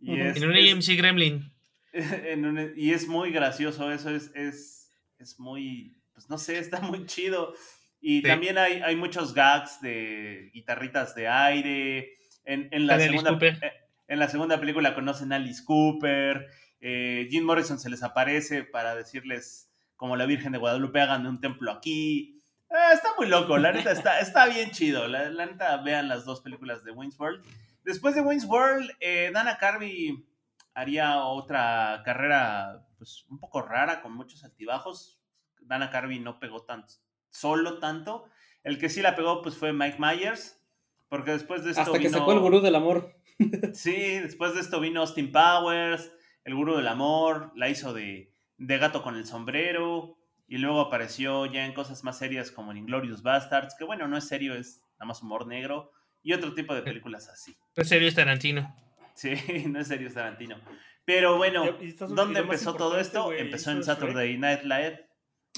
Y 0.00 0.12
Ujú. 0.12 0.22
es, 0.22 0.36
En 0.36 0.48
un 0.48 0.56
es- 0.56 0.72
AMC 0.72 0.96
Gremlin. 0.96 1.52
en 1.92 2.44
un- 2.46 2.72
y 2.76 2.92
es 2.92 3.08
muy 3.08 3.30
gracioso, 3.30 3.90
eso 3.90 4.10
es, 4.10 4.30
es, 4.34 4.90
es 5.18 5.40
muy, 5.40 5.96
pues 6.14 6.28
no 6.30 6.38
sé, 6.38 6.58
está 6.58 6.80
muy 6.80 7.06
chido. 7.06 7.54
Y 8.00 8.18
Sí. 8.20 8.28
también 8.28 8.58
hay, 8.58 8.74
hay 8.84 8.94
muchos 8.94 9.34
gags 9.34 9.80
de 9.80 10.50
guitarritas 10.54 11.14
de 11.16 11.26
aire. 11.28 12.12
En, 12.44 12.68
en 12.70 12.86
la 12.86 12.98
segunda, 13.00 13.30
Cooper. 13.32 13.58
eh, 13.62 13.72
en 14.06 14.18
la 14.20 14.28
segunda 14.28 14.60
película 14.60 14.94
conocen 14.94 15.32
a 15.32 15.36
Alice 15.36 15.62
Cooper. 15.64 16.46
eh, 16.80 17.26
Jim 17.30 17.44
Morrison 17.44 17.78
se 17.78 17.90
les 17.90 18.02
aparece 18.04 18.62
para 18.62 18.94
decirles, 18.94 19.68
como 19.96 20.14
la 20.14 20.26
Virgen 20.26 20.52
de 20.52 20.58
Guadalupe, 20.58 21.00
hagan 21.00 21.26
un 21.26 21.40
templo 21.40 21.72
aquí. 21.72 22.37
Eh, 22.70 22.92
está 22.92 23.08
muy 23.16 23.28
loco, 23.28 23.56
la 23.56 23.72
neta 23.72 23.92
está, 23.92 24.20
está 24.20 24.46
bien 24.46 24.70
chido. 24.70 25.08
La, 25.08 25.30
la 25.30 25.46
neta, 25.46 25.76
vean 25.78 26.08
las 26.08 26.24
dos 26.24 26.40
películas 26.40 26.84
de 26.84 26.92
Wayne's 26.92 27.18
World. 27.18 27.44
Después 27.84 28.14
de 28.14 28.20
Wayne's 28.20 28.44
World, 28.44 28.90
eh, 29.00 29.30
Dana 29.32 29.56
Carvey 29.56 30.26
haría 30.74 31.24
otra 31.24 32.02
carrera 32.04 32.86
pues 32.98 33.24
un 33.30 33.38
poco 33.38 33.62
rara 33.62 34.02
con 34.02 34.12
muchos 34.12 34.44
altibajos. 34.44 35.20
Dana 35.60 35.90
Carvey 35.90 36.18
no 36.18 36.38
pegó 36.38 36.64
tan 36.64 36.84
solo 37.30 37.78
tanto. 37.78 38.26
El 38.62 38.78
que 38.78 38.88
sí 38.88 39.00
la 39.00 39.16
pegó 39.16 39.40
pues 39.42 39.56
fue 39.56 39.72
Mike 39.72 39.96
Myers, 39.98 40.60
porque 41.08 41.30
después 41.30 41.64
de 41.64 41.70
esto 41.70 41.82
Hasta 41.82 41.98
que 41.98 42.10
sacó 42.10 42.32
el 42.32 42.40
gurú 42.40 42.60
del 42.60 42.74
amor. 42.74 43.14
Sí, 43.72 44.18
después 44.18 44.54
de 44.54 44.60
esto 44.60 44.80
vino 44.80 45.00
Austin 45.00 45.30
Powers, 45.30 46.12
el 46.42 46.56
gurú 46.56 46.76
del 46.76 46.88
amor, 46.88 47.52
la 47.54 47.68
hizo 47.68 47.94
de, 47.94 48.32
de 48.56 48.78
gato 48.78 49.04
con 49.04 49.14
el 49.14 49.26
sombrero, 49.26 50.17
y 50.48 50.56
luego 50.56 50.80
apareció 50.80 51.46
ya 51.46 51.66
en 51.66 51.74
cosas 51.74 52.02
más 52.04 52.18
serias 52.18 52.50
como 52.50 52.72
en 52.72 52.78
Inglorious 52.78 53.22
Bastards, 53.22 53.74
que 53.78 53.84
bueno, 53.84 54.08
no 54.08 54.16
es 54.16 54.26
serio, 54.26 54.54
es 54.54 54.80
nada 54.94 55.06
más 55.06 55.22
humor 55.22 55.46
negro, 55.46 55.92
y 56.22 56.32
otro 56.32 56.54
tipo 56.54 56.74
de 56.74 56.82
películas 56.82 57.28
así. 57.28 57.56
En 57.76 57.84
serio 57.84 58.08
es 58.08 58.14
Tarantino. 58.14 58.74
Sí, 59.14 59.34
no 59.68 59.80
es 59.80 59.88
serio, 59.88 60.08
es 60.08 60.14
Tarantino. 60.14 60.56
Pero 61.04 61.36
bueno, 61.36 61.64
¿dónde 62.08 62.40
empezó 62.40 62.74
todo 62.74 62.98
esto? 62.98 63.32
empezó 63.32 63.70
en 63.70 63.78
Shrek. 63.80 63.86
Saturday 63.86 64.38
Night 64.38 64.62
Live. 64.62 65.08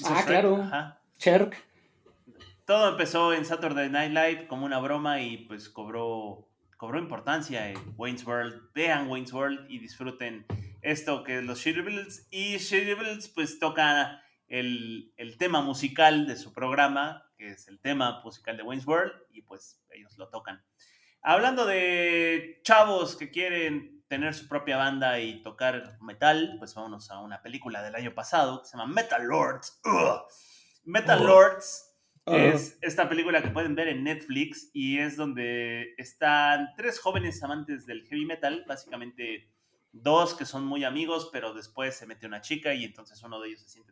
Ah, 0.05 0.13
Shrek, 0.13 0.25
claro. 0.25 0.61
ajá. 0.61 1.01
Cherk. 1.17 1.55
Todo 2.65 2.89
empezó 2.89 3.33
en 3.33 3.45
Saturday 3.45 3.89
Night 3.89 4.11
Live 4.11 4.47
como 4.47 4.65
una 4.65 4.79
broma 4.79 5.21
y 5.21 5.39
pues 5.39 5.69
cobró, 5.69 6.47
cobró 6.77 6.99
importancia 6.99 7.69
en 7.69 7.77
Wayne's 7.97 8.25
World. 8.25 8.71
Vean 8.73 9.09
Wayne's 9.09 9.33
World 9.33 9.69
y 9.69 9.79
disfruten 9.79 10.45
esto 10.81 11.23
que 11.23 11.39
es 11.39 11.43
los 11.43 11.59
Shiribbles. 11.59 12.27
Y 12.31 12.57
Shiribbles 12.57 13.29
pues 13.29 13.59
toca 13.59 14.23
el, 14.51 15.13
el 15.17 15.37
tema 15.37 15.61
musical 15.61 16.27
de 16.27 16.35
su 16.35 16.53
programa, 16.53 17.25
que 17.37 17.49
es 17.51 17.67
el 17.67 17.79
tema 17.79 18.21
musical 18.23 18.57
de 18.57 18.63
Wayne's 18.63 18.85
World, 18.85 19.13
y 19.31 19.41
pues 19.41 19.81
ellos 19.91 20.17
lo 20.17 20.29
tocan. 20.29 20.63
Hablando 21.21 21.65
de 21.65 22.59
chavos 22.63 23.15
que 23.15 23.31
quieren 23.31 24.03
tener 24.07 24.33
su 24.33 24.47
propia 24.47 24.75
banda 24.75 25.19
y 25.19 25.41
tocar 25.41 25.97
metal, 26.01 26.55
pues 26.59 26.75
vámonos 26.75 27.09
a 27.11 27.19
una 27.19 27.41
película 27.41 27.81
del 27.81 27.95
año 27.95 28.13
pasado 28.13 28.61
que 28.61 28.67
se 28.67 28.77
llama 28.77 28.93
Metal 28.93 29.23
Lords. 29.23 29.79
Ugh. 29.85 30.21
Metal. 30.83 31.25
Lords 31.25 31.87
Oh. 32.25 32.35
es 32.35 32.77
esta 32.81 33.09
película 33.09 33.41
que 33.41 33.49
pueden 33.49 33.73
ver 33.73 33.87
en 33.87 34.03
Netflix 34.03 34.69
y 34.73 34.99
es 34.99 35.17
donde 35.17 35.95
están 35.97 36.69
tres 36.77 36.99
jóvenes 36.99 37.41
amantes 37.41 37.87
del 37.87 38.05
heavy 38.05 38.25
metal, 38.25 38.63
básicamente 38.67 39.49
dos 39.91 40.35
que 40.35 40.45
son 40.45 40.63
muy 40.63 40.83
amigos, 40.83 41.29
pero 41.33 41.51
después 41.55 41.95
se 41.95 42.05
mete 42.05 42.27
una 42.27 42.41
chica 42.41 42.75
y 42.75 42.85
entonces 42.85 43.21
uno 43.23 43.41
de 43.41 43.49
ellos 43.49 43.61
se 43.61 43.69
siente 43.69 43.91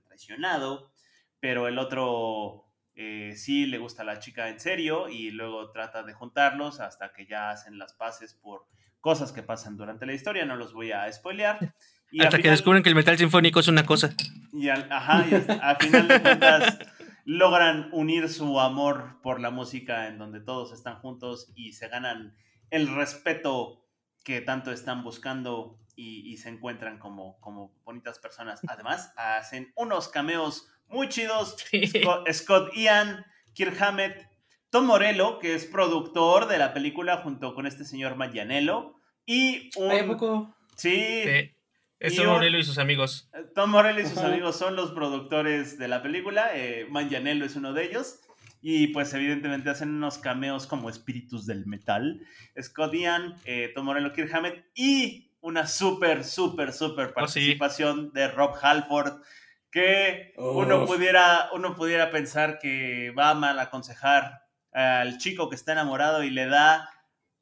pero 1.40 1.68
el 1.68 1.78
otro 1.80 2.66
eh, 2.96 3.34
sí 3.36 3.66
le 3.66 3.78
gusta 3.78 4.02
a 4.02 4.06
la 4.06 4.20
chica 4.20 4.50
en 4.50 4.60
serio 4.60 5.08
y 5.10 5.32
luego 5.32 5.72
trata 5.72 6.04
de 6.04 6.14
juntarlos 6.14 6.80
hasta 6.80 7.14
que 7.14 7.26
ya 7.26 7.50
hacen 7.52 7.78
las 7.78 7.94
paces 7.94 8.34
por 8.34 8.66
cosas 9.00 9.32
que 9.32 9.44
pasan 9.44 9.78
durante 9.78 10.06
la 10.06 10.14
historia, 10.14 10.46
no 10.46 10.56
los 10.58 10.74
voy 10.74 10.92
a 10.92 11.12
spoilear. 11.12 11.58
Y 12.12 12.24
Hasta 12.24 12.40
que 12.40 12.50
descubren 12.50 12.82
que 12.82 12.90
el 12.90 12.96
metal 12.96 13.20
sinfónico 13.20 13.60
es 13.60 13.68
una 13.68 13.86
cosa. 13.86 14.10
y 14.52 14.68
al, 14.70 14.92
ajá, 14.92 15.28
y 15.30 15.36
hasta- 15.36 15.54
a 15.54 15.76
final 15.76 16.08
de 16.08 16.20
cuentas 16.20 16.80
logran 17.26 17.90
unir 17.92 18.30
su 18.30 18.60
amor 18.60 19.22
por 19.22 19.40
la 19.40 19.52
música 19.52 20.08
en 20.08 20.18
donde 20.18 20.40
todos 20.40 20.74
están 20.74 20.96
juntos 21.02 21.52
y 21.56 21.74
se 21.74 21.88
ganan 21.88 22.36
el 22.72 22.88
respeto 22.96 23.86
que 24.24 24.42
tanto 24.42 24.72
están 24.72 25.04
buscando 25.04 25.78
y, 26.00 26.32
y 26.32 26.38
se 26.38 26.48
encuentran 26.48 26.98
como, 26.98 27.38
como 27.42 27.74
bonitas 27.84 28.20
personas. 28.20 28.62
Además, 28.70 29.12
hacen 29.18 29.74
unos 29.76 30.08
cameos 30.08 30.72
muy 30.88 31.10
chidos. 31.10 31.58
Scott, 31.88 32.32
Scott 32.32 32.74
Ian, 32.74 33.26
Kirk 33.54 33.76
Hammett, 33.82 34.30
Tom 34.70 34.86
Morello, 34.86 35.40
que 35.40 35.56
es 35.56 35.66
productor 35.66 36.48
de 36.48 36.58
la 36.58 36.74
película 36.74 37.18
junto 37.18 37.54
con 37.54 37.66
este 37.66 37.84
señor 37.84 38.16
Mayanello. 38.16 38.96
Y 39.26 39.72
un... 39.76 39.92
Ay, 39.92 40.00
¿a 40.00 40.08
poco? 40.08 40.56
Sí, 40.78 41.24
Sí. 41.26 41.52
Es 42.00 42.14
Y 42.14 42.16
Tom 42.16 42.28
Morello 42.28 42.58
y 42.58 42.64
sus 42.64 42.78
amigos. 42.78 43.30
Tom 43.54 43.72
Morello 43.72 44.00
y 44.00 44.06
sus 44.06 44.20
Ajá. 44.20 44.30
amigos 44.30 44.56
son 44.56 44.78
los 44.78 44.92
productores 44.92 45.78
de 45.78 45.90
la 45.90 46.02
película. 46.02 46.52
Eh, 46.54 46.88
es 47.44 47.56
uno 47.58 47.74
de 47.74 47.84
ellos. 47.84 48.22
Y 48.62 48.88
pues 48.88 49.14
evidentemente 49.14 49.70
hacen 49.70 49.90
unos 49.90 50.18
cameos 50.18 50.66
como 50.66 50.90
espíritus 50.90 51.46
del 51.46 51.66
metal. 51.66 52.26
Scott 52.62 52.94
Ian, 52.94 53.36
eh, 53.44 53.74
Tom 53.76 53.86
Morello, 53.86 54.14
Kirk 54.14 54.34
Hammett 54.34 54.66
y 54.76 55.29
una 55.42 55.66
súper, 55.68 56.24
súper, 56.24 56.74
súper 56.74 57.08
Oh, 57.08 57.28
sí. 57.28 57.42
participación 57.56 58.12
de 58.14 58.28
Rob 58.30 58.54
Halford. 58.62 59.22
Que 59.72 60.34
uno, 60.38 60.86
pudiera, 60.86 61.50
uno 61.54 61.76
pudiera 61.76 62.10
pensar 62.10 62.58
que 62.60 63.12
va 63.18 63.30
a 63.30 63.34
mal 63.36 63.60
aconsejar 63.60 64.42
al 64.72 65.18
chico 65.20 65.48
que 65.50 65.56
está 65.56 65.74
enamorado 65.74 66.24
y 66.24 66.32
le 66.32 66.48
da 66.48 66.90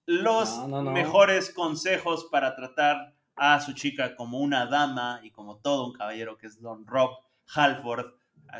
los 0.05 0.49
No, 0.57 0.67
no, 0.67 0.83
no. 0.83 0.91
mejores 0.91 1.51
consejos 1.53 2.27
para 2.31 2.55
tratar 2.55 3.13
a 3.35 3.61
su 3.61 3.73
chica 3.73 4.15
como 4.15 4.39
una 4.39 4.65
dama 4.65 5.21
y 5.23 5.31
como 5.31 5.57
todo 5.59 5.85
un 5.85 5.93
caballero 5.93 6.37
que 6.37 6.47
es 6.47 6.59
Don 6.61 6.85
Rob 6.85 7.11
Halford. 7.53 8.13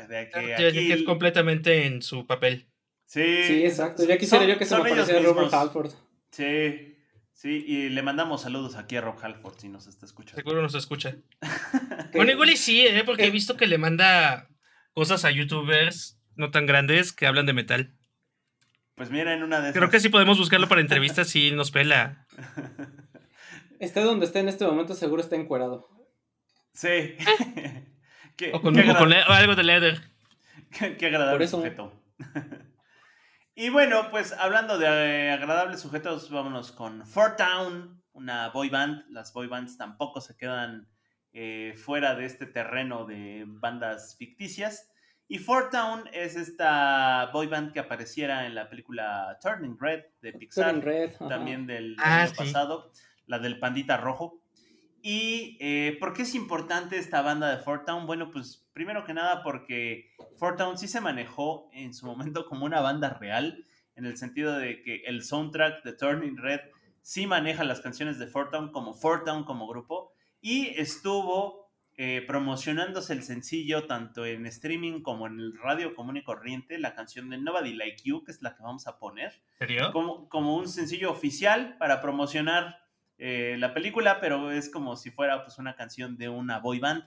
De 0.08 0.28
que 0.30 0.54
Que- 0.56 0.66
aquí- 0.68 0.88
que 0.88 0.92
es 0.94 1.02
completamente 1.04 1.86
en 1.86 2.00
su 2.02 2.26
papel. 2.26 2.68
sí, 3.06 3.42
Sí, 3.44 3.64
exacto. 3.64 4.04
Ya 4.04 4.18
quisiera 4.18 4.44
son- 4.44 4.52
yo 4.52 4.58
que 4.58 4.64
se 4.66 4.76
me 4.76 4.88
pareciera 4.90 5.20
Robert. 5.22 5.52
Halford. 5.54 5.90
Sí, 6.30 6.94
sí, 7.40 7.64
y 7.66 7.88
le 7.90 8.02
mandamos 8.02 8.42
saludos 8.42 8.74
aquí 8.74 8.96
a 8.96 9.00
Rob 9.00 9.16
Halford 9.22 9.54
si 9.58 9.68
nos 9.68 9.86
está 9.86 10.04
escuchando. 10.06 10.36
Seguro 10.42 10.60
nos 10.62 10.74
escucha. 10.74 11.16
Bueno, 12.14 12.32
igual 12.32 12.48
y 12.50 12.56
sí, 12.56 12.86
¿eh? 12.86 13.02
porque 13.04 13.26
he 13.26 13.30
visto 13.30 13.56
que 13.58 13.66
le 13.66 13.76
manda 13.76 14.48
cosas 14.94 15.24
a 15.26 15.30
youtubers 15.30 16.18
no 16.36 16.50
tan 16.50 16.64
grandes 16.64 17.12
que 17.12 17.26
hablan 17.26 17.44
de 17.44 17.52
metal. 17.52 17.92
Pues 18.94 19.10
mira, 19.10 19.34
en 19.34 19.42
una 19.42 19.60
de 19.60 19.68
esas. 19.70 19.76
Creo 19.78 19.90
que 19.90 20.00
sí 20.00 20.08
podemos 20.08 20.38
buscarlo 20.38 20.68
para 20.68 20.80
entrevistas 20.80 21.34
y 21.36 21.50
nos 21.52 21.70
pela. 21.70 22.26
Esté 23.78 24.00
donde 24.00 24.24
esté 24.26 24.40
en 24.40 24.48
este 24.48 24.64
momento, 24.66 24.94
seguro 24.94 25.20
está 25.22 25.36
encuerado. 25.36 25.88
Sí. 26.72 27.14
qué, 28.36 28.50
O 28.54 28.60
con, 28.62 28.74
qué 28.74 28.80
o 28.90 28.96
con 28.96 28.96
agra- 28.96 29.06
le- 29.06 29.22
o 29.24 29.32
algo 29.32 29.54
de 29.54 29.62
leather. 29.64 30.00
qué- 30.76 30.96
qué 30.96 31.06
agradable 31.06 31.34
Por 31.34 31.42
eso. 31.42 31.56
sujeto. 31.58 32.02
Y 33.60 33.70
bueno, 33.70 34.08
pues 34.10 34.32
hablando 34.32 34.78
de 34.78 34.86
eh, 34.86 35.30
agradables 35.32 35.80
sujetos, 35.80 36.30
vámonos 36.30 36.70
con 36.70 37.04
Four 37.04 37.34
Town, 37.36 38.00
una 38.12 38.50
boy 38.50 38.68
band. 38.68 39.04
Las 39.10 39.32
boy 39.32 39.48
bands 39.48 39.76
tampoco 39.76 40.20
se 40.20 40.36
quedan 40.36 40.88
eh, 41.32 41.74
fuera 41.76 42.14
de 42.14 42.24
este 42.24 42.46
terreno 42.46 43.04
de 43.04 43.44
bandas 43.46 44.16
ficticias. 44.16 44.90
Y 45.26 45.38
Four 45.38 45.70
Town 45.70 46.04
es 46.12 46.36
esta 46.36 47.30
boy 47.32 47.48
band 47.48 47.72
que 47.72 47.80
apareciera 47.80 48.46
en 48.46 48.54
la 48.54 48.70
película 48.70 49.36
Turning 49.42 49.76
Red 49.78 50.04
de 50.22 50.32
Pixar. 50.34 50.66
Turning 50.66 50.82
Red. 50.82 51.14
ajá. 51.16 51.28
también 51.28 51.66
del 51.66 51.96
Ah, 51.98 52.22
año 52.22 52.30
sí. 52.30 52.36
pasado, 52.36 52.92
la 53.26 53.38
del 53.40 53.58
Pandita 53.58 53.96
Rojo. 53.96 54.40
¿Y 55.02 55.56
eh, 55.60 55.96
por 56.00 56.12
qué 56.12 56.22
es 56.22 56.34
importante 56.34 56.98
esta 56.98 57.22
banda 57.22 57.50
de 57.50 57.62
Fort 57.62 57.86
Town? 57.86 58.06
Bueno, 58.06 58.30
pues 58.30 58.68
primero 58.72 59.04
que 59.04 59.14
nada 59.14 59.42
porque 59.42 60.10
Fort 60.36 60.58
Town 60.58 60.76
sí 60.76 60.88
se 60.88 61.00
manejó 61.00 61.68
en 61.72 61.94
su 61.94 62.06
momento 62.06 62.46
como 62.46 62.64
una 62.64 62.80
banda 62.80 63.10
real, 63.20 63.64
en 63.94 64.06
el 64.06 64.16
sentido 64.16 64.58
de 64.58 64.82
que 64.82 65.02
el 65.06 65.22
soundtrack 65.22 65.84
de 65.84 65.92
Turning 65.92 66.36
Red 66.36 66.60
sí 67.02 67.26
maneja 67.26 67.64
las 67.64 67.80
canciones 67.80 68.18
de 68.18 68.26
Fort 68.26 68.52
Town 68.52 68.70
como 68.70 68.92
Fort 68.92 69.24
Town 69.24 69.44
como 69.44 69.66
grupo 69.66 70.12
y 70.40 70.66
estuvo 70.78 71.68
eh, 71.96 72.22
promocionándose 72.24 73.12
el 73.12 73.24
sencillo 73.24 73.86
tanto 73.86 74.24
en 74.24 74.46
streaming 74.46 75.02
como 75.02 75.26
en 75.26 75.40
el 75.40 75.58
radio 75.58 75.94
común 75.96 76.16
y 76.16 76.22
corriente, 76.22 76.78
la 76.78 76.94
canción 76.94 77.28
de 77.28 77.38
Nobody 77.38 77.74
Like 77.74 78.02
You, 78.04 78.22
que 78.22 78.30
es 78.30 78.40
la 78.40 78.54
que 78.54 78.62
vamos 78.62 78.86
a 78.86 78.98
poner 79.00 79.32
¿En 79.58 79.66
serio? 79.66 79.92
como, 79.92 80.28
como 80.28 80.56
un 80.56 80.68
sencillo 80.68 81.10
oficial 81.10 81.76
para 81.78 82.00
promocionar 82.00 82.78
eh, 83.18 83.56
la 83.58 83.74
película, 83.74 84.20
pero 84.20 84.50
es 84.52 84.70
como 84.70 84.96
si 84.96 85.10
fuera 85.10 85.44
pues, 85.44 85.58
una 85.58 85.74
canción 85.74 86.16
de 86.16 86.28
una 86.28 86.60
boy 86.60 86.78
band. 86.78 87.04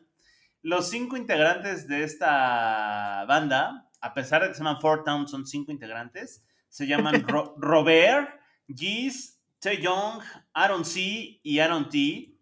Los 0.62 0.90
cinco 0.90 1.18
integrantes 1.18 1.88
de 1.88 2.04
esta 2.04 3.26
banda, 3.28 3.90
a 4.02 4.14
pesar 4.14 4.42
de 4.42 4.50
que 4.50 4.54
se 4.54 4.60
llaman 4.60 4.80
Four 4.80 5.04
Town, 5.04 5.28
son 5.28 5.48
cinco 5.48 5.72
integrantes, 5.72 6.44
se 6.68 6.86
llaman 6.86 7.24
Ro- 7.28 7.56
Robert, 7.58 8.30
Geese, 8.68 9.40
Young, 9.82 10.22
Aaron 10.54 10.86
C. 10.86 11.40
y 11.42 11.60
Aaron 11.60 11.90
T. 11.90 12.36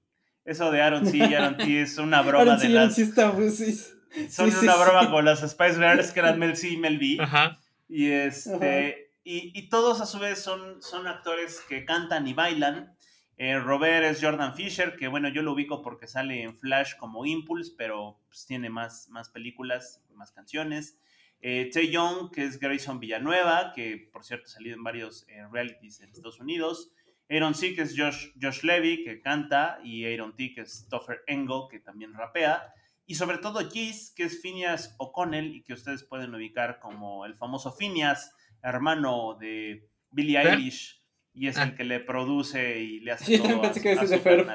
Eso 0.43 0.71
de 0.71 0.81
Aaron 0.81 1.05
C. 1.05 1.17
y 1.17 1.33
Aaron 1.33 1.57
T. 1.57 1.81
es 1.81 1.97
una 1.97 2.21
broma 2.21 2.57
de 2.57 2.69
las... 2.69 2.95
Son 2.95 4.49
una 4.63 4.75
broma 4.75 5.11
con 5.11 5.23
las 5.23 5.47
Spice 5.47 5.75
Girls 5.75 6.11
que 6.11 6.19
eran 6.19 6.39
Mel 6.39 6.57
C 6.57 6.69
y 6.69 6.77
Mel 6.77 6.97
B. 6.97 7.17
Ajá. 7.19 7.59
Y 7.87 8.09
este... 8.09 9.05
Y, 9.23 9.51
y, 9.53 9.69
todos 9.69 10.01
a 10.01 10.07
su 10.07 10.17
vez 10.17 10.41
son, 10.41 10.81
son 10.81 11.05
actores 11.05 11.61
que 11.69 11.85
cantan 11.85 12.25
y 12.25 12.33
bailan. 12.33 12.95
Eh, 13.41 13.57
Robert 13.57 14.03
es 14.03 14.21
Jordan 14.21 14.53
Fisher, 14.53 14.97
que 14.97 15.07
bueno, 15.07 15.29
yo 15.29 15.41
lo 15.41 15.53
ubico 15.53 15.81
porque 15.81 16.07
sale 16.07 16.43
en 16.43 16.57
Flash 16.57 16.97
como 16.97 17.25
Impulse, 17.25 17.71
pero 17.77 18.19
pues, 18.27 18.45
tiene 18.45 18.69
más, 18.69 19.07
más 19.07 19.29
películas, 19.29 20.03
más 20.13 20.33
canciones. 20.33 20.99
Eh, 21.39 21.69
Tae 21.71 21.89
Young, 21.89 22.31
que 22.31 22.43
es 22.43 22.59
Grayson 22.59 22.99
Villanueva, 22.99 23.71
que 23.73 24.09
por 24.11 24.25
cierto 24.25 24.47
ha 24.47 24.49
salido 24.49 24.75
en 24.75 24.83
varios 24.83 25.25
eh, 25.29 25.41
realities 25.49 26.01
en 26.01 26.09
Estados 26.09 26.41
Unidos. 26.41 26.91
Aaron 27.29 27.55
C, 27.55 27.73
que 27.73 27.83
es 27.83 27.95
Josh, 27.97 28.31
Josh 28.41 28.63
Levy, 28.63 29.05
que 29.05 29.21
canta, 29.21 29.79
y 29.85 30.03
Aaron 30.03 30.35
T, 30.35 30.51
que 30.53 30.61
es 30.61 30.89
Topher 30.89 31.21
Engel, 31.25 31.61
que 31.71 31.79
también 31.79 32.13
rapea. 32.13 32.73
Y 33.05 33.15
sobre 33.15 33.37
todo 33.37 33.69
Giz, 33.69 34.11
que 34.13 34.23
es 34.23 34.41
Phineas 34.41 34.95
O'Connell, 34.97 35.55
y 35.55 35.63
que 35.63 35.71
ustedes 35.71 36.03
pueden 36.03 36.35
ubicar 36.35 36.81
como 36.81 37.25
el 37.25 37.35
famoso 37.35 37.71
Phineas, 37.71 38.35
hermano 38.61 39.37
de 39.39 39.87
Billie 40.11 40.41
Eilish, 40.41 40.98
y 41.33 41.47
es 41.47 41.57
el 41.57 41.69
ah. 41.69 41.75
que 41.75 41.83
le 41.83 41.99
produce 41.99 42.79
y 42.79 42.99
le 42.99 43.11
hace 43.11 43.25
sí, 43.25 43.37
todo. 43.41 43.61
pensé 43.61 43.81
que 43.81 43.95
de 43.95 44.19
Fer. 44.19 44.47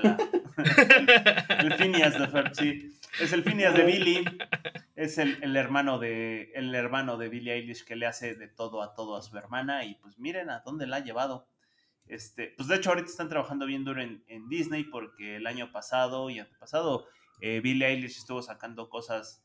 el 1.61 1.75
Phineas 1.75 2.19
de 2.19 2.29
Fer, 2.29 2.55
sí. 2.55 2.99
Es 3.21 3.33
el 3.33 3.43
Phineas 3.43 3.75
de 3.75 3.85
Billie. 3.85 4.25
Es 4.97 5.19
el, 5.19 5.39
el, 5.43 5.57
hermano 5.57 5.99
de 5.99 6.53
el 6.55 6.75
hermano 6.75 7.17
de 7.17 7.29
Billie 7.29 7.55
Eilish 7.55 7.85
que 7.85 7.97
le 7.97 8.07
hace 8.07 8.35
de 8.35 8.49
todo 8.49 8.83
a 8.83 8.95
todo 8.95 9.17
a 9.17 9.23
su 9.23 9.37
hermana. 9.37 9.85
Y 9.85 9.95
pues 9.97 10.19
miren 10.19 10.51
a 10.51 10.61
dónde 10.61 10.87
la 10.87 10.97
ha 10.97 11.05
llevado. 11.05 11.49
Este, 12.07 12.53
pues 12.57 12.69
de 12.69 12.77
hecho 12.77 12.91
ahorita 12.91 13.09
están 13.09 13.29
trabajando 13.29 13.67
bien 13.67 13.85
duro 13.85 14.03
en, 14.03 14.23
en 14.29 14.49
Disney 14.49 14.85
porque 14.85 15.37
el 15.37 15.47
año 15.47 15.73
pasado 15.73 16.29
y 16.29 16.39
antepasado 16.39 17.07
eh, 17.41 17.61
Billie 17.61 17.87
Eilish 17.87 18.19
estuvo 18.19 18.43
sacando 18.43 18.89
cosas 18.89 19.43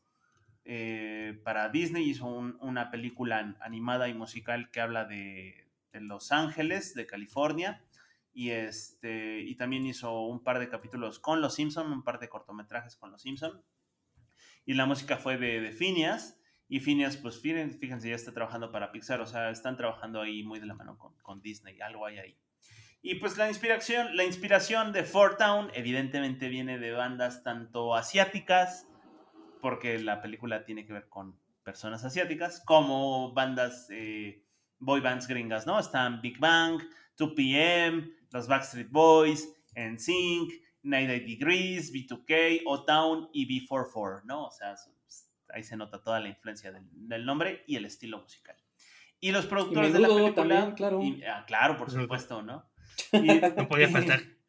eh, 0.65 1.39
para 1.43 1.69
Disney, 1.69 2.09
hizo 2.09 2.27
una 2.27 2.91
película 2.91 3.55
animada 3.59 4.07
y 4.07 4.13
musical 4.13 4.69
que 4.71 4.81
habla 4.81 5.05
de, 5.05 5.68
de, 5.91 6.01
Los 6.01 6.31
Ángeles, 6.31 6.93
de 6.93 7.05
California, 7.05 7.83
y, 8.33 8.51
este, 8.51 9.41
y 9.41 9.55
también 9.55 9.85
hizo 9.85 10.21
un 10.21 10.43
par 10.43 10.59
de 10.59 10.69
capítulos 10.69 11.19
con 11.19 11.41
Los 11.41 11.55
Simpson, 11.55 11.91
un 11.91 12.03
par 12.03 12.19
de 12.19 12.29
cortometrajes 12.29 12.95
con 12.95 13.11
Los 13.11 13.21
Simpson, 13.21 13.63
y 14.65 14.73
la 14.73 14.85
música 14.85 15.17
fue 15.17 15.37
de, 15.37 15.61
de 15.61 15.71
Phineas, 15.71 16.39
y 16.67 16.81
Phineas, 16.81 17.17
pues 17.17 17.41
fíjense, 17.41 18.09
ya 18.09 18.15
está 18.15 18.31
trabajando 18.31 18.71
para 18.71 18.91
Pixar, 18.91 19.19
o 19.21 19.25
sea, 19.25 19.49
están 19.49 19.75
trabajando 19.75 20.21
ahí 20.21 20.43
muy 20.43 20.59
de 20.59 20.67
la 20.67 20.75
mano 20.75 20.99
con, 20.99 21.15
con 21.23 21.41
Disney, 21.41 21.81
algo 21.81 22.05
hay 22.05 22.19
ahí. 22.19 22.37
Y 23.01 23.15
pues 23.15 23.37
la 23.37 23.47
inspiración, 23.47 24.15
la 24.15 24.25
inspiración 24.25 24.91
de 24.91 25.03
Fort 25.03 25.39
Town 25.39 25.71
evidentemente 25.73 26.49
viene 26.49 26.77
de 26.77 26.91
bandas 26.91 27.43
tanto 27.43 27.95
asiáticas, 27.95 28.87
porque 29.61 29.97
la 29.99 30.21
película 30.21 30.63
tiene 30.63 30.85
que 30.85 30.93
ver 30.93 31.07
con 31.09 31.39
personas 31.63 32.03
asiáticas, 32.03 32.61
como 32.65 33.33
bandas, 33.33 33.87
eh, 33.89 34.43
boy 34.79 35.01
bands 35.01 35.27
gringas, 35.27 35.67
¿no? 35.67 35.79
Están 35.79 36.21
Big 36.21 36.39
Bang, 36.39 36.81
2PM, 37.17 38.11
los 38.31 38.47
Backstreet 38.47 38.89
Boys, 38.89 39.47
NSYNC, 39.75 40.51
98 40.83 41.25
Degrees, 41.25 41.93
B2K, 41.93 42.61
O-Town 42.65 43.29
y 43.33 43.47
B44, 43.47 44.23
¿no? 44.23 44.45
O 44.45 44.51
sea, 44.51 44.75
ahí 45.49 45.63
se 45.63 45.75
nota 45.75 46.01
toda 46.01 46.19
la 46.19 46.29
influencia 46.29 46.71
del, 46.71 47.25
nombre 47.25 47.63
y 47.67 47.75
el 47.75 47.85
estilo 47.85 48.19
musical. 48.21 48.55
Y 49.19 49.31
los 49.31 49.45
productores 49.45 49.91
de 49.93 49.99
la 49.99 50.07
película... 50.07 50.73
claro. 50.75 51.01
Ah, 51.27 51.43
claro, 51.45 51.77
por 51.77 51.91
supuesto, 51.91 52.41
¿no? 52.41 52.69
Y, 53.13 53.27
no 53.57 53.67
podía 53.67 53.89
faltar. 53.89 54.21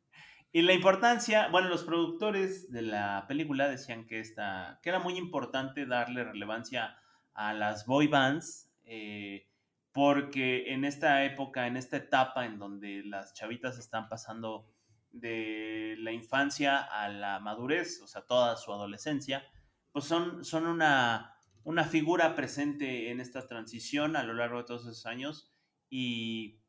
Y 0.52 0.62
la 0.62 0.72
importancia, 0.72 1.46
bueno, 1.48 1.68
los 1.68 1.84
productores 1.84 2.72
de 2.72 2.82
la 2.82 3.24
película 3.28 3.68
decían 3.68 4.08
que, 4.08 4.18
esta, 4.18 4.80
que 4.82 4.88
era 4.88 4.98
muy 4.98 5.16
importante 5.16 5.86
darle 5.86 6.24
relevancia 6.24 6.96
a 7.34 7.52
las 7.52 7.86
boy 7.86 8.08
bands, 8.08 8.68
eh, 8.82 9.46
porque 9.92 10.72
en 10.72 10.84
esta 10.84 11.24
época, 11.24 11.66
en 11.66 11.76
esta 11.76 11.96
etapa 11.96 12.46
en 12.46 12.58
donde 12.58 13.02
las 13.04 13.34
chavitas 13.34 13.78
están 13.78 14.08
pasando 14.08 14.68
de 15.10 15.96
la 15.98 16.12
infancia 16.12 16.78
a 16.78 17.08
la 17.08 17.40
madurez, 17.40 18.00
o 18.02 18.06
sea, 18.06 18.22
toda 18.22 18.56
su 18.56 18.72
adolescencia, 18.72 19.44
pues 19.92 20.04
son, 20.04 20.44
son 20.44 20.66
una, 20.66 21.34
una 21.64 21.84
figura 21.84 22.36
presente 22.36 23.10
en 23.10 23.20
esta 23.20 23.46
transición 23.48 24.14
a 24.16 24.22
lo 24.22 24.34
largo 24.34 24.58
de 24.58 24.64
todos 24.64 24.82
esos 24.82 25.06
años 25.06 25.52
y 25.88 26.60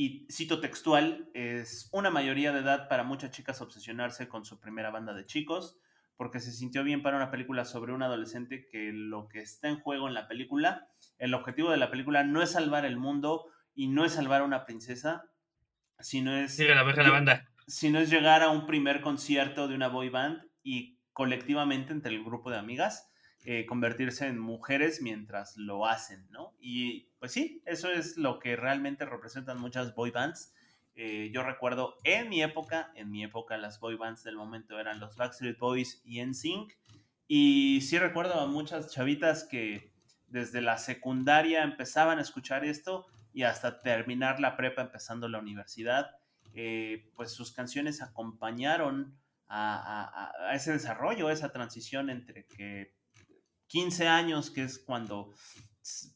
y 0.00 0.28
cito 0.30 0.60
textual, 0.60 1.28
es 1.34 1.88
una 1.90 2.08
mayoría 2.08 2.52
de 2.52 2.60
edad 2.60 2.88
para 2.88 3.02
muchas 3.02 3.32
chicas 3.32 3.60
obsesionarse 3.60 4.28
con 4.28 4.44
su 4.44 4.60
primera 4.60 4.92
banda 4.92 5.12
de 5.12 5.26
chicos, 5.26 5.80
porque 6.18 6.40
se 6.40 6.52
sintió 6.52 6.84
bien 6.84 7.00
para 7.00 7.16
una 7.16 7.30
película 7.30 7.64
sobre 7.64 7.92
un 7.94 8.02
adolescente 8.02 8.68
que 8.70 8.92
lo 8.92 9.28
que 9.28 9.40
está 9.40 9.68
en 9.68 9.80
juego 9.80 10.08
en 10.08 10.14
la 10.14 10.26
película, 10.28 10.88
el 11.16 11.32
objetivo 11.32 11.70
de 11.70 11.78
la 11.78 11.90
película 11.90 12.24
no 12.24 12.42
es 12.42 12.50
salvar 12.50 12.84
el 12.84 12.98
mundo 12.98 13.46
y 13.74 13.86
no 13.86 14.04
es 14.04 14.12
salvar 14.12 14.42
a 14.42 14.44
una 14.44 14.66
princesa, 14.66 15.30
sino 16.00 16.36
es... 16.36 16.58
la, 16.58 16.82
la 16.82 17.10
banda. 17.10 17.48
Sino 17.68 18.00
es 18.00 18.10
llegar 18.10 18.42
a 18.42 18.50
un 18.50 18.66
primer 18.66 19.00
concierto 19.00 19.68
de 19.68 19.76
una 19.76 19.88
boy 19.88 20.08
band 20.08 20.42
y 20.62 20.98
colectivamente 21.12 21.92
entre 21.92 22.14
el 22.14 22.24
grupo 22.24 22.50
de 22.50 22.58
amigas 22.58 23.08
eh, 23.44 23.64
convertirse 23.66 24.26
en 24.26 24.40
mujeres 24.40 25.00
mientras 25.00 25.56
lo 25.56 25.86
hacen, 25.86 26.26
¿no? 26.30 26.56
Y 26.60 27.10
pues 27.20 27.30
sí, 27.30 27.62
eso 27.64 27.88
es 27.90 28.16
lo 28.16 28.40
que 28.40 28.56
realmente 28.56 29.06
representan 29.06 29.60
muchas 29.60 29.94
boy 29.94 30.10
bands. 30.10 30.52
Eh, 31.00 31.30
yo 31.32 31.44
recuerdo 31.44 31.94
en 32.02 32.28
mi 32.28 32.42
época, 32.42 32.90
en 32.96 33.08
mi 33.08 33.22
época 33.22 33.56
las 33.56 33.78
boy 33.78 33.94
bands 33.94 34.24
del 34.24 34.34
momento 34.34 34.80
eran 34.80 34.98
los 34.98 35.14
Backstreet 35.14 35.56
Boys 35.56 36.02
y 36.04 36.20
NSYNC. 36.20 36.76
Y 37.28 37.82
sí 37.82 38.00
recuerdo 38.00 38.34
a 38.40 38.48
muchas 38.48 38.90
chavitas 38.90 39.44
que 39.44 39.92
desde 40.26 40.60
la 40.60 40.76
secundaria 40.76 41.62
empezaban 41.62 42.18
a 42.18 42.22
escuchar 42.22 42.64
esto 42.64 43.06
y 43.32 43.44
hasta 43.44 43.80
terminar 43.80 44.40
la 44.40 44.56
prepa 44.56 44.82
empezando 44.82 45.28
la 45.28 45.38
universidad, 45.38 46.16
eh, 46.54 47.12
pues 47.14 47.30
sus 47.30 47.52
canciones 47.52 48.02
acompañaron 48.02 49.16
a, 49.46 50.32
a, 50.48 50.54
ese 50.56 50.72
desarrollo, 50.72 51.30
esa 51.30 51.52
transición 51.52 52.10
entre 52.10 52.44
que 52.46 52.96
15 53.68 54.08
años, 54.08 54.50
que 54.50 54.64
es 54.64 54.80
cuando 54.80 55.32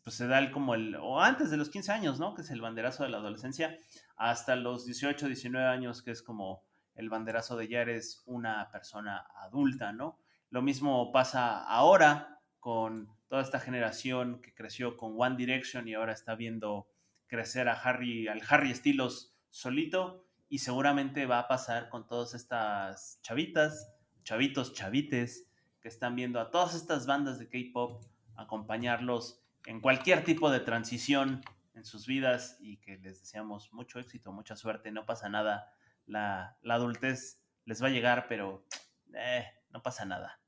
pues, 0.02 0.16
se 0.16 0.26
da 0.26 0.40
el 0.40 0.50
como 0.50 0.74
el, 0.74 0.96
o 0.96 1.20
antes 1.20 1.50
de 1.50 1.56
los 1.56 1.70
15 1.70 1.92
años, 1.92 2.18
¿no? 2.18 2.34
Que 2.34 2.42
es 2.42 2.50
el 2.50 2.60
banderazo 2.60 3.04
de 3.04 3.10
la 3.10 3.18
adolescencia, 3.18 3.78
hasta 4.16 4.56
los 4.56 4.84
18, 4.84 5.26
19 5.26 5.66
años, 5.66 6.02
que 6.02 6.10
es 6.10 6.22
como 6.22 6.64
el 6.94 7.08
banderazo 7.08 7.56
de 7.56 7.68
ya 7.68 7.80
eres 7.80 8.22
una 8.26 8.70
persona 8.70 9.26
adulta, 9.36 9.92
¿no? 9.92 10.18
Lo 10.50 10.62
mismo 10.62 11.12
pasa 11.12 11.64
ahora 11.64 12.40
con 12.60 13.08
toda 13.28 13.42
esta 13.42 13.58
generación 13.58 14.40
que 14.42 14.54
creció 14.54 14.96
con 14.96 15.14
One 15.16 15.36
Direction 15.36 15.88
y 15.88 15.94
ahora 15.94 16.12
está 16.12 16.34
viendo 16.34 16.86
crecer 17.26 17.68
a 17.68 17.72
Harry, 17.72 18.28
al 18.28 18.42
Harry 18.48 18.74
Styles 18.74 19.34
solito 19.48 20.26
y 20.48 20.58
seguramente 20.58 21.24
va 21.24 21.38
a 21.38 21.48
pasar 21.48 21.88
con 21.88 22.06
todas 22.06 22.34
estas 22.34 23.20
chavitas, 23.22 23.90
chavitos, 24.22 24.74
chavites 24.74 25.48
que 25.80 25.88
están 25.88 26.14
viendo 26.14 26.40
a 26.40 26.50
todas 26.50 26.74
estas 26.74 27.06
bandas 27.06 27.38
de 27.38 27.48
K-pop 27.48 28.04
acompañarlos 28.36 29.42
en 29.66 29.80
cualquier 29.80 30.24
tipo 30.24 30.50
de 30.50 30.60
transición 30.60 31.42
en 31.74 31.84
sus 31.84 32.06
vidas 32.06 32.56
y 32.60 32.78
que 32.78 32.98
les 32.98 33.20
deseamos 33.20 33.72
mucho 33.72 33.98
éxito, 33.98 34.32
mucha 34.32 34.56
suerte, 34.56 34.90
no 34.90 35.06
pasa 35.06 35.28
nada, 35.28 35.72
la, 36.06 36.58
adultez 36.68 37.42
les 37.64 37.82
va 37.82 37.88
a 37.88 37.90
llegar, 37.90 38.26
pero 38.28 38.66
eh, 39.14 39.46
no 39.70 39.82
pasa 39.82 40.04
nada. 40.04 40.40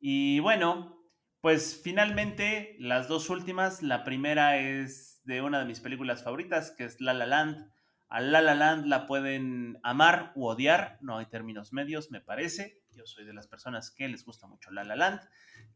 Y 0.00 0.40
bueno, 0.40 0.98
pues 1.40 1.80
finalmente 1.82 2.76
las 2.78 3.08
dos 3.08 3.30
últimas, 3.30 3.82
la 3.82 4.04
primera 4.04 4.58
es 4.58 5.20
de 5.24 5.42
una 5.42 5.60
de 5.60 5.64
mis 5.64 5.80
películas 5.80 6.22
favoritas, 6.22 6.70
que 6.72 6.84
es 6.84 7.00
La 7.00 7.14
La 7.14 7.26
Land. 7.26 7.70
A 8.08 8.20
La 8.20 8.40
La 8.40 8.54
Land 8.54 8.86
la 8.86 9.06
pueden 9.06 9.78
amar 9.82 10.32
u 10.34 10.46
odiar, 10.46 10.98
no 11.00 11.18
hay 11.18 11.26
términos 11.26 11.72
medios, 11.72 12.10
me 12.10 12.20
parece. 12.20 12.82
Yo 12.90 13.06
soy 13.06 13.24
de 13.24 13.34
las 13.34 13.46
personas 13.46 13.90
que 13.90 14.08
les 14.08 14.24
gusta 14.24 14.46
mucho 14.46 14.70
La 14.70 14.84
La 14.84 14.96
Land. 14.96 15.20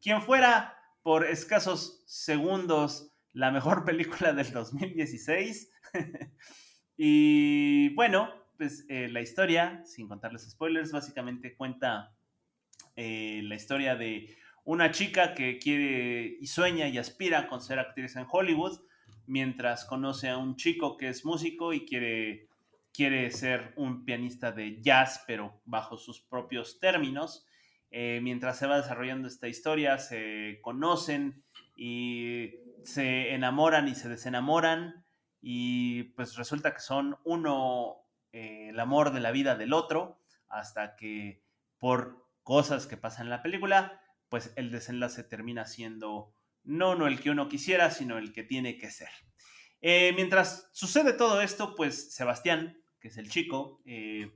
Quien 0.00 0.22
fuera 0.22 0.76
por 1.02 1.26
escasos 1.26 2.02
segundos 2.06 3.11
la 3.32 3.50
mejor 3.50 3.84
película 3.86 4.32
del 4.32 4.52
2016. 4.52 5.70
y 6.96 7.94
bueno, 7.94 8.30
pues 8.56 8.86
eh, 8.88 9.08
la 9.08 9.20
historia, 9.20 9.82
sin 9.84 10.08
contarles 10.08 10.50
spoilers, 10.50 10.92
básicamente 10.92 11.56
cuenta 11.56 12.14
eh, 12.96 13.40
la 13.44 13.54
historia 13.54 13.96
de 13.96 14.36
una 14.64 14.90
chica 14.90 15.34
que 15.34 15.58
quiere 15.58 16.36
y 16.40 16.46
sueña 16.46 16.88
y 16.88 16.98
aspira 16.98 17.48
con 17.48 17.60
ser 17.60 17.78
actriz 17.78 18.16
en 18.16 18.26
Hollywood, 18.30 18.80
mientras 19.26 19.84
conoce 19.84 20.28
a 20.28 20.38
un 20.38 20.56
chico 20.56 20.96
que 20.96 21.08
es 21.08 21.24
músico 21.24 21.72
y 21.72 21.84
quiere 21.84 22.48
quiere 22.92 23.30
ser 23.30 23.72
un 23.76 24.04
pianista 24.04 24.52
de 24.52 24.80
jazz, 24.82 25.24
pero 25.26 25.60
bajo 25.64 25.96
sus 25.96 26.20
propios 26.20 26.78
términos. 26.78 27.46
Eh, 27.90 28.20
mientras 28.22 28.58
se 28.58 28.66
va 28.66 28.76
desarrollando 28.76 29.28
esta 29.28 29.48
historia, 29.48 29.98
se 29.98 30.58
conocen 30.62 31.42
y 31.76 32.50
se 32.84 33.34
enamoran 33.34 33.88
y 33.88 33.94
se 33.94 34.08
desenamoran 34.08 35.04
y 35.40 36.04
pues 36.14 36.36
resulta 36.36 36.72
que 36.72 36.80
son 36.80 37.18
uno 37.24 38.02
eh, 38.32 38.68
el 38.70 38.80
amor 38.80 39.12
de 39.12 39.20
la 39.20 39.30
vida 39.30 39.56
del 39.56 39.72
otro, 39.72 40.20
hasta 40.48 40.96
que 40.96 41.42
por 41.78 42.26
cosas 42.42 42.86
que 42.86 42.96
pasan 42.96 43.26
en 43.26 43.30
la 43.30 43.42
película, 43.42 44.00
pues 44.28 44.52
el 44.56 44.70
desenlace 44.70 45.24
termina 45.24 45.66
siendo 45.66 46.34
no, 46.64 46.94
no 46.94 47.08
el 47.08 47.20
que 47.20 47.30
uno 47.30 47.48
quisiera, 47.48 47.90
sino 47.90 48.18
el 48.18 48.32
que 48.32 48.44
tiene 48.44 48.78
que 48.78 48.90
ser. 48.90 49.10
Eh, 49.80 50.12
mientras 50.14 50.70
sucede 50.72 51.12
todo 51.12 51.42
esto, 51.42 51.74
pues 51.74 52.14
Sebastián, 52.14 52.80
que 53.00 53.08
es 53.08 53.18
el 53.18 53.28
chico, 53.28 53.82
eh, 53.84 54.30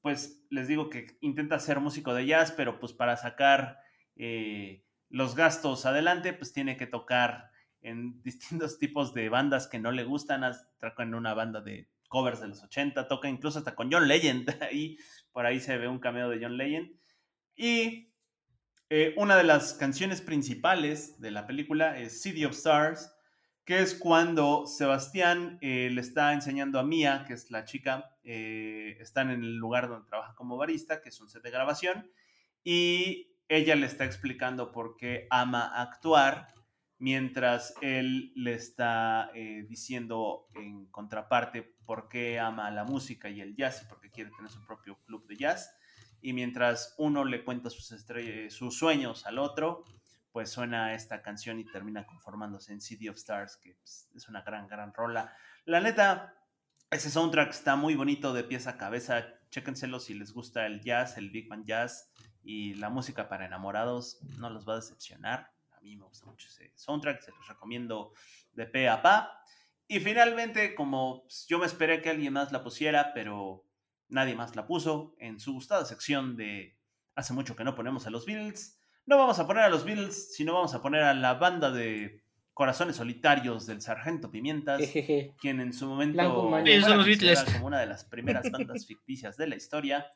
pues 0.00 0.42
les 0.48 0.66
digo 0.66 0.88
que 0.88 1.18
intenta 1.20 1.60
ser 1.60 1.78
músico 1.78 2.14
de 2.14 2.26
jazz, 2.26 2.52
pero 2.52 2.80
pues 2.80 2.92
para 2.92 3.16
sacar 3.16 3.80
los 5.10 5.36
gastos 5.36 5.86
adelante, 5.86 6.32
pues 6.32 6.52
tiene 6.52 6.76
que 6.76 6.88
tocar 6.88 7.47
en 7.82 8.22
distintos 8.22 8.78
tipos 8.78 9.14
de 9.14 9.28
bandas 9.28 9.66
que 9.66 9.78
no 9.78 9.92
le 9.92 10.04
gustan. 10.04 10.42
Toca 10.78 11.02
en 11.02 11.14
una 11.14 11.34
banda 11.34 11.60
de 11.60 11.88
covers 12.08 12.40
de 12.40 12.48
los 12.48 12.62
80, 12.62 13.06
toca 13.06 13.28
incluso 13.28 13.58
hasta 13.58 13.74
con 13.74 13.92
John 13.92 14.08
Legend. 14.08 14.48
Ahí, 14.62 14.98
por 15.32 15.46
ahí 15.46 15.60
se 15.60 15.76
ve 15.76 15.88
un 15.88 15.98
cameo 15.98 16.28
de 16.28 16.38
John 16.40 16.56
Legend. 16.56 16.90
Y 17.54 18.12
una 19.16 19.36
de 19.36 19.44
las 19.44 19.74
canciones 19.74 20.22
principales 20.22 21.20
de 21.20 21.30
la 21.30 21.46
película 21.46 21.98
es 21.98 22.22
City 22.22 22.46
of 22.46 22.52
Stars, 22.52 23.12
que 23.68 23.80
es 23.80 23.94
cuando 23.94 24.66
Sebastián 24.66 25.58
eh, 25.60 25.90
le 25.92 26.00
está 26.00 26.32
enseñando 26.32 26.78
a 26.78 26.84
Mía, 26.84 27.24
que 27.26 27.34
es 27.34 27.50
la 27.50 27.66
chica, 27.66 28.16
eh, 28.24 28.96
están 28.98 29.30
en 29.30 29.42
el 29.42 29.56
lugar 29.56 29.90
donde 29.90 30.08
trabaja 30.08 30.34
como 30.34 30.56
barista, 30.56 31.02
que 31.02 31.10
es 31.10 31.20
un 31.20 31.28
set 31.28 31.42
de 31.42 31.50
grabación, 31.50 32.10
y 32.64 33.36
ella 33.46 33.76
le 33.76 33.84
está 33.84 34.06
explicando 34.06 34.72
por 34.72 34.96
qué 34.96 35.26
ama 35.28 35.70
actuar, 35.82 36.48
mientras 36.98 37.74
él 37.80 38.32
le 38.34 38.54
está 38.54 39.30
eh, 39.34 39.64
diciendo 39.68 40.48
en 40.54 40.86
contraparte 40.86 41.62
por 41.62 42.08
qué 42.08 42.38
ama 42.38 42.70
la 42.70 42.84
música 42.84 43.28
y 43.28 43.40
el 43.40 43.54
jazz 43.54 43.82
y 43.82 43.86
por 43.86 44.00
qué 44.00 44.10
quiere 44.10 44.30
tener 44.36 44.50
su 44.50 44.64
propio 44.66 44.98
club 45.06 45.26
de 45.26 45.36
jazz. 45.36 45.74
Y 46.20 46.32
mientras 46.32 46.94
uno 46.98 47.24
le 47.24 47.44
cuenta 47.44 47.70
sus, 47.70 47.94
sus 48.48 48.76
sueños 48.76 49.26
al 49.26 49.38
otro, 49.38 49.84
pues 50.32 50.50
suena 50.50 50.94
esta 50.94 51.22
canción 51.22 51.60
y 51.60 51.64
termina 51.64 52.04
conformándose 52.06 52.72
en 52.72 52.80
City 52.80 53.08
of 53.08 53.16
Stars, 53.16 53.56
que 53.56 53.74
pues, 53.74 54.10
es 54.14 54.28
una 54.28 54.42
gran, 54.42 54.66
gran 54.66 54.92
rola. 54.92 55.32
La 55.64 55.80
neta, 55.80 56.34
ese 56.90 57.10
soundtrack 57.10 57.50
está 57.50 57.76
muy 57.76 57.94
bonito 57.94 58.32
de 58.32 58.44
pieza 58.44 58.70
a 58.70 58.76
cabeza. 58.76 59.26
Chéquenselo 59.50 60.00
si 60.00 60.14
les 60.14 60.32
gusta 60.32 60.66
el 60.66 60.80
jazz, 60.80 61.16
el 61.16 61.30
Big 61.30 61.48
Band 61.48 61.64
Jazz 61.64 62.10
y 62.42 62.74
la 62.74 62.90
música 62.90 63.28
para 63.28 63.46
enamorados, 63.46 64.20
no 64.38 64.50
los 64.50 64.68
va 64.68 64.74
a 64.74 64.76
decepcionar. 64.76 65.52
A 65.88 65.90
mí 65.90 65.96
me 65.96 66.04
gusta 66.04 66.26
mucho 66.26 66.48
ese 66.48 66.70
soundtrack, 66.74 67.22
se 67.22 67.30
los 67.30 67.48
recomiendo 67.48 68.12
de 68.52 68.66
pe 68.66 68.88
a 68.88 69.00
pa. 69.00 69.42
Y 69.86 70.00
finalmente, 70.00 70.74
como 70.74 71.26
yo 71.48 71.58
me 71.58 71.64
esperé 71.64 72.02
que 72.02 72.10
alguien 72.10 72.34
más 72.34 72.52
la 72.52 72.62
pusiera, 72.62 73.12
pero 73.14 73.64
nadie 74.08 74.34
más 74.34 74.54
la 74.54 74.66
puso, 74.66 75.14
en 75.18 75.40
su 75.40 75.54
gustada 75.54 75.84
sección 75.84 76.36
de 76.36 76.76
Hace 77.14 77.32
mucho 77.32 77.56
que 77.56 77.64
no 77.64 77.74
ponemos 77.74 78.06
a 78.06 78.10
los 78.10 78.26
Beatles, 78.26 78.80
no 79.06 79.16
vamos 79.16 79.40
a 79.40 79.46
poner 79.46 79.64
a 79.64 79.68
los 79.68 79.84
Beatles, 79.84 80.34
sino 80.36 80.52
vamos 80.52 80.72
a 80.74 80.82
poner 80.82 81.02
a 81.02 81.14
la 81.14 81.34
banda 81.34 81.72
de 81.72 82.22
corazones 82.52 82.96
solitarios 82.96 83.66
del 83.66 83.80
Sargento 83.80 84.30
Pimientas, 84.30 84.82
quien 85.40 85.60
en 85.60 85.72
su 85.72 85.86
momento 85.86 86.20
era 86.20 87.44
como 87.44 87.66
una 87.66 87.80
de 87.80 87.86
las 87.86 88.04
primeras 88.04 88.48
bandas 88.52 88.86
ficticias 88.86 89.36
de 89.36 89.48
la 89.48 89.56
historia, 89.56 90.06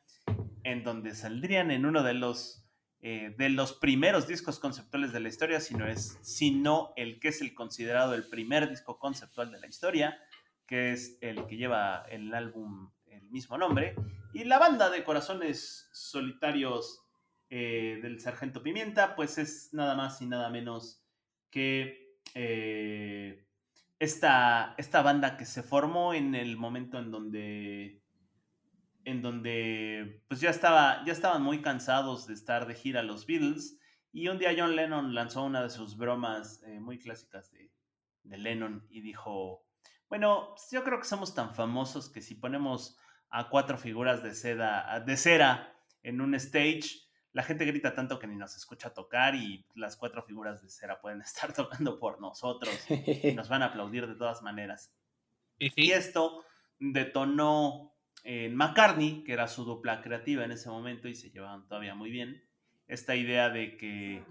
en 0.62 0.84
donde 0.84 1.14
saldrían 1.14 1.70
en 1.70 1.86
uno 1.86 2.02
de 2.02 2.14
los 2.14 2.61
eh, 3.04 3.34
de 3.36 3.48
los 3.48 3.72
primeros 3.72 4.28
discos 4.28 4.60
conceptuales 4.60 5.12
de 5.12 5.18
la 5.18 5.28
historia, 5.28 5.60
sino 5.60 5.88
es 5.88 6.18
sino 6.22 6.92
el 6.96 7.18
que 7.18 7.28
es 7.28 7.40
el 7.40 7.52
considerado 7.52 8.14
el 8.14 8.28
primer 8.28 8.70
disco 8.70 8.98
conceptual 9.00 9.50
de 9.50 9.58
la 9.58 9.66
historia, 9.66 10.18
que 10.66 10.92
es 10.92 11.18
el 11.20 11.46
que 11.46 11.56
lleva 11.56 12.04
el 12.08 12.32
álbum 12.32 12.92
el 13.06 13.28
mismo 13.30 13.58
nombre, 13.58 13.96
y 14.32 14.44
la 14.44 14.58
banda 14.58 14.88
de 14.88 15.04
corazones 15.04 15.88
solitarios 15.92 17.02
eh, 17.50 17.98
del 18.02 18.20
Sargento 18.20 18.62
Pimienta, 18.62 19.14
pues 19.14 19.36
es 19.36 19.74
nada 19.74 19.94
más 19.94 20.22
y 20.22 20.26
nada 20.26 20.48
menos 20.48 21.04
que 21.50 22.16
eh, 22.34 23.46
esta, 23.98 24.74
esta, 24.78 25.02
banda 25.02 25.36
que 25.36 25.44
se 25.44 25.62
formó 25.62 26.14
en 26.14 26.34
el 26.34 26.56
momento 26.56 26.98
en 26.98 27.10
donde 27.10 28.01
en 29.04 29.22
donde 29.22 30.22
pues 30.28 30.40
ya 30.40 30.50
estaba 30.50 31.04
ya 31.04 31.12
estaban 31.12 31.42
muy 31.42 31.62
cansados 31.62 32.26
de 32.26 32.34
estar 32.34 32.66
de 32.66 32.74
gira 32.74 33.02
los 33.02 33.26
Beatles 33.26 33.78
y 34.12 34.28
un 34.28 34.38
día 34.38 34.54
John 34.56 34.76
Lennon 34.76 35.14
lanzó 35.14 35.44
una 35.44 35.62
de 35.62 35.70
sus 35.70 35.96
bromas 35.96 36.62
eh, 36.64 36.80
muy 36.80 36.98
clásicas 36.98 37.50
de, 37.50 37.72
de, 38.22 38.38
Lennon 38.38 38.86
y 38.90 39.00
dijo 39.00 39.64
bueno 40.08 40.50
pues 40.50 40.68
yo 40.70 40.84
creo 40.84 40.98
que 40.98 41.06
somos 41.06 41.34
tan 41.34 41.54
famosos 41.54 42.10
que 42.10 42.22
si 42.22 42.34
ponemos 42.34 42.98
a 43.30 43.48
cuatro 43.48 43.78
figuras 43.78 44.22
de 44.22 44.34
seda 44.34 45.00
de 45.00 45.16
cera 45.16 45.74
en 46.02 46.20
un 46.20 46.34
stage 46.34 47.02
la 47.32 47.42
gente 47.42 47.64
grita 47.64 47.94
tanto 47.94 48.18
que 48.18 48.26
ni 48.26 48.36
nos 48.36 48.56
escucha 48.56 48.92
tocar 48.92 49.34
y 49.34 49.64
las 49.74 49.96
cuatro 49.96 50.22
figuras 50.22 50.62
de 50.62 50.68
cera 50.68 51.00
pueden 51.00 51.20
estar 51.22 51.52
tocando 51.52 51.98
por 51.98 52.20
nosotros 52.20 52.74
y 52.88 53.32
nos 53.32 53.48
van 53.48 53.62
a 53.62 53.66
aplaudir 53.66 54.06
de 54.06 54.14
todas 54.14 54.42
maneras. 54.42 54.92
Y 55.58 55.92
esto 55.92 56.44
detonó 56.78 57.91
en 58.22 58.54
McCartney, 58.54 59.24
que 59.24 59.32
era 59.32 59.48
su 59.48 59.64
dupla 59.64 60.00
creativa 60.00 60.44
en 60.44 60.52
ese 60.52 60.68
momento 60.68 61.08
y 61.08 61.14
se 61.14 61.30
llevaban 61.30 61.66
todavía 61.66 61.94
muy 61.94 62.10
bien, 62.10 62.42
esta 62.86 63.16
idea 63.16 63.50
de 63.50 63.76
que 63.76 64.24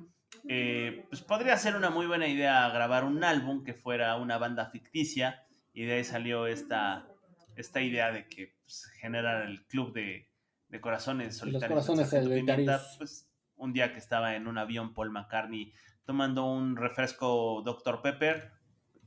eh, 0.48 1.06
pues 1.10 1.22
podría 1.22 1.58
ser 1.58 1.76
una 1.76 1.90
muy 1.90 2.06
buena 2.06 2.28
idea 2.28 2.70
grabar 2.70 3.04
un 3.04 3.24
álbum 3.24 3.64
que 3.64 3.74
fuera 3.74 4.16
una 4.18 4.38
banda 4.38 4.70
ficticia 4.70 5.46
y 5.74 5.86
de 5.86 5.94
ahí 5.94 6.04
salió 6.04 6.48
esta, 6.48 7.08
esta 7.56 7.82
idea 7.82 8.12
de 8.12 8.28
que 8.28 8.56
pues, 8.64 8.86
generar 9.00 9.46
el 9.46 9.66
club 9.66 9.94
de, 9.94 10.30
de 10.70 10.82
corazones 10.82 11.38
solitarios. 11.38 11.70
Los 11.70 11.86
corazones 11.86 12.14
Pues, 12.98 13.30
un 13.56 13.74
día 13.74 13.94
que 13.94 14.00
estaba 14.00 14.36
en 14.36 14.48
un 14.48 14.58
avión 14.58 14.94
Paul 14.94 15.12
McCartney 15.12 15.74
tomando 16.06 16.46
un 16.46 16.76
refresco 16.76 17.62
Dr. 17.64 18.02
Pepper, 18.02 18.52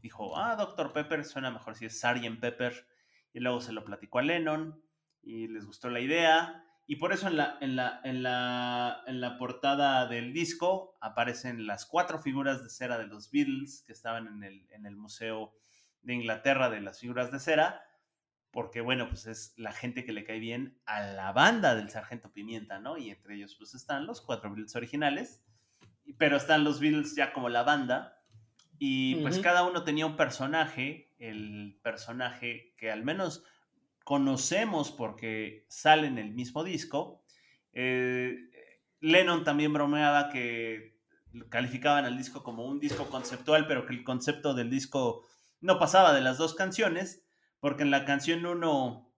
dijo, 0.01 0.39
ah, 0.39 0.55
Dr. 0.57 0.93
Pepper 0.93 1.25
suena 1.25 1.51
mejor 1.51 1.75
si 1.75 1.87
es 1.87 1.99
Sgt. 1.99 2.41
Pepper. 2.41 2.87
Y 3.35 3.41
luego 3.41 3.61
se 3.61 3.73
lo 3.73 3.85
platicó 3.85 4.21
a 4.21 4.23
Lennon 4.23 4.83
y 5.23 5.49
les 5.49 5.67
gustó 5.67 5.91
la 5.91 6.01
idea. 6.01 6.65
Y 6.87 6.97
por 6.97 7.13
eso 7.13 7.29
en 7.29 7.37
la, 7.37 7.59
en 7.61 7.77
la, 7.77 8.01
en 8.05 8.23
la, 8.23 9.03
en 9.07 9.21
la 9.21 9.37
portada 9.37 10.07
del 10.07 10.33
disco 10.33 10.97
aparecen 11.03 11.67
las 11.67 11.85
cuatro 11.85 12.19
figuras 12.19 12.63
de 12.63 12.71
cera 12.71 12.97
de 12.97 13.07
los 13.07 13.31
Beatles 13.31 13.85
que 13.87 13.93
estaban 13.93 14.27
en 14.27 14.43
el, 14.43 14.67
en 14.71 14.87
el 14.87 14.97
Museo 14.97 15.53
de 16.01 16.15
Inglaterra 16.15 16.71
de 16.71 16.81
las 16.81 17.01
figuras 17.01 17.31
de 17.31 17.41
cera 17.41 17.83
porque 18.55 18.81
bueno, 18.81 19.09
pues 19.09 19.27
es 19.27 19.53
la 19.57 19.73
gente 19.73 20.05
que 20.05 20.13
le 20.13 20.23
cae 20.23 20.39
bien 20.39 20.81
a 20.87 21.03
la 21.03 21.33
banda 21.33 21.75
del 21.75 21.91
Sargento 21.91 22.33
Pimienta, 22.33 22.79
¿no? 22.79 22.97
Y 22.97 23.11
entre 23.11 23.35
ellos 23.35 23.57
pues 23.59 23.75
están 23.75 24.07
los 24.07 24.21
cuatro 24.21 24.49
Beatles 24.49 24.77
originales, 24.77 25.45
pero 26.19 26.37
están 26.37 26.63
los 26.63 26.79
Beatles 26.79 27.17
ya 27.17 27.33
como 27.33 27.49
la 27.49 27.65
banda, 27.65 28.24
y 28.79 29.17
pues 29.17 29.39
cada 29.39 29.65
uno 29.65 29.85
tenía 29.85 30.07
un 30.07 30.17
personaje, 30.17 31.13
el 31.19 31.79
personaje 31.83 32.75
que 32.77 32.91
al 32.91 33.05
menos 33.05 33.45
conocemos 34.05 34.91
porque 34.91 35.65
sale 35.69 36.07
en 36.07 36.19
el 36.19 36.33
mismo 36.33 36.65
disco. 36.65 37.25
Eh, 37.73 38.37
Lennon 39.01 39.45
también 39.45 39.73
bromeaba 39.73 40.29
que 40.29 40.99
calificaban 41.49 42.05
al 42.05 42.17
disco 42.17 42.43
como 42.43 42.67
un 42.67 42.81
disco 42.81 43.09
conceptual, 43.11 43.67
pero 43.67 43.87
que 43.87 43.95
el 43.95 44.05
concepto 44.05 44.55
del 44.55 44.71
disco 44.71 45.27
no 45.61 45.79
pasaba 45.79 46.13
de 46.13 46.21
las 46.21 46.39
dos 46.39 46.55
canciones 46.55 47.25
porque 47.61 47.83
en 47.83 47.91
la 47.91 48.05
canción 48.05 48.45
1 48.45 49.11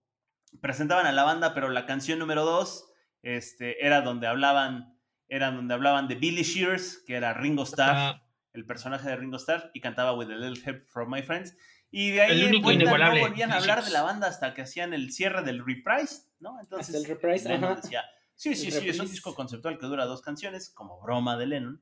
presentaban 0.61 1.05
a 1.05 1.11
la 1.11 1.23
banda, 1.23 1.53
pero 1.53 1.69
la 1.69 1.85
canción 1.85 2.19
número 2.19 2.45
2 2.45 2.85
este, 3.23 3.85
era 3.85 4.01
donde 4.01 4.27
hablaban, 4.27 4.97
era 5.27 5.51
donde 5.51 5.73
hablaban 5.73 6.07
de 6.07 6.15
Billy 6.15 6.43
Shears, 6.43 7.03
que 7.05 7.15
era 7.15 7.33
Ringo 7.33 7.63
Starr, 7.63 8.21
el 8.57 8.65
personaje 8.65 9.07
de 9.07 9.15
Ringo 9.15 9.37
Starr, 9.37 9.71
y 9.73 9.81
cantaba 9.81 10.13
With 10.13 10.29
a 10.31 10.35
Little 10.35 10.61
Help 10.65 10.85
from 10.87 11.11
My 11.11 11.21
Friends. 11.21 11.55
Y 11.89 12.11
de 12.11 12.21
ahí 12.21 12.51
no 12.51 12.61
volvían 12.61 13.51
a 13.51 13.57
hablar 13.57 13.83
de 13.83 13.91
la 13.91 14.01
banda 14.01 14.27
hasta 14.27 14.53
que 14.53 14.61
hacían 14.61 14.93
el 14.93 15.11
cierre 15.13 15.43
del 15.43 15.65
reprise, 15.65 16.23
¿no? 16.39 16.59
Entonces, 16.59 16.93
el 16.95 17.05
reprise, 17.05 17.47
Decía, 17.57 18.03
sí, 18.35 18.55
sí, 18.55 18.71
sí, 18.71 18.89
es 18.89 18.99
un 18.99 19.09
disco 19.09 19.33
conceptual 19.33 19.77
que 19.77 19.85
dura 19.85 20.05
dos 20.05 20.21
canciones, 20.21 20.69
como 20.69 20.99
broma 20.99 21.37
de 21.37 21.45
Lennon. 21.45 21.81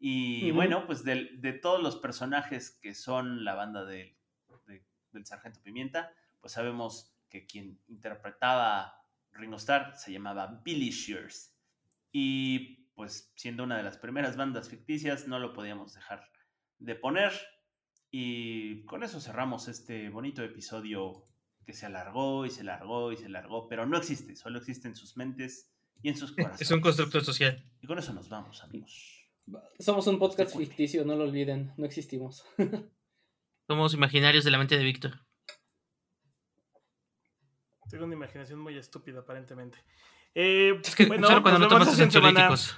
Y 0.00 0.50
bueno, 0.50 0.86
pues 0.86 1.04
de, 1.04 1.30
de, 1.34 1.52
todos 1.52 1.82
los 1.82 1.96
personajes 1.96 2.70
que 2.70 2.94
son 2.94 3.44
la 3.44 3.54
banda 3.54 3.84
del 3.84 4.18
del 5.12 5.26
Sargento 5.26 5.60
Pimienta, 5.62 6.12
pues 6.40 6.52
sabemos 6.52 7.14
que 7.28 7.46
quien 7.46 7.78
interpretaba 7.88 9.02
Ringo 9.32 9.56
Starr 9.56 9.96
se 9.96 10.12
llamaba 10.12 10.60
Billy 10.64 10.90
Shears. 10.90 11.54
Y 12.12 12.77
pues 12.98 13.32
siendo 13.36 13.62
una 13.62 13.76
de 13.76 13.84
las 13.84 13.96
primeras 13.96 14.36
bandas 14.36 14.68
ficticias, 14.68 15.28
no 15.28 15.38
lo 15.38 15.52
podíamos 15.52 15.94
dejar 15.94 16.28
de 16.78 16.96
poner. 16.96 17.32
Y 18.10 18.84
con 18.86 19.04
eso 19.04 19.20
cerramos 19.20 19.68
este 19.68 20.08
bonito 20.08 20.42
episodio 20.42 21.24
que 21.64 21.74
se 21.74 21.86
alargó 21.86 22.44
y 22.44 22.50
se 22.50 22.62
alargó 22.62 23.12
y 23.12 23.16
se 23.16 23.26
alargó, 23.26 23.68
pero 23.68 23.86
no 23.86 23.96
existe, 23.98 24.34
solo 24.34 24.58
existe 24.58 24.88
en 24.88 24.96
sus 24.96 25.16
mentes 25.16 25.70
y 26.02 26.08
en 26.08 26.16
sus 26.16 26.32
corazones. 26.32 26.60
Es 26.60 26.70
un 26.72 26.80
constructo 26.80 27.20
social. 27.20 27.64
Y 27.80 27.86
con 27.86 28.00
eso 28.00 28.12
nos 28.12 28.28
vamos, 28.28 28.64
amigos. 28.64 29.30
Somos 29.78 30.08
un 30.08 30.18
podcast 30.18 30.56
ficticio, 30.56 31.04
no 31.04 31.14
lo 31.14 31.22
olviden, 31.22 31.72
no 31.76 31.86
existimos. 31.86 32.44
Somos 33.68 33.94
imaginarios 33.94 34.44
de 34.44 34.50
la 34.50 34.58
mente 34.58 34.76
de 34.76 34.82
Víctor. 34.82 35.20
Tengo 37.88 38.06
una 38.06 38.14
imaginación 38.14 38.58
muy 38.58 38.76
estúpida, 38.76 39.20
aparentemente. 39.20 39.78
Eh, 40.34 40.80
Es 40.82 40.96
que 40.96 41.06
bueno, 41.06 41.28
solo 41.28 41.42
cuando 41.42 41.60
no 41.60 41.68
tomas 41.68 41.94
semana. 41.94 42.04
ansiolíticos. 42.04 42.76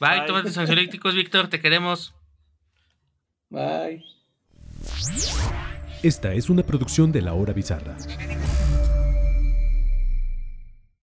Bye, 0.00 0.18
Bye. 0.18 0.26
toma 0.26 0.42
tus 0.42 0.56
ansiolíticos, 0.58 1.14
Víctor, 1.14 1.48
te 1.48 1.60
queremos. 1.60 2.14
Bye. 3.50 4.04
Esta 6.02 6.32
es 6.32 6.48
una 6.48 6.62
producción 6.62 7.10
de 7.10 7.22
La 7.22 7.34
Hora 7.34 7.52
Bizarra. 7.52 7.96